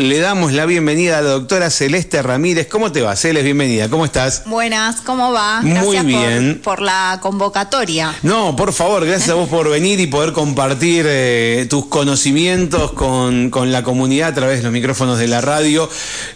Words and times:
le 0.00 0.18
damos 0.18 0.54
la 0.54 0.64
bienvenida 0.64 1.18
a 1.18 1.20
la 1.22 1.30
doctora 1.30 1.68
Celeste 1.68 2.22
Ramírez. 2.22 2.66
¿Cómo 2.68 2.90
te 2.90 3.02
va, 3.02 3.14
Celeste? 3.16 3.44
Bienvenida, 3.44 3.90
¿cómo 3.90 4.06
estás? 4.06 4.44
Buenas, 4.46 5.02
¿cómo 5.02 5.30
va? 5.30 5.60
Muy 5.60 5.98
bien. 6.00 6.60
Por, 6.64 6.80
la 6.80 7.18
convocatoria. 7.20 8.14
No, 8.22 8.56
por 8.56 8.72
favor, 8.72 9.04
gracias 9.04 9.28
a 9.28 9.34
vos 9.34 9.48
por 9.50 9.68
venir 9.68 10.00
y 10.00 10.06
poder 10.06 10.32
compartir 10.32 11.04
eh, 11.06 11.66
tus 11.68 11.86
conocimientos 11.86 12.92
con, 12.92 13.50
la 13.70 13.82
comunidad 13.82 14.30
a 14.30 14.34
través 14.34 14.58
de 14.58 14.62
los 14.62 14.72
micrófonos 14.72 15.18
de 15.18 15.28
la 15.28 15.42
radio. 15.42 15.88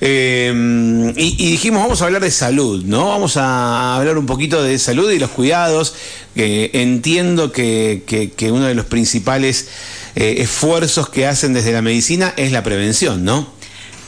Eh, 0.02 1.12
y, 1.16 1.50
dijimos, 1.50 1.82
vamos 1.82 2.02
a 2.02 2.04
hablar 2.04 2.20
de 2.20 2.30
salud, 2.30 2.84
¿no? 2.84 3.08
Vamos 3.08 3.38
a 3.38 3.96
hablar 3.96 4.18
un 4.18 4.26
poquito 4.26 4.62
de 4.62 4.78
salud 4.78 5.10
y 5.10 5.18
los 5.18 5.30
cuidados. 5.30 5.94
entiendo 6.34 7.50
que, 7.50 8.02
que 8.36 8.52
uno 8.52 8.66
de 8.66 8.74
los 8.74 8.84
principales 8.84 9.68
eh, 10.16 10.42
esfuerzos 10.42 11.08
que 11.08 11.26
hacen 11.26 11.54
desde 11.54 11.72
la 11.72 11.82
medicina 11.82 12.34
es 12.36 12.52
la 12.52 12.62
prevención, 12.62 13.24
¿no? 13.24 13.52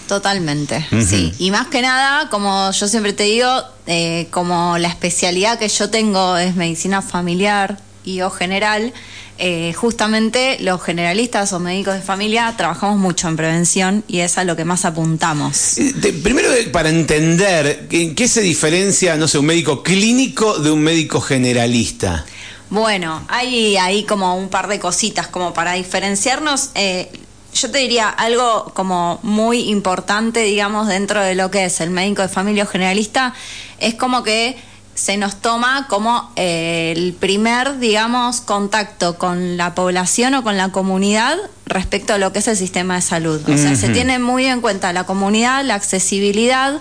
Totalmente, 0.07 0.87
sí. 1.07 1.33
Y 1.39 1.51
más 1.51 1.67
que 1.67 1.83
nada, 1.83 2.29
como 2.31 2.71
yo 2.71 2.89
siempre 2.89 3.13
te 3.13 3.25
digo, 3.25 3.49
eh, 3.87 4.29
como 4.31 4.79
la 4.79 4.89
especialidad 4.89 5.59
que 5.59 5.69
yo 5.69 5.91
tengo 5.91 6.37
es 6.37 6.55
medicina 6.55 7.03
familiar 7.03 7.79
y 8.05 8.21
o 8.21 8.31
general, 8.31 8.93
eh, 9.39 9.75
justamente 9.75 10.59
los 10.61 10.81
generalistas 10.83 11.53
o 11.53 11.59
médicos 11.59 11.95
de 11.95 12.01
familia 12.01 12.55
trabajamos 12.57 12.99
mucho 12.99 13.29
en 13.29 13.37
prevención 13.37 14.05
y 14.09 14.21
es 14.21 14.39
a 14.39 14.45
lo 14.45 14.57
que 14.57 14.65
más 14.65 14.85
apuntamos. 14.85 15.77
primero, 16.23 16.49
para 16.73 16.89
entender, 16.89 17.89
¿qué 17.89 18.29
se 18.29 18.41
diferencia, 18.41 19.17
no 19.17 19.29
sé, 19.29 19.39
un 19.39 19.47
médico 19.47 19.83
clínico 19.83 20.59
de 20.59 20.71
un 20.71 20.81
médico 20.81 21.21
generalista? 21.21 22.25
Bueno, 22.71 23.25
hay 23.29 23.77
ahí 23.77 24.05
como 24.05 24.37
un 24.37 24.49
par 24.49 24.69
de 24.69 24.81
cositas 24.81 25.29
como 25.29 25.53
para 25.53 25.75
diferenciarnos. 25.75 26.71
Eh, 26.75 27.11
yo 27.57 27.71
te 27.71 27.79
diría 27.79 28.09
algo 28.09 28.71
como 28.75 29.19
muy 29.23 29.71
importante, 29.71 30.41
digamos, 30.41 30.89
dentro 30.89 31.21
de 31.23 31.35
lo 31.35 31.51
que 31.51 31.65
es 31.65 31.81
el 31.81 31.91
médico 31.91 32.23
de 32.23 32.29
familia 32.29 32.67
generalista, 32.67 33.35
es 33.79 33.95
como 33.95 34.23
que 34.23 34.57
se 34.95 35.17
nos 35.19 35.37
toma 35.37 35.87
como 35.89 36.33
eh, 36.37 36.95
el 36.97 37.13
primer, 37.13 37.79
digamos, 37.79 38.41
contacto 38.41 39.19
con 39.19 39.57
la 39.57 39.75
población 39.75 40.35
o 40.35 40.43
con 40.43 40.57
la 40.57 40.71
comunidad 40.71 41.37
respecto 41.67 42.15
a 42.15 42.19
lo 42.19 42.33
que 42.33 42.39
es 42.39 42.49
el 42.49 42.57
sistema 42.57 42.95
de 42.95 43.03
salud. 43.03 43.43
O 43.47 43.57
sea, 43.59 43.77
se 43.77 43.91
tiene 43.91 44.19
muy 44.19 44.47
en 44.47 44.63
cuenta 44.63 44.93
la 44.95 45.05
comunidad, 45.05 45.65
la 45.65 45.75
accesibilidad 45.75 46.81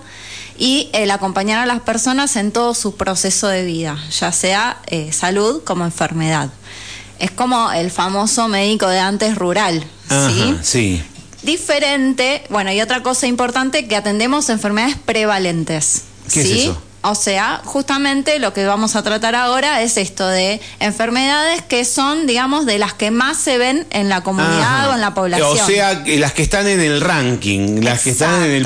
y 0.58 0.90
el 0.94 1.12
acompañar 1.12 1.60
a 1.60 1.66
las 1.66 1.82
personas 1.82 2.38
en 2.38 2.54
todo 2.54 2.74
su 2.74 2.96
proceso 2.96 3.48
de 3.50 3.66
vida, 3.66 3.98
ya 4.18 4.32
sea 4.32 4.78
eh, 4.88 5.12
salud 5.12 5.62
como 5.66 5.84
enfermedad. 5.84 6.50
Es 7.20 7.32
como 7.32 7.72
el 7.72 7.92
famoso 7.92 8.48
médico 8.48 8.88
de 8.88 9.00
antes 9.00 9.36
rural, 9.36 9.84
¿sí? 10.10 10.56
Sí. 10.62 11.04
Diferente, 11.44 12.44
bueno, 12.50 12.72
y 12.72 12.82
otra 12.82 13.04
cosa 13.04 13.28
importante, 13.28 13.88
que 13.88 13.96
atendemos 13.96 14.50
enfermedades 14.50 14.98
prevalentes. 15.06 16.04
¿Qué 16.34 16.42
es 16.42 16.50
eso? 16.50 16.82
O 17.08 17.14
sea, 17.14 17.62
justamente 17.64 18.40
lo 18.40 18.52
que 18.52 18.66
vamos 18.66 18.96
a 18.96 19.04
tratar 19.04 19.36
ahora 19.36 19.84
es 19.84 19.96
esto 19.98 20.28
de 20.28 20.60
enfermedades 20.80 21.62
que 21.62 21.86
son, 21.86 22.26
digamos, 22.26 22.66
de 22.66 22.80
las 22.80 22.96
que 22.96 23.12
más 23.12 23.38
se 23.38 23.60
ven 23.60 23.86
en 23.92 24.10
la 24.10 24.22
comunidad 24.22 24.90
o 24.90 24.96
en 24.96 25.02
la 25.02 25.14
población. 25.14 25.50
O 25.52 25.68
sea, 25.68 26.04
las 26.04 26.34
que 26.34 26.42
están 26.42 26.68
en 26.68 26.80
el 26.80 27.02
ranking, 27.02 27.84
las 27.84 28.02
que 28.02 28.10
están 28.10 28.42
en 28.42 28.52
el, 28.52 28.64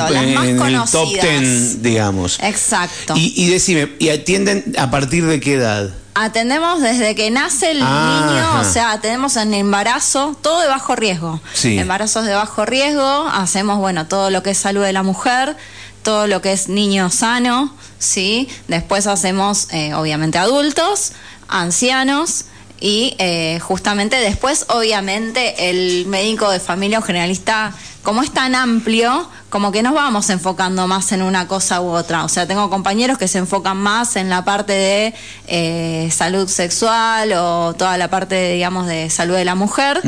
top 0.89 1.19
ten, 1.19 1.83
digamos. 1.83 2.39
Exacto. 2.41 3.13
Y, 3.17 3.49
decime, 3.49 3.89
¿y 3.99 4.07
atienden 4.07 4.73
a 4.77 4.89
partir 4.89 5.25
de 5.25 5.41
qué 5.41 5.55
edad? 5.55 5.89
Atendemos 6.21 6.81
desde 6.81 7.15
que 7.15 7.31
nace 7.31 7.71
el 7.71 7.79
niño, 7.79 8.59
o 8.59 8.63
sea, 8.65 8.91
atendemos 8.91 9.37
en 9.37 9.53
embarazo, 9.53 10.35
todo 10.41 10.59
de 10.59 10.67
bajo 10.67 10.95
riesgo. 10.97 11.39
Sí. 11.53 11.77
Embarazos 11.77 12.25
de 12.25 12.33
bajo 12.33 12.65
riesgo, 12.65 13.27
hacemos, 13.31 13.77
bueno, 13.77 14.05
todo 14.05 14.29
lo 14.29 14.43
que 14.43 14.49
es 14.49 14.57
salud 14.57 14.83
de 14.83 14.91
la 14.91 15.01
mujer, 15.01 15.55
todo 16.03 16.27
lo 16.27 16.41
que 16.41 16.51
es 16.51 16.67
niño 16.67 17.09
sano, 17.09 17.73
¿sí? 17.99 18.49
Después 18.67 19.07
hacemos, 19.07 19.67
eh, 19.71 19.93
obviamente, 19.93 20.37
adultos, 20.37 21.13
ancianos 21.47 22.45
y 22.81 23.15
eh, 23.17 23.59
justamente 23.61 24.17
después, 24.17 24.65
obviamente, 24.69 25.69
el 25.69 26.05
médico 26.07 26.49
de 26.51 26.59
familia 26.59 26.99
o 26.99 27.01
generalista, 27.01 27.73
como 28.03 28.23
es 28.23 28.31
tan 28.31 28.55
amplio, 28.55 29.27
como 29.49 29.71
que 29.71 29.83
nos 29.83 29.93
vamos 29.93 30.29
enfocando 30.29 30.87
más 30.87 31.11
en 31.11 31.21
una 31.21 31.47
cosa 31.47 31.81
u 31.81 31.87
otra. 31.87 32.23
O 32.23 32.29
sea, 32.29 32.47
tengo 32.47 32.69
compañeros 32.69 33.17
que 33.17 33.27
se 33.27 33.39
enfocan 33.39 33.77
más 33.77 34.15
en 34.15 34.29
la 34.29 34.45
parte 34.45 34.73
de 34.73 35.13
eh, 35.47 36.09
salud 36.11 36.47
sexual 36.47 37.33
o 37.33 37.73
toda 37.73 37.97
la 37.97 38.09
parte, 38.09 38.53
digamos, 38.53 38.87
de 38.87 39.09
salud 39.09 39.35
de 39.35 39.45
la 39.45 39.55
mujer. 39.55 40.01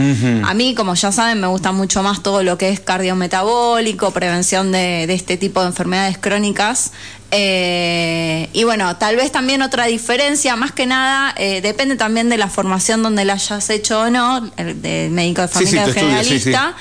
A 0.43 0.53
mí, 0.53 0.73
como 0.75 0.93
ya 0.93 1.11
saben, 1.11 1.39
me 1.41 1.47
gusta 1.47 1.71
mucho 1.71 2.01
más 2.03 2.23
todo 2.23 2.43
lo 2.43 2.57
que 2.57 2.69
es 2.69 2.79
cardiometabólico, 2.79 4.11
prevención 4.11 4.71
de, 4.71 5.05
de 5.07 5.13
este 5.13 5.37
tipo 5.37 5.61
de 5.61 5.67
enfermedades 5.67 6.17
crónicas. 6.17 6.91
Eh, 7.33 8.49
y 8.51 8.65
bueno, 8.65 8.97
tal 8.97 9.15
vez 9.15 9.31
también 9.31 9.61
otra 9.61 9.85
diferencia, 9.85 10.57
más 10.57 10.73
que 10.73 10.85
nada, 10.85 11.33
eh, 11.37 11.61
depende 11.61 11.95
también 11.95 12.27
de 12.27 12.37
la 12.37 12.49
formación 12.49 13.03
donde 13.03 13.23
la 13.23 13.33
hayas 13.33 13.69
hecho 13.69 14.01
o 14.01 14.09
no, 14.09 14.41
de 14.41 15.07
médico 15.09 15.41
de 15.41 15.47
familia 15.47 15.87
generalista, 15.87 16.75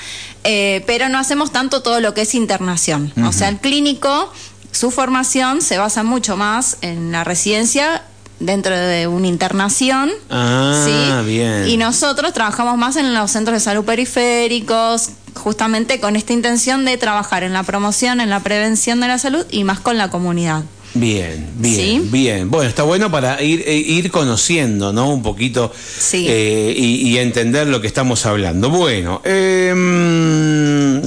eh, 0.44 0.82
pero 0.86 1.08
no 1.08 1.18
hacemos 1.18 1.52
tanto 1.52 1.82
todo 1.82 2.00
lo 2.00 2.14
que 2.14 2.22
es 2.22 2.34
internación. 2.34 3.12
O 3.26 3.32
sea, 3.32 3.48
el 3.48 3.58
clínico, 3.58 4.32
su 4.72 4.90
formación 4.90 5.62
se 5.62 5.78
basa 5.78 6.02
mucho 6.02 6.36
más 6.36 6.78
en 6.80 7.12
la 7.12 7.24
residencia 7.24 8.02
dentro 8.38 8.76
de 8.76 9.06
una 9.06 9.26
internación. 9.26 10.10
Ah, 10.30 11.22
bien. 11.24 11.68
Y 11.68 11.76
nosotros 11.76 12.32
trabajamos 12.32 12.76
más 12.78 12.96
en 12.96 13.14
los 13.14 13.30
centros 13.30 13.54
de 13.54 13.60
salud 13.60 13.84
periféricos, 13.84 15.10
justamente 15.34 16.00
con 16.00 16.16
esta 16.16 16.32
intención 16.32 16.84
de 16.84 16.96
trabajar 16.96 17.44
en 17.44 17.52
la 17.52 17.62
promoción, 17.62 18.20
en 18.20 18.30
la 18.30 18.40
prevención 18.40 19.00
de 19.00 19.08
la 19.08 19.18
salud 19.18 19.46
y 19.50 19.64
más 19.64 19.80
con 19.80 19.98
la 19.98 20.10
comunidad. 20.10 20.64
Bien, 20.94 21.48
bien, 21.56 22.10
bien. 22.10 22.50
Bueno, 22.50 22.68
está 22.68 22.82
bueno 22.82 23.10
para 23.10 23.40
ir, 23.42 23.62
eh, 23.66 23.76
ir 23.76 24.10
conociendo, 24.10 24.92
¿no? 24.92 25.10
Un 25.10 25.22
poquito 25.22 25.72
eh, 26.12 26.74
y, 26.76 27.16
entender 27.18 27.68
lo 27.68 27.80
que 27.80 27.86
estamos 27.86 28.26
hablando. 28.26 28.70
Bueno, 28.70 29.22
eh, 29.24 31.00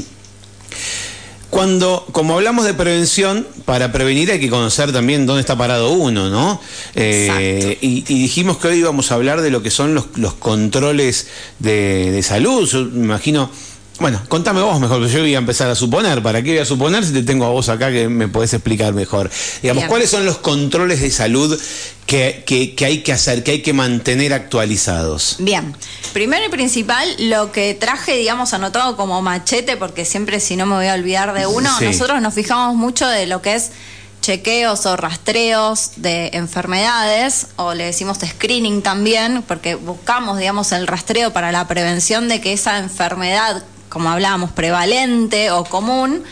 cuando, 1.53 2.07
como 2.11 2.33
hablamos 2.33 2.65
de 2.65 2.73
prevención, 2.73 3.45
para 3.65 3.91
prevenir 3.91 4.31
hay 4.31 4.39
que 4.39 4.49
conocer 4.49 4.91
también 4.91 5.27
dónde 5.27 5.41
está 5.41 5.55
parado 5.55 5.91
uno, 5.91 6.27
¿no? 6.27 6.59
Eh, 6.95 7.77
y, 7.79 8.01
dijimos 8.01 8.57
que 8.57 8.69
hoy 8.69 8.79
íbamos 8.79 9.11
a 9.11 9.15
hablar 9.15 9.41
de 9.41 9.51
lo 9.51 9.61
que 9.61 9.69
son 9.69 9.93
los, 9.93 10.05
los 10.15 10.33
controles 10.33 11.27
de, 11.59 12.11
de 12.11 12.23
salud. 12.23 12.67
Yo 12.67 12.85
me 12.85 13.05
imagino 13.05 13.51
bueno, 13.99 14.21
contame 14.27 14.61
vos 14.61 14.79
mejor, 14.79 14.99
porque 14.99 15.13
yo 15.13 15.19
voy 15.19 15.35
a 15.35 15.37
empezar 15.37 15.69
a 15.69 15.75
suponer. 15.75 16.23
¿Para 16.23 16.41
qué 16.41 16.51
voy 16.51 16.59
a 16.59 16.65
suponer 16.65 17.05
si 17.05 17.13
te 17.13 17.21
tengo 17.21 17.45
a 17.45 17.49
vos 17.49 17.69
acá 17.69 17.91
que 17.91 18.09
me 18.09 18.27
podés 18.27 18.53
explicar 18.53 18.93
mejor? 18.93 19.29
Digamos, 19.61 19.85
¿cuáles 19.85 20.09
son 20.09 20.25
los 20.25 20.39
controles 20.39 20.99
de 21.01 21.11
salud 21.11 21.59
que, 22.07 22.43
que, 22.45 22.85
hay 22.85 23.03
que 23.03 23.13
hacer, 23.13 23.43
que 23.43 23.51
hay 23.51 23.61
que 23.61 23.71
mantener 23.73 24.33
actualizados? 24.33 25.35
Bien, 25.39 25.75
primero 26.11 26.45
y 26.45 26.49
principal, 26.49 27.07
lo 27.19 27.51
que 27.51 27.75
traje, 27.75 28.17
digamos, 28.17 28.53
anotado 28.53 28.97
como 28.97 29.21
machete, 29.21 29.77
porque 29.77 30.05
siempre 30.05 30.39
si 30.39 30.55
no 30.55 30.65
me 30.65 30.75
voy 30.75 30.87
a 30.87 30.95
olvidar 30.95 31.33
de 31.33 31.45
uno, 31.45 31.69
nosotros 31.79 32.19
nos 32.21 32.33
fijamos 32.33 32.75
mucho 32.75 33.07
de 33.07 33.27
lo 33.27 33.41
que 33.43 33.55
es 33.55 33.71
chequeos 34.21 34.85
o 34.85 34.95
rastreos 34.95 35.91
de 35.97 36.31
enfermedades, 36.33 37.47
o 37.57 37.73
le 37.73 37.85
decimos 37.85 38.17
screening 38.25 38.81
también, 38.81 39.43
porque 39.47 39.75
buscamos, 39.75 40.39
digamos, 40.39 40.71
el 40.71 40.87
rastreo 40.87 41.31
para 41.31 41.51
la 41.51 41.67
prevención 41.67 42.27
de 42.27 42.41
que 42.41 42.53
esa 42.53 42.79
enfermedad 42.79 43.63
como 43.93 44.09
hablábamos, 44.09 44.51
prevalente 44.51 45.51
o 45.51 45.63
común, 45.63 46.23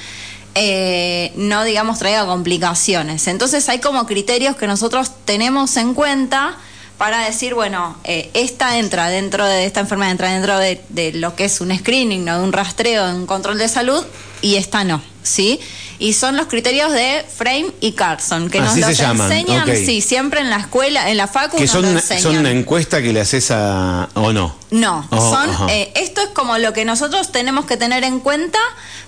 eh, 0.55 1.31
no, 1.35 1.63
digamos, 1.63 1.99
traiga 1.99 2.25
complicaciones. 2.25 3.27
Entonces 3.27 3.69
hay 3.69 3.79
como 3.79 4.07
criterios 4.07 4.55
que 4.55 4.66
nosotros 4.66 5.11
tenemos 5.25 5.77
en 5.77 5.94
cuenta 5.94 6.57
para 6.97 7.23
decir, 7.23 7.53
bueno, 7.53 7.97
eh, 8.03 8.31
esta 8.33 8.79
entra 8.79 9.09
dentro 9.09 9.45
de 9.45 9.66
esta 9.66 9.79
enfermedad, 9.79 10.11
entra 10.11 10.29
dentro 10.29 10.57
de, 10.57 11.11
lo 11.13 11.35
que 11.35 11.45
es 11.45 11.61
un 11.61 11.75
screening, 11.75 12.25
¿no? 12.25 12.39
de 12.39 12.44
un 12.44 12.51
rastreo, 12.51 13.07
de 13.07 13.13
un 13.13 13.27
control 13.27 13.59
de 13.59 13.69
salud, 13.69 14.03
y 14.41 14.55
esta 14.55 14.83
no, 14.83 15.01
¿sí? 15.22 15.59
Y 16.01 16.13
son 16.13 16.35
los 16.35 16.47
criterios 16.47 16.91
de 16.91 17.23
Frame 17.31 17.67
y 17.79 17.91
Carson, 17.91 18.49
que 18.49 18.59
nos 18.59 18.75
los 18.75 18.99
enseñan, 18.99 19.67
sí, 19.67 20.01
siempre 20.01 20.41
en 20.41 20.49
la 20.49 20.57
escuela, 20.57 21.11
en 21.11 21.17
la 21.17 21.27
facu 21.27 21.57
que 21.57 21.67
son, 21.67 21.85
son 22.01 22.37
una 22.37 22.49
encuesta 22.49 23.03
que 23.03 23.13
le 23.13 23.21
haces 23.21 23.51
a... 23.51 24.09
o 24.15 24.33
no. 24.33 24.55
No, 24.71 25.07
oh, 25.11 25.31
son, 25.31 25.69
eh, 25.69 25.93
esto 25.95 26.21
es 26.21 26.29
como 26.29 26.57
lo 26.57 26.73
que 26.73 26.85
nosotros 26.85 27.31
tenemos 27.31 27.65
que 27.65 27.77
tener 27.77 28.03
en 28.03 28.19
cuenta 28.19 28.57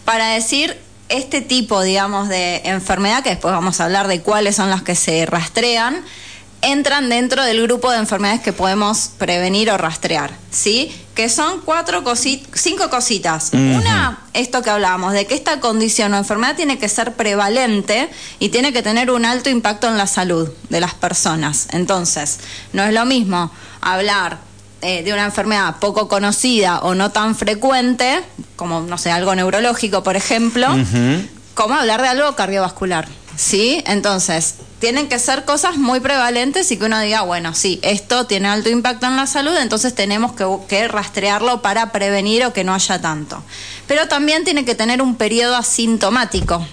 para 0.06 0.36
decir 0.36 0.78
este 1.10 1.42
tipo, 1.42 1.82
digamos, 1.82 2.30
de 2.30 2.62
enfermedad, 2.66 3.24
que 3.24 3.32
después 3.32 3.52
vamos 3.52 3.80
a 3.80 3.86
hablar 3.86 4.08
de 4.08 4.22
cuáles 4.22 4.56
son 4.56 4.70
las 4.70 4.84
que 4.84 4.94
se 4.94 5.26
rastrean, 5.26 6.06
entran 6.64 7.10
dentro 7.10 7.44
del 7.44 7.62
grupo 7.62 7.92
de 7.92 7.98
enfermedades 7.98 8.42
que 8.42 8.54
podemos 8.54 9.12
prevenir 9.18 9.70
o 9.70 9.78
rastrear, 9.78 10.32
¿sí? 10.50 10.92
Que 11.14 11.30
son 11.30 11.62
cuatro 11.62 12.04
cositas, 12.04 12.60
cinco 12.60 12.90
cositas. 12.90 13.52
Una, 13.54 14.20
esto 14.34 14.62
que 14.62 14.70
hablábamos, 14.70 15.14
de 15.14 15.28
que 15.28 15.36
esta 15.36 15.60
condición 15.60 16.14
o 16.14 16.18
enfermedad 16.18 16.56
tiene 16.56 16.80
que 16.80 16.90
ser 16.90 17.14
prevalente 17.14 18.10
y 18.40 18.50
tiene 18.50 18.74
que 18.74 18.82
tener 18.82 19.12
un 19.12 19.26
alto 19.26 19.50
impacto 19.50 19.88
en 19.88 19.98
la 19.98 20.08
salud 20.08 20.50
de 20.70 20.80
las 20.80 20.94
personas. 20.94 21.68
Entonces, 21.72 22.40
no 22.72 22.84
es 22.84 22.94
lo 22.94 23.06
mismo 23.06 23.52
hablar 23.82 24.40
eh, 24.82 25.04
de 25.04 25.14
una 25.14 25.26
enfermedad 25.26 25.76
poco 25.80 26.08
conocida 26.08 26.80
o 26.80 26.96
no 26.96 27.12
tan 27.12 27.36
frecuente, 27.36 28.22
como, 28.56 28.82
no 28.82 28.98
sé, 28.98 29.12
algo 29.12 29.36
neurológico, 29.36 30.02
por 30.04 30.16
ejemplo, 30.16 30.68
como 31.54 31.76
hablar 31.76 32.02
de 32.02 32.08
algo 32.08 32.36
cardiovascular. 32.36 33.08
¿Sí? 33.36 33.84
Entonces, 33.88 34.56
tienen 34.80 35.08
que 35.08 35.18
ser 35.18 35.46
cosas 35.46 35.78
muy 35.78 36.00
prevalentes 36.00 36.72
y 36.72 36.78
que 36.78 36.86
uno 36.86 37.00
diga, 37.00 37.22
bueno, 37.22 37.54
sí, 37.54 37.80
esto 37.84 38.26
tiene 38.26 38.50
alto 38.50 38.70
impacto 38.70 39.06
en 39.06 39.16
la 39.16 39.28
salud, 39.28 39.56
entonces 39.58 39.96
tenemos 39.96 40.34
que, 40.34 40.46
que, 40.68 40.88
rastrearlo 40.88 41.62
para 41.62 41.92
prevenir 41.92 42.46
o 42.46 42.54
que 42.54 42.64
no 42.64 42.74
haya 42.74 43.02
tanto. 43.02 43.44
Pero 43.88 44.08
también 44.08 44.44
tiene 44.44 44.66
que 44.66 44.76
tener 44.76 45.02
un 45.02 45.16
periodo 45.16 45.56
asintomático. 45.56 46.66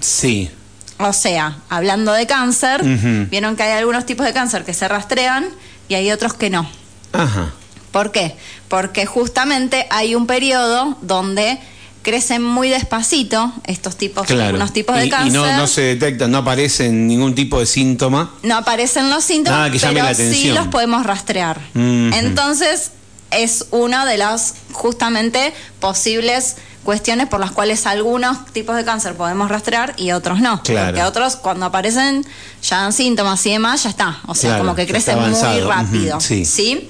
Sí. 0.00 0.50
O 0.98 1.12
sea, 1.12 1.58
hablando 1.68 2.12
de 2.12 2.26
cáncer, 2.26 2.82
vieron 3.30 3.56
que 3.56 3.62
hay 3.62 3.78
algunos 3.78 4.04
tipos 4.04 4.26
de 4.26 4.32
cáncer 4.32 4.64
que 4.64 4.74
se 4.74 4.88
rastrean 4.88 5.48
y 5.88 5.94
hay 5.94 6.10
otros 6.10 6.34
que 6.34 6.50
no. 6.50 6.68
Ajá. 7.12 7.52
¿Por 7.92 8.10
qué? 8.10 8.36
Porque 8.68 9.06
justamente 9.06 9.86
hay 9.90 10.14
un 10.14 10.26
periodo 10.26 10.98
donde 11.00 11.58
crecen 12.08 12.42
muy 12.42 12.68
despacito 12.68 13.52
estos 13.64 13.96
tipos, 13.96 14.26
Claro. 14.26 14.44
algunos 14.46 14.72
tipos 14.72 14.96
de 14.96 15.06
Y- 15.06 15.10
cáncer. 15.10 15.28
Y 15.28 15.32
no, 15.34 15.56
no 15.56 15.66
se 15.66 15.82
detectan, 15.82 16.30
no 16.30 16.38
aparecen 16.38 17.06
ningún 17.06 17.34
tipo 17.34 17.58
de 17.60 17.66
síntoma. 17.66 18.34
No 18.42 18.56
aparecen 18.56 19.10
los 19.10 19.24
síntomas, 19.24 19.58
Nada 19.58 19.70
que 19.70 19.78
llame 19.78 19.94
pero 19.94 20.06
la 20.06 20.14
sí 20.14 20.22
atención. 20.22 20.54
los 20.56 20.66
podemos 20.68 21.04
rastrear. 21.04 21.60
Entonces, 21.74 22.92
es 23.30 23.66
una 23.70 24.06
de 24.06 24.16
las 24.16 24.54
justamente 24.72 25.52
posibles 25.80 26.56
cuestiones 26.84 27.26
por 27.28 27.38
las 27.40 27.50
cuales 27.50 27.84
algunos 27.86 28.46
tipos 28.54 28.74
de 28.74 28.82
cáncer 28.84 29.14
podemos 29.14 29.50
rastrear 29.50 29.92
y 29.98 30.12
otros 30.12 30.40
no. 30.40 30.62
Claro. 30.62 30.86
Porque 30.86 31.02
otros 31.04 31.36
cuando 31.36 31.66
aparecen 31.66 32.24
ya 32.62 32.78
dan 32.78 32.94
síntomas 32.94 33.44
y 33.44 33.50
demás, 33.50 33.82
ya 33.82 33.90
está. 33.90 34.20
O 34.26 34.34
sea, 34.34 34.50
Claro, 34.52 34.64
como 34.64 34.74
que 34.74 34.86
crecen 34.86 35.18
muy 35.20 35.60
rápido. 35.60 36.16
Ujú, 36.16 36.44
sí. 36.46 36.88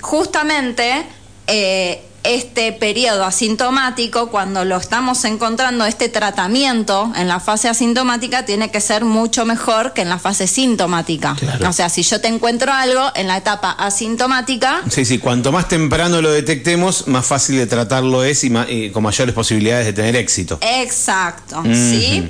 Justamente 0.00 1.04
eh, 1.46 2.02
este 2.22 2.72
periodo 2.72 3.24
asintomático, 3.24 4.30
cuando 4.30 4.64
lo 4.64 4.76
estamos 4.76 5.24
encontrando, 5.24 5.84
este 5.84 6.08
tratamiento 6.08 7.12
en 7.16 7.28
la 7.28 7.40
fase 7.40 7.68
asintomática 7.68 8.44
tiene 8.44 8.70
que 8.70 8.80
ser 8.80 9.04
mucho 9.04 9.44
mejor 9.46 9.92
que 9.92 10.02
en 10.02 10.08
la 10.08 10.18
fase 10.18 10.46
sintomática. 10.46 11.34
Claro. 11.38 11.68
O 11.68 11.72
sea, 11.72 11.88
si 11.88 12.02
yo 12.02 12.20
te 12.20 12.28
encuentro 12.28 12.72
algo 12.72 13.10
en 13.14 13.26
la 13.28 13.36
etapa 13.36 13.70
asintomática, 13.70 14.82
Sí, 14.90 15.04
sí, 15.04 15.18
cuanto 15.18 15.52
más 15.52 15.68
temprano 15.68 16.20
lo 16.20 16.30
detectemos, 16.30 17.06
más 17.08 17.24
fácil 17.26 17.56
de 17.56 17.66
tratarlo 17.66 18.24
es 18.24 18.44
y, 18.44 18.50
ma- 18.50 18.66
y 18.68 18.90
con 18.90 19.02
mayores 19.02 19.34
posibilidades 19.34 19.86
de 19.86 19.92
tener 19.92 20.16
éxito. 20.16 20.58
Exacto, 20.60 21.62
¿sí? 21.72 22.28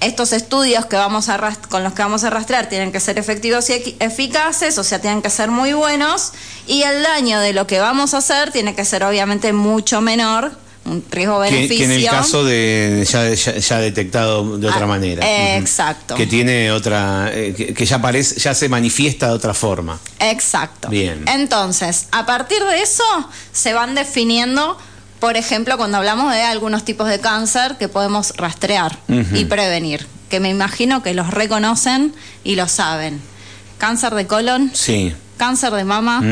Estos 0.00 0.32
estudios 0.32 0.86
que 0.86 0.96
vamos 0.96 1.28
a 1.28 1.38
con 1.68 1.84
los 1.84 1.92
que 1.92 2.02
vamos 2.02 2.24
a 2.24 2.30
rastrear 2.30 2.68
tienen 2.68 2.90
que 2.92 3.00
ser 3.00 3.18
efectivos 3.18 3.68
y 3.70 3.96
eficaces, 4.00 4.78
o 4.78 4.84
sea, 4.84 5.00
tienen 5.00 5.20
que 5.22 5.30
ser 5.30 5.50
muy 5.50 5.72
buenos 5.74 6.32
y 6.66 6.82
el 6.82 7.02
daño 7.02 7.38
de 7.40 7.52
lo 7.52 7.66
que 7.66 7.80
vamos 7.80 8.14
a 8.14 8.18
hacer 8.18 8.50
tiene 8.50 8.74
que 8.74 8.84
ser 8.84 9.04
obviamente 9.04 9.52
mucho 9.52 10.00
menor, 10.00 10.52
un 10.86 11.04
riesgo-beneficio. 11.10 11.76
que 11.76 11.84
en 11.84 11.90
el 11.90 12.06
caso 12.08 12.42
de 12.42 13.06
ya, 13.06 13.28
ya, 13.34 13.58
ya 13.58 13.78
detectado 13.78 14.56
de 14.56 14.66
otra 14.68 14.84
Ah, 14.84 14.86
manera. 14.86 15.26
eh, 15.26 15.58
exacto. 15.58 16.14
Que 16.14 16.26
tiene 16.26 16.72
otra, 16.72 17.30
eh, 17.34 17.52
que, 17.54 17.74
que 17.74 17.84
ya 17.84 18.00
parece, 18.00 18.40
ya 18.40 18.54
se 18.54 18.70
manifiesta 18.70 19.26
de 19.26 19.32
otra 19.34 19.52
forma. 19.52 19.98
Exacto. 20.18 20.88
Bien. 20.88 21.22
Entonces, 21.28 22.06
a 22.12 22.24
partir 22.24 22.64
de 22.64 22.80
eso 22.80 23.04
se 23.52 23.74
van 23.74 23.94
definiendo, 23.94 24.78
por 25.20 25.36
ejemplo, 25.36 25.76
cuando 25.76 25.98
hablamos 25.98 26.32
de 26.32 26.42
algunos 26.42 26.84
tipos 26.84 27.08
de 27.08 27.20
cáncer 27.20 27.76
que 27.78 27.88
podemos 27.88 28.32
rastrear 28.36 28.98
y 29.34 29.44
prevenir, 29.44 30.06
que 30.28 30.40
me 30.40 30.48
imagino 30.48 31.02
que 31.02 31.14
los 31.14 31.30
reconocen 31.30 32.12
y 32.44 32.56
lo 32.56 32.66
saben. 32.68 33.20
Cáncer 33.78 34.14
de 34.14 34.26
colon, 34.26 34.70
Sí. 34.74 35.12
cáncer 35.36 35.72
de 35.72 35.84
mama, 35.84 36.22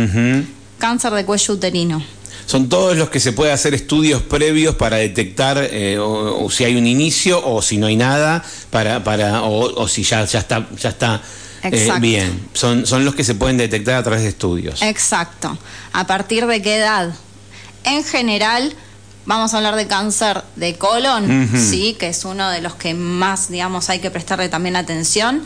cáncer 0.78 1.12
de 1.12 1.24
cuello 1.24 1.54
uterino. 1.54 2.02
Son 2.46 2.70
todos 2.70 2.96
los 2.96 3.10
que 3.10 3.20
se 3.20 3.32
puede 3.32 3.52
hacer 3.52 3.74
estudios 3.74 4.22
previos 4.22 4.74
para 4.74 4.96
detectar 4.96 5.58
eh, 5.70 5.98
o, 5.98 6.44
o 6.46 6.50
si 6.50 6.64
hay 6.64 6.76
un 6.76 6.86
inicio 6.86 7.46
o 7.46 7.60
si 7.60 7.76
no 7.76 7.86
hay 7.88 7.96
nada, 7.96 8.42
para, 8.70 9.04
para, 9.04 9.42
o, 9.42 9.82
o 9.82 9.86
si 9.86 10.02
ya, 10.02 10.24
ya 10.24 10.38
está, 10.38 10.66
ya 10.80 10.88
está 10.88 11.20
eh, 11.62 11.90
bien. 12.00 12.48
Son, 12.54 12.86
son 12.86 13.04
los 13.04 13.14
que 13.14 13.22
se 13.24 13.34
pueden 13.34 13.58
detectar 13.58 13.96
a 13.96 14.02
través 14.02 14.22
de 14.22 14.28
estudios. 14.30 14.80
Exacto. 14.80 15.58
¿A 15.92 16.06
partir 16.06 16.46
de 16.46 16.62
qué 16.62 16.76
edad? 16.76 17.10
En 17.88 18.04
general, 18.04 18.74
vamos 19.26 19.52
a 19.54 19.58
hablar 19.58 19.76
de 19.76 19.86
cáncer 19.86 20.42
de 20.56 20.76
colon, 20.76 21.48
sí, 21.54 21.96
que 21.98 22.08
es 22.08 22.24
uno 22.24 22.50
de 22.50 22.60
los 22.60 22.74
que 22.74 22.94
más, 22.94 23.48
digamos, 23.50 23.88
hay 23.90 23.98
que 24.00 24.10
prestarle 24.10 24.48
también 24.48 24.76
atención. 24.76 25.42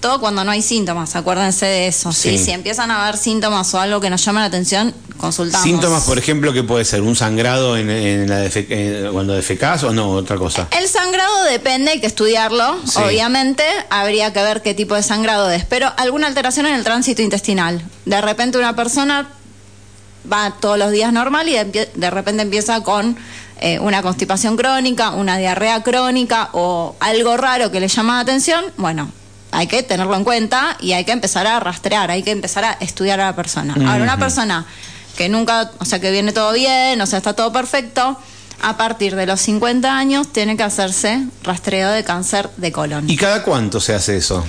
Todo 0.00 0.20
cuando 0.20 0.44
no 0.44 0.50
hay 0.50 0.60
síntomas, 0.60 1.16
acuérdense 1.16 1.64
de 1.64 1.88
eso. 1.88 2.12
¿sí? 2.12 2.36
Sí. 2.36 2.44
Si 2.44 2.50
empiezan 2.50 2.90
a 2.90 3.02
haber 3.02 3.16
síntomas 3.16 3.72
o 3.72 3.80
algo 3.80 3.98
que 3.98 4.10
nos 4.10 4.22
llama 4.22 4.40
la 4.40 4.46
atención, 4.46 4.94
consultamos. 5.16 5.64
Síntomas, 5.66 6.04
por 6.04 6.18
ejemplo, 6.18 6.52
que 6.52 6.62
puede 6.62 6.84
ser 6.84 7.00
un 7.00 7.16
sangrado 7.16 7.78
en, 7.78 7.88
en 7.88 8.28
la 8.28 8.44
defe- 8.44 8.66
eh, 8.68 9.08
cuando 9.10 9.32
defecás 9.32 9.82
o 9.84 9.92
no, 9.94 10.10
otra 10.10 10.36
cosa. 10.36 10.68
El 10.78 10.86
sangrado 10.86 11.44
depende, 11.44 11.92
hay 11.92 12.00
que 12.00 12.06
estudiarlo, 12.06 12.76
Sí. 12.86 12.98
obviamente. 13.02 13.64
Habría 13.88 14.34
que 14.34 14.42
ver 14.42 14.60
qué 14.60 14.74
tipo 14.74 14.94
de 14.94 15.02
sangrado 15.02 15.50
es, 15.50 15.64
pero 15.64 15.90
alguna 15.96 16.26
alteración 16.26 16.66
en 16.66 16.74
el 16.74 16.84
tránsito 16.84 17.22
intestinal. 17.22 17.82
De 18.04 18.20
repente 18.20 18.58
una 18.58 18.76
persona 18.76 19.26
va 20.30 20.52
todos 20.60 20.78
los 20.78 20.90
días 20.90 21.12
normal 21.12 21.48
y 21.48 21.54
de, 21.54 22.10
repente 22.10 22.42
empieza 22.42 22.82
con 22.82 23.16
eh, 23.60 23.78
una 23.78 24.02
constipación 24.02 24.56
crónica, 24.56 25.10
una 25.10 25.38
diarrea 25.38 25.82
crónica 25.82 26.50
o 26.52 26.96
algo 27.00 27.36
raro 27.36 27.70
que 27.70 27.80
le 27.80 27.88
llama 27.88 28.14
la 28.14 28.20
atención. 28.20 28.64
Bueno, 28.76 29.10
hay 29.52 29.66
que 29.66 29.82
tenerlo 29.82 30.14
en 30.16 30.24
cuenta 30.24 30.76
y 30.80 30.92
hay 30.92 31.04
que 31.04 31.12
empezar 31.12 31.46
a 31.46 31.60
rastrear, 31.60 32.10
hay 32.10 32.22
que 32.22 32.30
empezar 32.30 32.64
a 32.64 32.72
estudiar 32.80 33.20
a 33.20 33.26
la 33.26 33.36
persona. 33.36 33.74
Ahora, 33.74 34.02
una 34.02 34.18
persona 34.18 34.66
que 35.16 35.28
nunca, 35.28 35.70
o 35.78 35.84
sea, 35.84 36.00
que 36.00 36.10
viene 36.10 36.32
todo 36.32 36.52
bien, 36.52 37.00
o 37.00 37.06
sea, 37.06 37.18
está 37.18 37.32
todo 37.32 37.52
perfecto, 37.52 38.18
a 38.62 38.76
partir 38.76 39.16
de 39.16 39.26
los 39.26 39.40
50 39.40 39.96
años 39.96 40.32
tiene 40.32 40.56
que 40.56 40.62
hacerse 40.62 41.24
rastreo 41.42 41.90
de 41.90 42.04
cáncer 42.04 42.50
de 42.56 42.72
colon. 42.72 43.08
¿Y 43.08 43.16
cada 43.16 43.42
cuánto 43.42 43.80
se 43.80 43.94
hace 43.94 44.16
eso? 44.16 44.44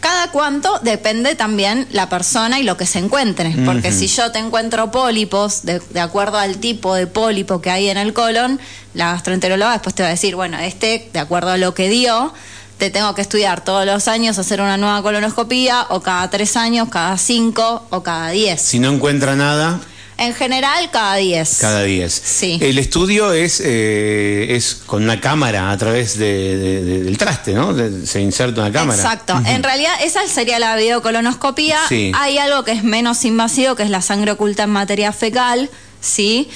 Cada 0.00 0.30
cuánto 0.30 0.78
depende 0.80 1.34
también 1.34 1.88
la 1.90 2.08
persona 2.08 2.60
y 2.60 2.62
lo 2.62 2.76
que 2.76 2.86
se 2.86 2.98
encuentre. 2.98 3.54
Porque 3.64 3.92
si 3.92 4.06
yo 4.06 4.30
te 4.30 4.38
encuentro 4.38 4.90
pólipos, 4.90 5.62
de, 5.62 5.80
de 5.80 6.00
acuerdo 6.00 6.38
al 6.38 6.58
tipo 6.58 6.94
de 6.94 7.06
pólipo 7.06 7.60
que 7.60 7.70
hay 7.70 7.88
en 7.88 7.96
el 7.96 8.12
colon, 8.12 8.60
la 8.94 9.12
gastroenteróloga 9.12 9.72
después 9.72 9.94
te 9.94 10.02
va 10.02 10.08
a 10.08 10.12
decir, 10.12 10.36
bueno, 10.36 10.58
este, 10.58 11.10
de 11.12 11.18
acuerdo 11.18 11.50
a 11.50 11.56
lo 11.56 11.74
que 11.74 11.88
dio, 11.88 12.32
te 12.78 12.90
tengo 12.90 13.14
que 13.14 13.22
estudiar 13.22 13.64
todos 13.64 13.86
los 13.86 14.06
años, 14.06 14.38
hacer 14.38 14.60
una 14.60 14.76
nueva 14.76 15.02
colonoscopía, 15.02 15.86
o 15.88 16.00
cada 16.00 16.28
tres 16.30 16.56
años, 16.56 16.88
cada 16.90 17.16
cinco, 17.16 17.86
o 17.90 18.02
cada 18.02 18.30
diez. 18.30 18.60
Si 18.60 18.78
no 18.78 18.90
encuentra 18.92 19.34
nada, 19.34 19.80
En 20.18 20.34
general, 20.34 20.90
cada 20.90 21.16
diez. 21.16 21.58
cada 21.60 21.82
10. 21.82 22.10
Sí. 22.24 22.58
El 22.62 22.78
estudio 22.78 23.32
es, 23.32 23.60
eh, 23.62 24.46
es 24.56 24.74
con 24.86 25.02
una 25.04 25.20
cámara 25.20 25.70
a 25.70 25.76
través 25.76 26.18
de- 26.18 26.56
de- 26.56 26.82
de- 26.84 27.02
del 27.04 27.18
traste, 27.18 27.52
¿no? 27.52 27.74
Se 28.06 28.20
inserta 28.20 28.62
una 28.62 28.72
cámara. 28.72 29.00
Exacto. 29.02 29.38
En 29.46 29.62
realidad, 29.62 29.92
esa 30.02 30.26
sería 30.26 30.58
la 30.58 30.74
videocolonoscopía. 30.76 31.78
Sí. 31.88 32.12
Hay 32.14 32.38
algo 32.38 32.64
que 32.64 32.72
es 32.72 32.82
menos 32.82 33.24
invasivo, 33.26 33.74
que 33.74 33.82
es 33.82 33.90
la 33.90 34.00
sangre 34.00 34.30
oculta 34.32 34.62
en 34.62 34.70
materia 34.70 35.12
fecal, 35.12 35.68
¿sí? 36.00 36.48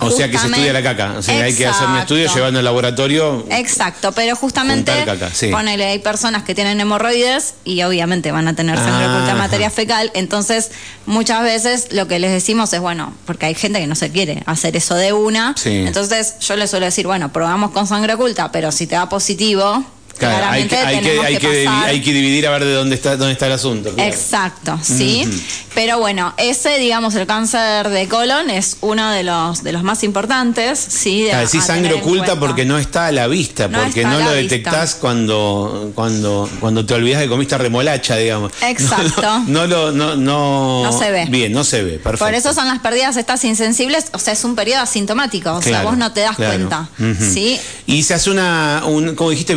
O 0.00 0.10
sea 0.10 0.30
que 0.30 0.38
se 0.38 0.46
estudia 0.46 0.72
la 0.72 0.82
caca. 0.82 1.14
O 1.18 1.22
sea, 1.22 1.44
hay 1.44 1.54
que 1.54 1.66
hacer 1.66 1.86
un 1.88 1.96
estudio 1.96 2.32
llevando 2.34 2.58
al 2.58 2.64
laboratorio. 2.64 3.46
Exacto, 3.50 4.12
pero 4.12 4.34
justamente, 4.36 4.92
caca, 5.04 5.30
sí. 5.32 5.48
ponele, 5.48 5.86
hay 5.86 5.98
personas 6.00 6.42
que 6.42 6.54
tienen 6.54 6.80
hemorroides 6.80 7.54
y 7.64 7.82
obviamente 7.82 8.30
van 8.32 8.48
a 8.48 8.54
tener 8.54 8.76
sangre 8.76 9.06
oculta 9.06 9.24
en 9.30 9.36
Ajá. 9.36 9.38
materia 9.38 9.70
fecal, 9.70 10.10
entonces 10.14 10.70
muchas 11.06 11.42
veces 11.42 11.88
lo 11.92 12.08
que 12.08 12.18
les 12.18 12.32
decimos 12.32 12.72
es, 12.72 12.80
bueno, 12.80 13.14
porque 13.24 13.46
hay 13.46 13.54
gente 13.54 13.78
que 13.80 13.86
no 13.86 13.94
se 13.94 14.10
quiere 14.10 14.42
hacer 14.46 14.76
eso 14.76 14.94
de 14.94 15.12
una, 15.12 15.54
Sí. 15.56 15.70
entonces 15.86 16.34
yo 16.40 16.56
les 16.56 16.70
suelo 16.70 16.86
decir, 16.86 17.06
bueno, 17.06 17.32
probamos 17.32 17.70
con 17.70 17.86
sangre 17.86 18.14
oculta, 18.14 18.50
pero 18.52 18.72
si 18.72 18.86
te 18.86 18.94
da 18.96 19.08
positivo, 19.08 19.84
Claro, 20.18 20.46
hay 20.50 20.64
que, 20.68 20.76
hay, 20.76 21.00
que, 21.00 21.20
hay, 21.20 21.36
que 21.38 21.68
hay 21.68 22.00
dividir 22.00 22.46
a 22.46 22.50
ver 22.50 22.64
de 22.64 22.72
dónde 22.72 22.94
está, 22.94 23.16
dónde 23.16 23.32
está 23.32 23.46
el 23.46 23.52
asunto. 23.52 23.92
claro. 23.94 24.08
Exacto, 24.10 24.78
sí. 24.82 25.28
Pero 25.74 25.98
bueno, 25.98 26.32
ese, 26.36 26.78
digamos, 26.78 27.14
el 27.16 27.26
cáncer 27.26 27.88
de 27.88 28.06
colon 28.08 28.48
es 28.48 28.76
uno 28.80 29.10
de 29.10 29.24
los 29.24 29.64
de 29.64 29.72
los 29.72 29.82
más 29.82 30.04
importantes, 30.04 30.78
sí. 30.78 31.22
de 31.24 31.36
decís 31.36 31.62
a 31.64 31.66
sangre 31.66 31.94
oculta 31.94 32.38
porque 32.38 32.64
no 32.64 32.78
está 32.78 33.06
a 33.06 33.12
la 33.12 33.26
vista, 33.26 33.66
No 33.68 33.82
porque 33.82 34.04
no 34.04 34.10
lo 34.12 34.18
vista. 34.18 34.34
detectás 34.34 34.94
cuando, 34.94 35.90
cuando, 35.94 36.48
cuando 36.60 36.86
te 36.86 36.94
olvidas 36.94 37.22
que 37.22 37.28
comiste 37.28 37.58
remolacha, 37.58 38.16
digamos. 38.16 38.52
Exacto. 38.62 39.40
No, 39.46 39.66
no, 39.66 39.66
lo- 39.66 39.92
no, 39.92 40.16
no, 40.16 40.84
No 40.84 40.98
se 40.98 41.10
ve. 41.10 41.26
Bien, 41.28 41.52
no 41.52 41.64
se 41.64 41.82
ve, 41.82 41.92
perfecto. 41.98 42.24
Por 42.24 42.34
eso 42.34 42.52
son 42.54 42.68
las 42.68 42.78
pérdidas 42.78 43.16
estas 43.16 43.44
insensibles, 43.44 44.06
o 44.12 44.18
sea, 44.18 44.32
es 44.32 44.44
un 44.44 44.54
periodo 44.54 44.82
asintomático, 44.82 45.52
o 45.54 45.62
sea, 45.62 45.70
Claro, 45.72 45.88
vos 45.88 45.98
no 45.98 46.12
te 46.12 46.20
das 46.20 46.36
claro. 46.36 46.52
cuenta. 46.68 46.88
¿sí? 47.32 47.58
Y 47.86 48.02
se 48.04 48.14
hace 48.14 48.30
una, 48.30 48.82
un, 48.86 49.14
como 49.16 49.30
dijiste, 49.30 49.54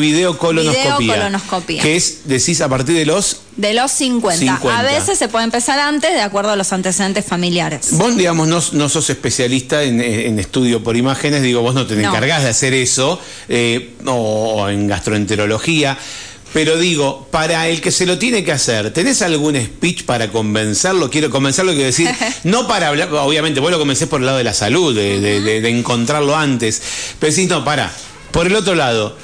videocolonoscopía. 0.49 0.97
Videocolonoscopía. 0.99 1.81
Que 1.83 1.95
es, 1.95 2.19
decís, 2.25 2.61
a 2.61 2.69
partir 2.69 2.95
de 2.95 3.05
los... 3.05 3.37
De 3.55 3.73
los 3.73 3.91
50. 3.91 4.39
50. 4.57 4.79
A 4.79 4.83
veces 4.83 5.17
se 5.17 5.27
puede 5.27 5.45
empezar 5.45 5.79
antes, 5.79 6.11
de 6.13 6.21
acuerdo 6.21 6.51
a 6.51 6.55
los 6.55 6.71
antecedentes 6.73 7.25
familiares. 7.25 7.89
Vos, 7.91 8.15
digamos, 8.15 8.47
no, 8.47 8.61
no 8.73 8.89
sos 8.89 9.09
especialista 9.09 9.83
en, 9.83 9.99
en 10.01 10.37
estudio 10.39 10.83
por 10.83 10.95
imágenes, 10.95 11.41
digo, 11.41 11.61
vos 11.61 11.73
no 11.75 11.85
te 11.87 11.95
No. 11.95 12.09
encargás 12.09 12.43
de 12.43 12.49
hacer 12.49 12.73
eso, 12.73 13.19
eh, 13.49 13.93
o, 14.05 14.67
en 14.69 14.87
gastroenterología, 14.87 15.97
Pero 16.53 16.77
digo, 16.77 17.27
para 17.29 17.67
el 17.67 17.81
que 17.81 17.91
se 17.91 18.05
lo 18.05 18.17
tiene 18.17 18.43
que 18.43 18.51
hacer, 18.53 18.93
¿tenés 18.93 19.21
algún 19.21 19.55
speech 19.57 20.03
para 20.05 20.29
convencerlo? 20.31 21.09
Quiero 21.09 21.29
convencerlo, 21.29 21.71
quiero 21.73 21.87
decir, 21.87 22.09
no 22.45 22.67
para 22.67 22.87
hablar, 22.87 23.11
obviamente 23.13 23.59
vos 23.59 23.69
lo 23.69 23.77
convencés 23.79 24.07
por 24.07 24.21
el 24.21 24.27
lado 24.27 24.37
de 24.37 24.45
la 24.45 24.53
salud, 24.53 24.95
de, 24.95 25.19
de- 25.19 25.41
de- 25.41 25.61
de 25.61 25.69
encontrarlo 25.69 26.35
antes, 26.37 26.81
pero 27.19 27.31
decís, 27.33 27.49
no, 27.49 27.65
para, 27.65 27.91
por 28.31 28.47
el 28.47 28.55
otro 28.55 28.75
lado, 28.75 29.17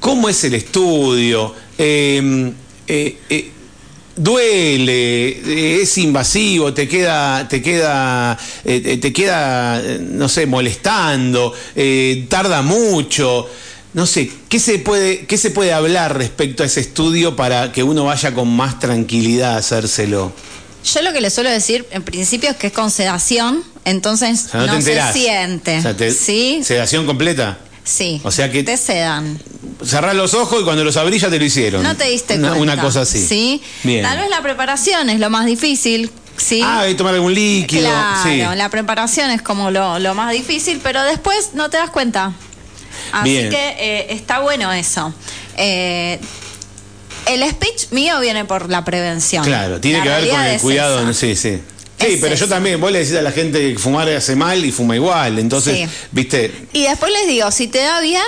¿cómo 0.00 0.28
es 0.28 0.42
el 0.44 0.54
estudio? 0.54 1.54
Eh, 1.78 2.52
eh, 2.88 3.18
eh, 3.30 3.50
duele, 4.16 5.28
eh, 5.28 5.82
es 5.82 5.96
invasivo, 5.98 6.74
te 6.74 6.88
queda, 6.88 7.46
te 7.48 7.62
queda, 7.62 8.36
te 8.64 9.12
queda, 9.12 9.80
no 10.00 10.28
sé, 10.28 10.46
molestando, 10.46 11.54
tarda 12.28 12.62
mucho. 12.62 13.48
No 13.92 14.06
sé, 14.06 14.30
¿qué 14.48 14.60
se, 14.60 14.78
puede, 14.78 15.26
¿qué 15.26 15.36
se 15.36 15.50
puede 15.50 15.72
hablar 15.72 16.16
respecto 16.16 16.62
a 16.62 16.66
ese 16.66 16.78
estudio 16.80 17.34
para 17.34 17.72
que 17.72 17.82
uno 17.82 18.04
vaya 18.04 18.32
con 18.32 18.48
más 18.54 18.78
tranquilidad 18.78 19.54
a 19.54 19.56
hacérselo? 19.56 20.32
Yo 20.84 21.02
lo 21.02 21.12
que 21.12 21.20
le 21.20 21.28
suelo 21.28 21.50
decir 21.50 21.84
en 21.90 22.02
principio 22.04 22.50
es 22.50 22.56
que 22.56 22.68
es 22.68 22.72
con 22.72 22.90
sedación, 22.92 23.64
entonces 23.84 24.44
O 24.46 24.48
sea, 24.50 24.60
no, 24.60 24.66
no, 24.68 24.74
te 24.74 24.82
se 24.82 25.12
siente. 25.12 25.78
O 25.78 25.82
sea, 25.82 25.96
te- 25.96 26.12
¿Sí? 26.12 26.60
¿Sedación 26.62 27.04
completa? 27.04 27.58
Sí. 27.90 28.20
o 28.22 28.30
sea 28.30 28.50
que- 28.50 28.62
Te 28.62 28.76
sedan. 28.76 29.40
Cerrás 29.84 30.14
los 30.14 30.34
ojos 30.34 30.60
y 30.60 30.64
cuando 30.64 30.84
los 30.84 30.96
abrís 30.96 31.22
ya 31.22 31.30
te 31.30 31.38
lo 31.38 31.44
hicieron. 31.44 31.82
No 31.82 31.96
te 31.96 32.04
diste 32.04 32.34
una, 32.36 32.50
cuenta. 32.50 32.62
Una 32.74 32.82
cosa 32.82 33.00
así. 33.00 33.26
Sí. 33.26 33.62
Bien. 33.82 34.02
Tal 34.02 34.18
vez 34.18 34.30
la 34.30 34.42
preparación 34.42 35.10
es 35.10 35.18
lo 35.18 35.28
más 35.30 35.46
difícil. 35.46 36.10
Sí. 36.36 36.60
Ah, 36.64 36.80
hay 36.80 36.92
que 36.92 36.98
tomar 36.98 37.14
algún 37.14 37.34
líquido. 37.34 37.82
Claro, 37.88 38.22
sí. 38.22 38.38
la 38.56 38.68
preparación 38.68 39.30
es 39.30 39.42
como 39.42 39.70
lo, 39.70 39.98
lo 39.98 40.14
más 40.14 40.32
difícil, 40.32 40.80
pero 40.82 41.02
después 41.02 41.50
no 41.54 41.68
te 41.70 41.76
das 41.78 41.90
cuenta. 41.90 42.32
Así 43.12 43.30
Bien. 43.30 43.50
que 43.50 43.68
eh, 43.78 44.06
está 44.10 44.38
bueno 44.40 44.72
eso. 44.72 45.12
Eh, 45.56 46.20
el 47.26 47.42
speech 47.50 47.90
mío 47.90 48.20
viene 48.20 48.44
por 48.44 48.70
la 48.70 48.84
prevención. 48.84 49.44
Claro, 49.44 49.80
tiene 49.80 49.98
La 49.98 50.04
que 50.04 50.10
ver 50.10 50.28
con 50.30 50.40
el 50.42 50.60
cuidado. 50.60 51.12
Sí, 51.14 51.34
sí. 51.36 51.60
Sí, 52.00 52.14
Es 52.14 52.20
pero 52.20 52.34
yo 52.34 52.48
también, 52.48 52.80
vos 52.80 52.90
le 52.90 53.00
decís 53.00 53.14
a 53.16 53.22
la 53.22 53.32
gente 53.32 53.72
que 53.72 53.78
fumar 53.78 54.08
hace 54.08 54.34
mal 54.36 54.64
y 54.64 54.72
fuma 54.72 54.96
igual. 54.96 55.38
Entonces, 55.38 55.76
Sí. 55.88 55.94
viste, 56.12 56.52
Y 56.72 56.82
después 56.84 57.12
les 57.12 57.26
digo, 57.28 57.50
si 57.50 57.68
te 57.68 57.78
da 57.78 58.00
bien, 58.00 58.22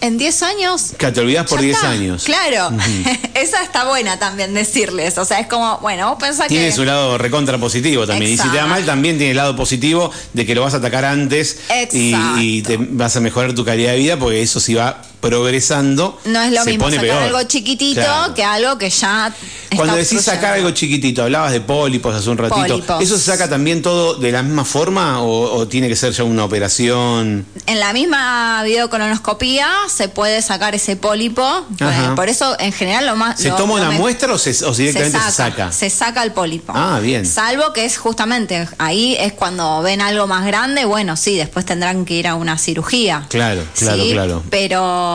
en 0.00 0.16
10 0.16 0.42
años 0.44 0.92
que 0.96 1.10
te 1.10 1.18
olvidás 1.20 1.46
por 1.48 1.58
Ya 1.58 1.64
10 1.64 1.76
está. 1.76 1.90
años. 1.90 2.22
Claro, 2.24 2.70
esa 3.34 3.62
está 3.64 3.84
buena 3.84 4.16
tambiy 4.18 4.46
decirles. 4.46 5.18
O 5.18 5.24
sea, 5.24 5.40
es 5.40 5.48
como, 5.48 5.78
bueno, 5.78 6.10
vos 6.10 6.18
pensás 6.20 6.46
Tiene 6.46 6.66
que. 6.66 6.72
su 6.72 6.84
lado 6.84 7.18
recontra 7.18 7.58
positivo 7.58 8.06
también. 8.06 8.30
Y 8.32 8.36
si 8.36 8.42
te 8.42 8.48
da 8.48 8.52
Exacto. 8.54 8.68
mal, 8.70 8.84
también 8.86 9.16
tiene 9.18 9.32
el 9.32 9.36
lado 9.36 9.56
positivo 9.56 10.12
de 10.34 10.46
que 10.46 10.54
lo 10.54 10.60
vas 10.62 10.74
a 10.74 10.76
atacar 10.76 11.04
antes 11.04 11.58
y, 11.92 12.10
Exacto. 12.12 12.40
y 12.40 12.62
te 12.62 12.76
vas 12.78 13.16
a 13.16 13.20
mejorar 13.20 13.54
tu 13.54 13.64
calidad 13.64 13.90
de 13.92 13.98
vida 13.98 14.16
porque 14.18 14.40
eso 14.40 14.60
si 14.60 14.74
va 14.74 15.02
progresando. 15.20 16.18
No 16.26 16.40
es 16.42 16.52
lo 16.52 16.62
se 16.64 16.70
mismo 16.70 16.84
pone 16.84 16.96
sacar 16.96 17.10
peor. 17.10 17.22
algo 17.24 17.42
chiquitito 17.44 18.00
Claro. 18.00 18.34
que 18.34 18.44
algo 18.44 18.78
que 18.78 18.90
ya. 18.90 19.28
está 19.28 19.76
Cuando 19.76 19.96
decís 19.96 20.22
sacar 20.22 20.54
algo 20.54 20.70
chiquitito, 20.70 21.22
hablabas 21.22 21.52
de 21.52 21.60
pólipos 21.60 22.14
hace 22.14 22.30
un 22.30 22.38
ratito. 22.38 22.66
Pólipos. 22.66 23.02
¿Eso 23.02 23.18
se 23.18 23.24
saca 23.24 23.48
también 23.48 23.82
todo 23.82 24.14
de 24.14 24.32
la 24.32 24.42
misma 24.42 24.64
forma 24.64 25.20
o, 25.22 25.52
o 25.56 25.68
tiene 25.68 25.88
que 25.88 25.96
ser 25.96 26.12
ya 26.12 26.24
una 26.24 26.44
operación? 26.44 27.46
En 27.66 27.80
la 27.80 27.92
misma 27.92 28.62
videocolonoscopía 28.64 29.68
se 29.88 30.08
puede 30.08 30.42
sacar 30.42 30.74
ese 30.74 30.96
pólipo. 30.96 31.42
Ajá. 31.42 32.12
eh, 32.12 32.16
Por 32.16 32.28
eso, 32.28 32.56
en 32.58 32.72
general, 32.72 33.06
lo 33.06 33.16
más. 33.16 33.38
¿Se 33.40 33.48
lo- 33.48 33.56
toma 33.56 33.74
lo 33.76 33.80
una 33.82 33.90
me- 33.90 33.98
muestra 33.98 34.32
o, 34.32 34.38
se, 34.38 34.64
o 34.64 34.72
directamente 34.74 35.18
se 35.20 35.32
saca? 35.32 35.72
Se 35.72 35.90
saca 35.90 36.22
el 36.22 36.32
pólipo. 36.32 36.72
Ah, 36.74 36.98
bien. 37.00 37.26
Salvo 37.26 37.72
que 37.72 37.84
es 37.84 37.96
justamente 37.98 38.68
ahí 38.78 39.16
es 39.18 39.32
cuando 39.32 39.82
ven 39.82 40.00
algo 40.00 40.26
más 40.26 40.46
grande, 40.46 40.84
bueno, 40.84 41.16
sí, 41.16 41.36
después 41.36 41.64
tendrán 41.66 42.04
que 42.04 42.14
ir 42.14 42.26
a 42.28 42.34
una 42.34 42.58
cirugía. 42.58 43.26
Claro, 43.28 43.62
claro, 43.76 44.02
Sí, 44.02 44.10
claro. 44.12 44.42
Pero, 44.50 45.07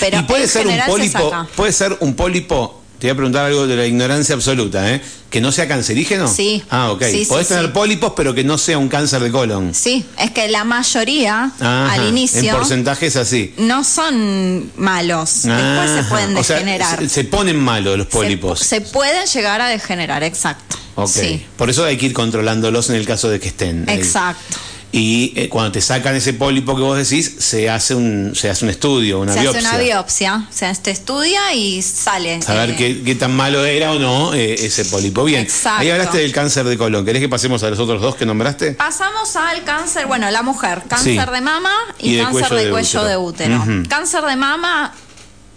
pero 0.00 0.18
y 0.18 0.22
puede 0.22 0.44
en 0.44 0.48
ser 0.48 0.66
un 0.66 0.74
se 0.74 0.82
pólipo, 0.86 1.30
saca. 1.30 1.46
puede 1.56 1.72
ser 1.72 1.96
un 2.00 2.14
pólipo, 2.14 2.80
te 2.98 3.06
voy 3.08 3.12
a 3.12 3.14
preguntar 3.16 3.44
algo 3.46 3.66
de 3.66 3.76
la 3.76 3.86
ignorancia 3.86 4.34
absoluta, 4.34 4.90
¿eh? 4.92 5.00
Que 5.30 5.40
no 5.40 5.50
sea 5.50 5.66
cancerígeno. 5.66 6.28
Sí. 6.28 6.62
Ah, 6.70 6.92
ok. 6.92 7.02
Sí, 7.10 7.24
sí, 7.24 7.26
Podés 7.26 7.48
tener 7.48 7.66
sí. 7.66 7.70
pólipos, 7.74 8.12
pero 8.16 8.32
que 8.34 8.44
no 8.44 8.56
sea 8.56 8.78
un 8.78 8.88
cáncer 8.88 9.20
de 9.20 9.32
colon. 9.32 9.74
Sí, 9.74 10.06
es 10.16 10.30
que 10.30 10.46
la 10.48 10.62
mayoría 10.62 11.50
Ajá, 11.58 11.92
al 11.92 12.02
En 12.02 12.08
inicio 12.10 12.52
porcentaje 12.56 13.06
es 13.06 13.16
así. 13.16 13.52
no 13.58 13.82
son 13.82 14.70
malos. 14.76 15.42
Después 15.42 15.90
se 15.90 15.98
Ajá. 15.98 16.08
pueden 16.08 16.36
O 16.36 16.44
sea, 16.44 16.56
degenerar. 16.56 16.98
se, 17.00 17.08
se 17.08 17.24
ponen 17.24 17.58
malos 17.58 17.98
los 17.98 18.06
Se- 18.06 18.12
pólipos. 18.12 18.60
Se, 18.60 18.80
pueden 18.80 19.26
llegar 19.26 19.60
a 19.60 19.66
degenerar, 19.68 20.22
exacto. 20.22 20.76
ok. 20.94 21.08
Sí, 21.10 21.44
Por 21.56 21.68
eso 21.70 21.84
hay 21.84 21.96
que 21.98 22.06
ir 22.06 22.12
controlándolos 22.12 22.90
en 22.90 22.96
el 22.96 23.04
caso 23.06 23.28
de 23.28 23.40
que 23.40 23.48
estén. 23.48 23.86
ahí. 23.88 23.96
exacto. 23.96 24.56
Y 24.96 25.32
eh, 25.34 25.48
cuando 25.48 25.72
te 25.72 25.80
sacan 25.80 26.14
ese 26.14 26.34
pólipo 26.34 26.76
que 26.76 26.82
vos 26.82 26.96
decís, 26.96 27.34
se 27.40 27.68
hace 27.68 27.96
un, 27.96 28.30
se 28.36 28.48
hace 28.48 28.64
un 28.64 28.70
estudio, 28.70 29.18
una 29.18 29.32
se 29.34 29.40
biopsia. 29.40 29.58
hace 29.58 29.68
una 29.68 29.78
biopsia, 29.84 30.46
se 30.50 30.70
este 30.70 30.92
estudia 30.92 31.52
y 31.52 31.82
sale. 31.82 32.40
Saber 32.40 32.70
eh, 32.70 32.76
qué, 32.76 33.02
qué 33.02 33.16
tan 33.16 33.34
malo 33.34 33.64
era 33.64 33.90
o 33.90 33.98
no 33.98 34.34
eh, 34.34 34.54
ese 34.54 34.84
pólipo. 34.84 35.24
Bien, 35.24 35.40
Exacto. 35.42 35.80
ahí 35.80 35.90
hablaste 35.90 36.18
del 36.18 36.30
cáncer 36.30 36.64
de 36.66 36.78
colon. 36.78 37.04
¿Querés 37.04 37.20
que 37.20 37.28
pasemos 37.28 37.60
a 37.64 37.70
los 37.70 37.78
otros 37.80 38.00
dos 38.00 38.14
que 38.14 38.24
nombraste? 38.24 38.74
Pasamos 38.74 39.34
al 39.34 39.64
cáncer, 39.64 40.06
bueno, 40.06 40.30
la 40.30 40.42
mujer, 40.44 40.82
cáncer 40.86 41.26
Sí. 41.26 41.32
de 41.34 41.40
mama 41.40 41.72
y, 41.98 42.10
Y 42.10 42.14
de 42.14 42.22
cáncer 42.22 42.40
cuello 42.50 42.56
de 42.56 42.64
de 42.66 42.70
cuello 42.70 43.00
útero. 43.00 43.08
de 43.08 43.16
útero. 43.16 43.64
Cáncer 43.88 44.22
de 44.22 44.36
mama 44.36 44.94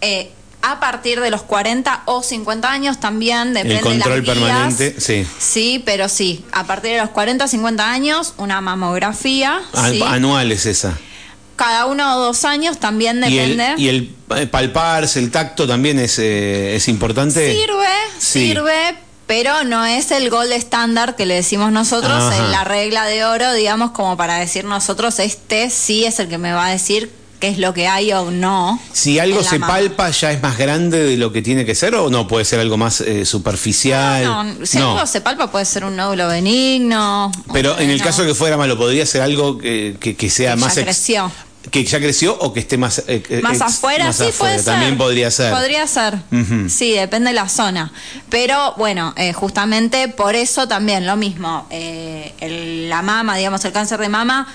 eh, 0.01 0.31
a 0.61 0.79
partir 0.79 1.21
de 1.21 1.29
los 1.29 1.43
40 1.43 2.01
o 2.05 2.23
50 2.23 2.69
años 2.69 2.99
también 2.99 3.53
depende 3.53 3.75
El 3.77 3.81
control 3.81 4.21
de 4.21 4.27
las 4.27 4.35
guías. 4.37 4.47
permanente, 4.75 4.95
sí. 4.99 5.25
Sí, 5.39 5.81
pero 5.85 6.09
sí, 6.09 6.43
a 6.51 6.65
partir 6.65 6.91
de 6.91 6.97
los 6.97 7.09
40 7.11 7.47
50 7.47 7.89
años 7.89 8.33
una 8.37 8.59
mamografía, 8.61 9.61
sí. 9.91 10.01
Anual 10.05 10.51
es 10.51 10.65
esa. 10.65 10.97
cada 11.55 11.85
uno 11.85 12.17
o 12.17 12.19
dos 12.19 12.43
años 12.45 12.79
también 12.79 13.23
Y 13.27 13.37
el, 13.39 13.57
depende. 13.57 13.81
y 13.81 13.87
el 13.87 14.15
eh, 14.35 14.47
palparse, 14.47 15.19
el 15.19 15.31
tacto 15.31 15.67
también 15.67 15.99
es, 15.99 16.19
eh, 16.19 16.75
es 16.75 16.87
importante. 16.87 17.51
Sirve, 17.53 17.87
Sí. 18.19 18.47
sirve, 18.49 18.95
pero 19.25 19.63
no 19.63 19.85
es 19.85 20.11
el 20.11 20.29
gold 20.29 20.51
estándar 20.51 21.15
que 21.15 21.25
le 21.25 21.35
decimos 21.35 21.71
nosotros, 21.71 22.11
Ajá. 22.11 22.37
en 22.37 22.51
la 22.51 22.63
regla 22.63 23.05
de 23.05 23.25
oro, 23.25 23.53
digamos, 23.53 23.91
como 23.91 24.17
para 24.17 24.35
decir 24.35 24.65
nosotros, 24.65 25.19
este 25.19 25.69
sí 25.69 26.03
es 26.05 26.19
el 26.19 26.27
que 26.29 26.37
me 26.37 26.51
va 26.53 26.67
a 26.67 26.71
decir 26.71 27.11
qué 27.39 27.49
es 27.49 27.57
lo 27.57 27.73
que 27.73 27.87
hay 27.87 28.11
o 28.13 28.31
no. 28.31 28.79
Si 28.93 29.19
algo 29.19 29.43
se 29.43 29.59
mama. 29.59 29.73
palpa, 29.73 30.09
¿ya 30.09 30.31
es 30.31 30.41
más 30.41 30.57
grande 30.57 31.03
de 31.03 31.17
lo 31.17 31.31
que 31.31 31.41
tiene 31.41 31.65
que 31.65 31.75
ser 31.75 31.95
o 31.95 32.09
no? 32.09 32.27
Puede 32.27 32.45
ser 32.45 32.59
algo 32.59 32.77
más 32.77 33.01
eh, 33.01 33.25
superficial. 33.25 34.23
No, 34.23 34.65
si 34.65 34.77
No. 34.79 34.93
algo 34.93 35.05
se 35.07 35.21
palpa 35.21 35.51
puede 35.51 35.65
ser 35.65 35.83
un 35.85 35.95
nódulo 35.95 36.27
benigno. 36.27 37.31
Pero 37.53 37.77
en 37.79 37.89
el 37.89 38.01
caso 38.01 38.25
que 38.25 38.33
fuera 38.33 38.57
malo, 38.57 38.77
¿podría 38.77 39.05
ser 39.05 39.21
algo 39.21 39.57
que, 39.57 39.97
que- 39.99 40.15
que 40.15 40.29
sea 40.29 40.55
Que 40.55 40.61
más... 40.61 40.75
ya 40.75 40.83
creció. 40.83 41.31
Que 41.69 41.83
ya 41.83 41.99
creció 41.99 42.37
o 42.39 42.53
que 42.53 42.61
esté 42.61 42.77
más... 42.77 42.99
eh, 43.07 43.21
eh, 43.29 43.41
Más 43.43 43.53
ex- 43.57 43.61
afuera, 43.61 44.05
más 44.05 44.15
sí 44.15 44.23
afuera. 44.23 44.37
puede 44.37 44.55
ser. 44.63 44.65
También 44.73 44.97
podría 44.97 45.29
ser. 45.29 45.51
Podría 45.53 45.85
ser. 45.85 46.17
Sí, 46.69 46.93
depende 46.93 47.31
de 47.31 47.33
la 47.33 47.49
zona. 47.49 47.91
Pero 48.29 48.73
bueno, 48.77 49.13
eh, 49.17 49.33
justamente 49.33 50.07
por 50.07 50.35
eso 50.35 50.67
también 50.69 51.05
lo 51.05 51.17
mismo. 51.17 51.67
eh, 51.69 52.33
el- 52.39 52.87
la 52.89 53.01
mama, 53.01 53.35
digamos, 53.35 53.63
el 53.65 53.73
cáncer 53.73 53.99
de 53.99 54.07
mama 54.07 54.47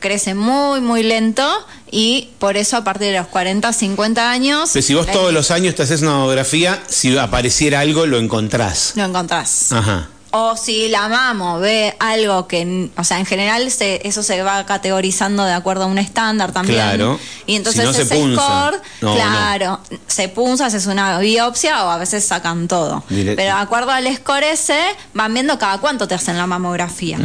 crece 0.00 0.34
muy, 0.34 0.80
muy 0.80 1.02
lento 1.02 1.46
y 1.90 2.30
por 2.38 2.56
eso 2.56 2.76
a 2.76 2.84
partir 2.84 3.08
de 3.08 3.18
los 3.18 3.26
40, 3.28 3.72
50 3.72 4.30
años. 4.30 4.70
Pero 4.72 4.86
si 4.86 4.94
vos 4.94 5.06
todos 5.06 5.32
los 5.32 5.50
años 5.50 5.74
te 5.74 5.82
haces 5.82 6.02
una 6.02 6.12
mamografía, 6.12 6.82
si 6.88 7.16
apareciera 7.16 7.80
algo, 7.80 8.06
lo 8.06 8.18
encontrás. 8.18 8.92
Lo 8.96 9.04
encontrás. 9.04 9.72
Ajá. 9.72 10.08
O 10.30 10.56
si 10.56 10.88
la 10.88 11.08
mamo 11.08 11.58
ve 11.58 11.96
algo 12.00 12.46
que, 12.46 12.90
o 12.96 13.04
sea, 13.04 13.18
en 13.18 13.24
general 13.24 13.70
se, 13.70 14.06
eso 14.06 14.22
se 14.22 14.42
va 14.42 14.66
categorizando 14.66 15.44
de 15.44 15.54
acuerdo 15.54 15.84
a 15.84 15.86
un 15.86 15.96
estándar 15.96 16.52
también. 16.52 16.78
Claro. 16.80 17.18
Y 17.46 17.56
entonces 17.56 17.80
Si 17.80 17.86
no 17.86 17.92
se 17.94 18.02
ese 18.02 18.14
punza. 18.14 18.42
score, 18.42 18.82
No, 19.00 19.14
claro, 19.14 19.80
se 20.06 20.28
punza, 20.28 20.66
haces 20.66 20.86
una 20.86 21.18
biopsia 21.18 21.84
o 21.86 21.90
a 21.90 21.96
veces 21.96 22.24
sacan 22.26 22.68
todo. 22.68 23.02
Pero 23.08 23.34
de 23.36 23.48
acuerdo 23.50 23.90
al 23.90 24.06
score 24.16 24.44
ese, 24.44 24.78
van 25.14 25.32
viendo 25.32 25.58
cada 25.58 25.78
cuánto 25.78 26.06
te 26.06 26.14
hacen 26.14 26.36
la 26.36 26.46
mamografía. 26.46 27.18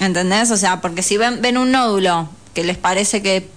¿Entendés? 0.00 0.50
O 0.50 0.56
sea, 0.56 0.80
porque 0.80 1.02
si 1.02 1.18
ven, 1.18 1.42
ven 1.42 1.58
un 1.58 1.72
nódulo 1.72 2.28
que 2.54 2.64
les 2.64 2.78
parece 2.78 3.20
que 3.22 3.48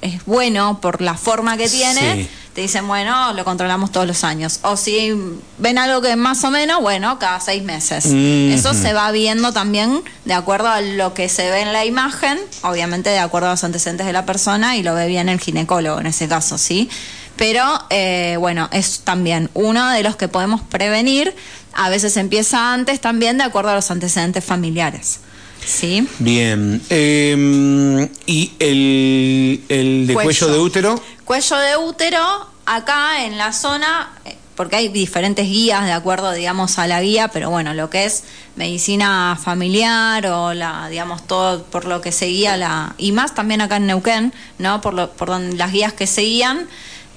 es 0.00 0.24
bueno 0.24 0.80
por 0.80 1.02
la 1.02 1.14
forma 1.14 1.56
que 1.58 1.68
tiene, 1.68 2.14
Sí. 2.24 2.28
Te 2.56 2.62
dicen, 2.62 2.88
bueno, 2.88 3.34
lo 3.34 3.44
controlamos 3.44 3.92
todos 3.92 4.06
los 4.06 4.24
años. 4.24 4.60
O 4.62 4.78
si 4.78 5.12
ven 5.58 5.76
algo 5.76 6.00
que 6.00 6.16
más 6.16 6.42
o 6.42 6.50
menos, 6.50 6.80
bueno, 6.80 7.18
cada 7.18 7.38
seis 7.38 7.62
meses. 7.62 8.06
Mhm. 8.06 8.50
Eso 8.50 8.72
se 8.72 8.94
va 8.94 9.10
viendo 9.10 9.52
también 9.52 10.02
de 10.24 10.32
acuerdo 10.32 10.68
a 10.68 10.80
lo 10.80 11.12
que 11.12 11.28
se 11.28 11.50
ve 11.50 11.60
en 11.60 11.74
la 11.74 11.84
imagen, 11.84 12.38
obviamente 12.62 13.10
de 13.10 13.18
acuerdo 13.18 13.48
a 13.48 13.50
los 13.50 13.64
antecedentes 13.64 14.06
de 14.06 14.14
la 14.14 14.24
persona 14.24 14.74
y 14.74 14.82
lo 14.82 14.94
ve 14.94 15.06
bien 15.06 15.28
el 15.28 15.38
ginecólogo 15.38 16.00
en 16.00 16.06
ese 16.06 16.28
caso, 16.28 16.56
¿sí? 16.56 16.88
Pero 17.36 17.62
eh, 17.90 18.38
bueno, 18.40 18.70
es 18.72 19.00
también 19.00 19.50
uno 19.52 19.90
de 19.90 20.02
los 20.02 20.16
que 20.16 20.28
podemos 20.28 20.62
prevenir. 20.62 21.34
A 21.74 21.90
veces 21.90 22.16
empieza 22.16 22.72
antes 22.72 23.02
también 23.02 23.36
de 23.36 23.44
acuerdo 23.44 23.68
a 23.68 23.74
los 23.74 23.90
antecedentes 23.90 24.42
familiares. 24.42 25.20
¿Sí? 25.62 26.06
Bien. 26.20 26.80
Eh, 26.88 28.08
¿Y 28.24 28.52
el, 28.58 29.62
el 29.68 30.06
de 30.06 30.14
cuello. 30.14 30.46
Cuello. 30.46 30.52
de 30.52 30.58
útero? 30.58 31.02
Cuello 31.26 31.56
de 31.56 31.76
útero, 31.76 32.46
acá 32.66 33.24
en 33.24 33.36
la 33.36 33.52
zona, 33.52 34.12
eh, 34.24 34.36
porque 34.54 34.76
hay 34.76 34.88
diferentes 34.88 35.44
guías 35.44 35.84
de 35.84 35.90
acuerdo, 35.90 36.30
digamos, 36.30 36.78
a 36.78 36.86
la 36.86 37.02
guía, 37.02 37.26
pero 37.26 37.50
bueno, 37.50 37.74
lo 37.74 37.90
que 37.90 38.04
es 38.04 38.22
medicina 38.54 39.36
familiar 39.42 40.24
o 40.28 40.54
la, 40.54 40.88
digamos, 40.88 41.26
todo 41.26 41.64
por 41.64 41.84
lo 41.84 42.00
que 42.00 42.12
seguía 42.12 42.56
la, 42.56 42.94
y 42.96 43.10
más 43.10 43.34
también 43.34 43.60
acá 43.60 43.78
en 43.78 43.88
Neuquén, 43.88 44.32
¿no? 44.58 44.80
Por, 44.80 44.94
lo, 44.94 45.10
por 45.10 45.26
donde, 45.26 45.56
las 45.56 45.72
guías 45.72 45.92
que 45.92 46.06
seguían, 46.06 46.68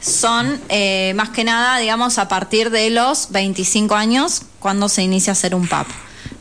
son 0.02 0.60
eh, 0.70 1.14
más 1.16 1.30
que 1.30 1.44
nada, 1.44 1.78
digamos, 1.78 2.18
a 2.18 2.28
partir 2.28 2.72
de 2.72 2.90
los 2.90 3.30
25 3.30 3.94
años 3.94 4.42
cuando 4.58 4.90
se 4.90 5.04
inicia 5.04 5.34
a 5.34 5.34
hacer 5.34 5.54
un 5.54 5.68
PAP. 5.68 5.86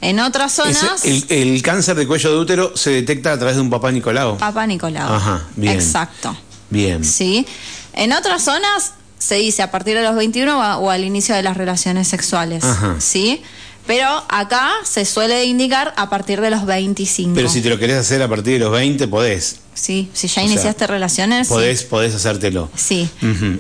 En 0.01 0.21
otras 0.21 0.53
zonas... 0.53 1.05
el, 1.05 1.27
el, 1.29 1.61
cáncer 1.61 1.97
de 1.97 2.07
cuello 2.07 2.31
de 2.31 2.39
útero 2.39 2.77
se 2.79 2.91
detecta 2.91 3.33
a 3.33 3.37
través 3.37 3.57
de 3.57 3.61
un 3.61 3.69
papá 3.69 3.93
Nicolau. 3.93 4.39
Papá 4.39 4.67
Nicolau. 4.67 5.13
Ajá, 5.13 5.45
bien. 5.55 5.75
Exacto. 5.75 6.35
Bien. 6.71 7.05
Sí. 7.05 7.47
En 7.93 8.13
otras 8.13 8.43
zonas 8.43 8.93
se 9.19 9.37
dice 9.37 9.63
a 9.63 9.71
partir 9.71 9.97
de 9.97 10.03
los 10.03 10.15
21 10.15 10.79
o 10.79 10.91
al 10.91 11.05
inicio 11.05 11.35
de 11.35 11.43
las 11.43 11.57
relaciones 11.57 12.09
sexuales. 12.09 12.65
Ajá. 12.65 12.97
¿Sí? 13.01 13.43
Pero 13.87 14.07
acá 14.29 14.71
se 14.85 15.05
suele 15.05 15.45
indicar 15.47 15.95
a 15.97 16.11
partir 16.11 16.41
de 16.41 16.51
los 16.51 16.67
25. 16.67 17.35
Pero 17.35 17.49
si 17.49 17.63
te 17.63 17.71
lo 17.71 17.79
querés 17.79 17.97
hacer 17.97 18.23
a 18.23 18.29
partir 18.29 18.55
de 18.55 18.59
los 18.59 18.71
20, 18.71 19.09
podés. 19.09 19.61
Sí, 19.81 20.11
si 20.13 20.27
ya 20.27 20.43
O 20.43 20.45
iniciaste 20.45 20.79
sea, 20.81 20.87
relaciones. 20.89 21.47
sí. 21.47 21.55
Podés, 21.55 21.85
podés 21.85 22.13
hacértelo. 22.15 22.69
Sí. 22.75 23.09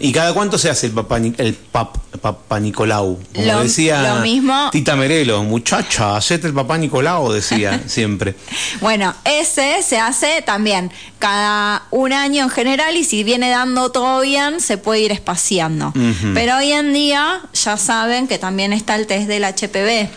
¿Y 0.00 0.10
cada 0.12 0.34
cuánto 0.34 0.58
se 0.58 0.68
hace 0.68 0.86
el 0.86 0.92
papá, 0.92 1.20
Ni- 1.20 1.32
el 1.38 1.54
pap, 1.54 1.96
papá 2.20 2.58
Nicolau? 2.58 3.20
Como 3.34 3.46
Lo- 3.46 3.62
decía 3.62 4.16
lo 4.16 4.20
mismo- 4.22 4.68
Tita 4.72 4.96
Merelo, 4.96 5.44
muchacha, 5.44 6.16
hacete 6.16 6.48
el 6.48 6.54
papá 6.54 6.76
Nicolau, 6.76 7.30
decía 7.30 7.80
siempre. 7.86 8.34
Bueno, 8.80 9.14
ese 9.24 9.80
se 9.84 9.98
hace 10.00 10.42
también 10.42 10.90
cada 11.20 11.84
un 11.92 12.12
año 12.12 12.42
en 12.42 12.50
general 12.50 12.96
y 12.96 13.04
si 13.04 13.22
viene 13.22 13.48
dando 13.50 13.90
todo 13.92 14.20
bien, 14.22 14.60
se 14.60 14.76
puede 14.76 15.00
ir 15.02 15.12
espaciando. 15.12 15.92
Pero 16.34 16.56
hoy 16.56 16.72
en 16.72 16.92
día 16.92 17.42
ya 17.54 17.76
saben 17.76 18.26
que 18.26 18.38
también 18.38 18.72
está 18.72 18.96
el 18.96 19.06
test 19.06 19.28
del 19.28 19.44
HPV, 19.44 20.08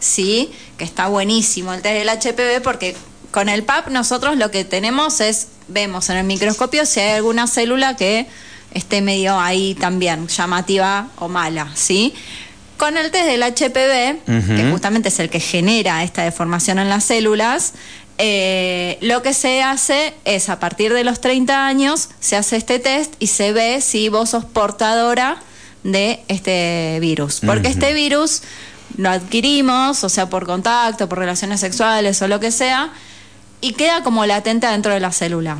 ¿sí? 0.00 0.50
Que 0.76 0.84
está 0.84 1.08
buenísimo 1.08 1.72
el 1.72 1.80
test 1.80 1.94
del 1.94 2.08
HPV 2.10 2.60
porque 2.62 2.94
con 3.36 3.50
el 3.50 3.64
PAP 3.64 3.88
nosotros 3.88 4.38
lo 4.38 4.50
que 4.50 4.64
tenemos 4.64 5.20
es, 5.20 5.48
vemos 5.68 6.08
en 6.08 6.16
el 6.16 6.24
microscopio 6.24 6.86
si 6.86 7.00
hay 7.00 7.16
alguna 7.16 7.46
célula 7.46 7.94
que 7.94 8.26
esté 8.72 9.02
medio 9.02 9.38
ahí 9.38 9.74
también, 9.74 10.26
llamativa 10.26 11.08
o 11.18 11.28
mala, 11.28 11.70
¿sí? 11.74 12.14
Con 12.78 12.96
el 12.96 13.10
test 13.10 13.26
del 13.26 13.42
HPV, 13.42 14.56
que 14.56 14.70
justamente 14.70 15.10
es 15.10 15.18
el 15.20 15.28
que 15.28 15.40
genera 15.40 16.02
esta 16.02 16.22
deformación 16.22 16.78
en 16.78 16.88
las 16.88 17.04
células, 17.04 17.74
eh, 18.16 18.96
lo 19.02 19.20
que 19.20 19.34
se 19.34 19.62
hace 19.62 20.14
es 20.24 20.48
a 20.48 20.58
partir 20.58 20.94
de 20.94 21.04
los 21.04 21.20
30 21.20 21.66
años 21.66 22.08
se 22.20 22.36
hace 22.36 22.56
este 22.56 22.78
test 22.78 23.16
y 23.18 23.26
se 23.26 23.52
ve 23.52 23.82
si 23.82 24.08
vos 24.08 24.30
sos 24.30 24.46
portadora 24.46 25.36
de 25.82 26.22
este 26.28 26.96
virus. 27.02 27.40
Porque 27.44 27.68
este 27.68 27.92
virus 27.92 28.40
lo 28.96 29.10
adquirimos, 29.10 30.04
o 30.04 30.08
sea, 30.08 30.30
por 30.30 30.46
contacto, 30.46 31.06
por 31.06 31.18
relaciones 31.18 31.60
sexuales 31.60 32.22
o 32.22 32.28
lo 32.28 32.40
que 32.40 32.50
sea, 32.50 32.94
y 33.60 33.72
queda 33.72 34.02
como 34.02 34.26
latente 34.26 34.66
dentro 34.66 34.92
de 34.92 35.00
la 35.00 35.12
célula. 35.12 35.58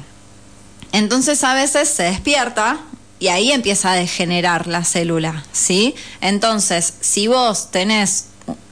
Entonces 0.93 1.43
a 1.45 1.55
veces 1.55 1.89
se 1.89 2.05
despierta 2.05 2.79
y 3.19 3.29
ahí 3.29 3.53
empieza 3.53 3.93
a 3.93 3.95
degenerar 3.95 4.67
la 4.67 4.85
célula, 4.85 5.45
¿sí? 5.53 5.95
Entonces, 6.21 6.95
si 7.01 7.29
vos 7.29 7.71
tenés, 7.71 8.27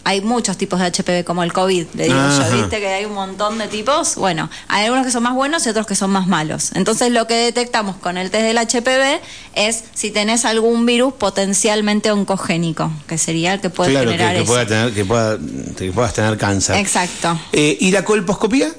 hay 0.05 0.21
muchos 0.21 0.59
tipos 0.59 0.81
de 0.81 0.87
HPV 0.87 1.25
como 1.25 1.43
el 1.43 1.53
COVID, 1.53 1.87
le 1.95 2.05
digo 2.05 2.19
Ajá. 2.19 2.51
yo, 2.51 2.57
¿viste 2.59 2.79
que 2.79 2.89
hay 2.89 3.07
un 3.07 3.15
montón 3.15 3.57
de 3.57 3.69
tipos? 3.69 4.17
Bueno, 4.17 4.51
hay 4.69 4.85
algunos 4.85 5.07
que 5.07 5.13
son 5.13 5.23
más 5.23 5.35
buenos 5.35 5.67
y 5.67 5.71
otros 5.71 5.87
que 5.87 5.95
son 5.95 6.11
más 6.11 6.27
malos. 6.27 6.73
Entonces 6.75 7.11
lo 7.11 7.27
que 7.27 7.35
detectamos 7.35 7.97
con 7.97 8.19
el 8.19 8.31
test 8.31 8.45
del 8.45 8.59
HPV 8.59 9.21
es 9.55 9.85
si 9.95 10.11
tenés 10.11 10.45
algún 10.45 10.85
virus 10.85 11.15
potencialmente 11.15 12.11
oncogénico, 12.13 12.93
que 13.07 13.17
sería 13.17 13.55
el 13.55 13.61
que 13.61 13.71
puede 13.71 13.93
claro, 13.93 14.11
que, 14.11 14.13
generar 14.13 14.35
que 14.35 14.43
eso. 14.43 14.53
pueda 14.53 14.67
tener, 14.67 14.93
que, 14.93 15.05
pueda, 15.07 15.39
que 15.79 15.91
puedas 15.91 16.13
tener 16.13 16.37
cáncer. 16.37 16.77
Exacto. 16.77 17.41
Eh, 17.53 17.79
¿Y 17.81 17.91
la 17.93 18.05
colposcopía? 18.05 18.71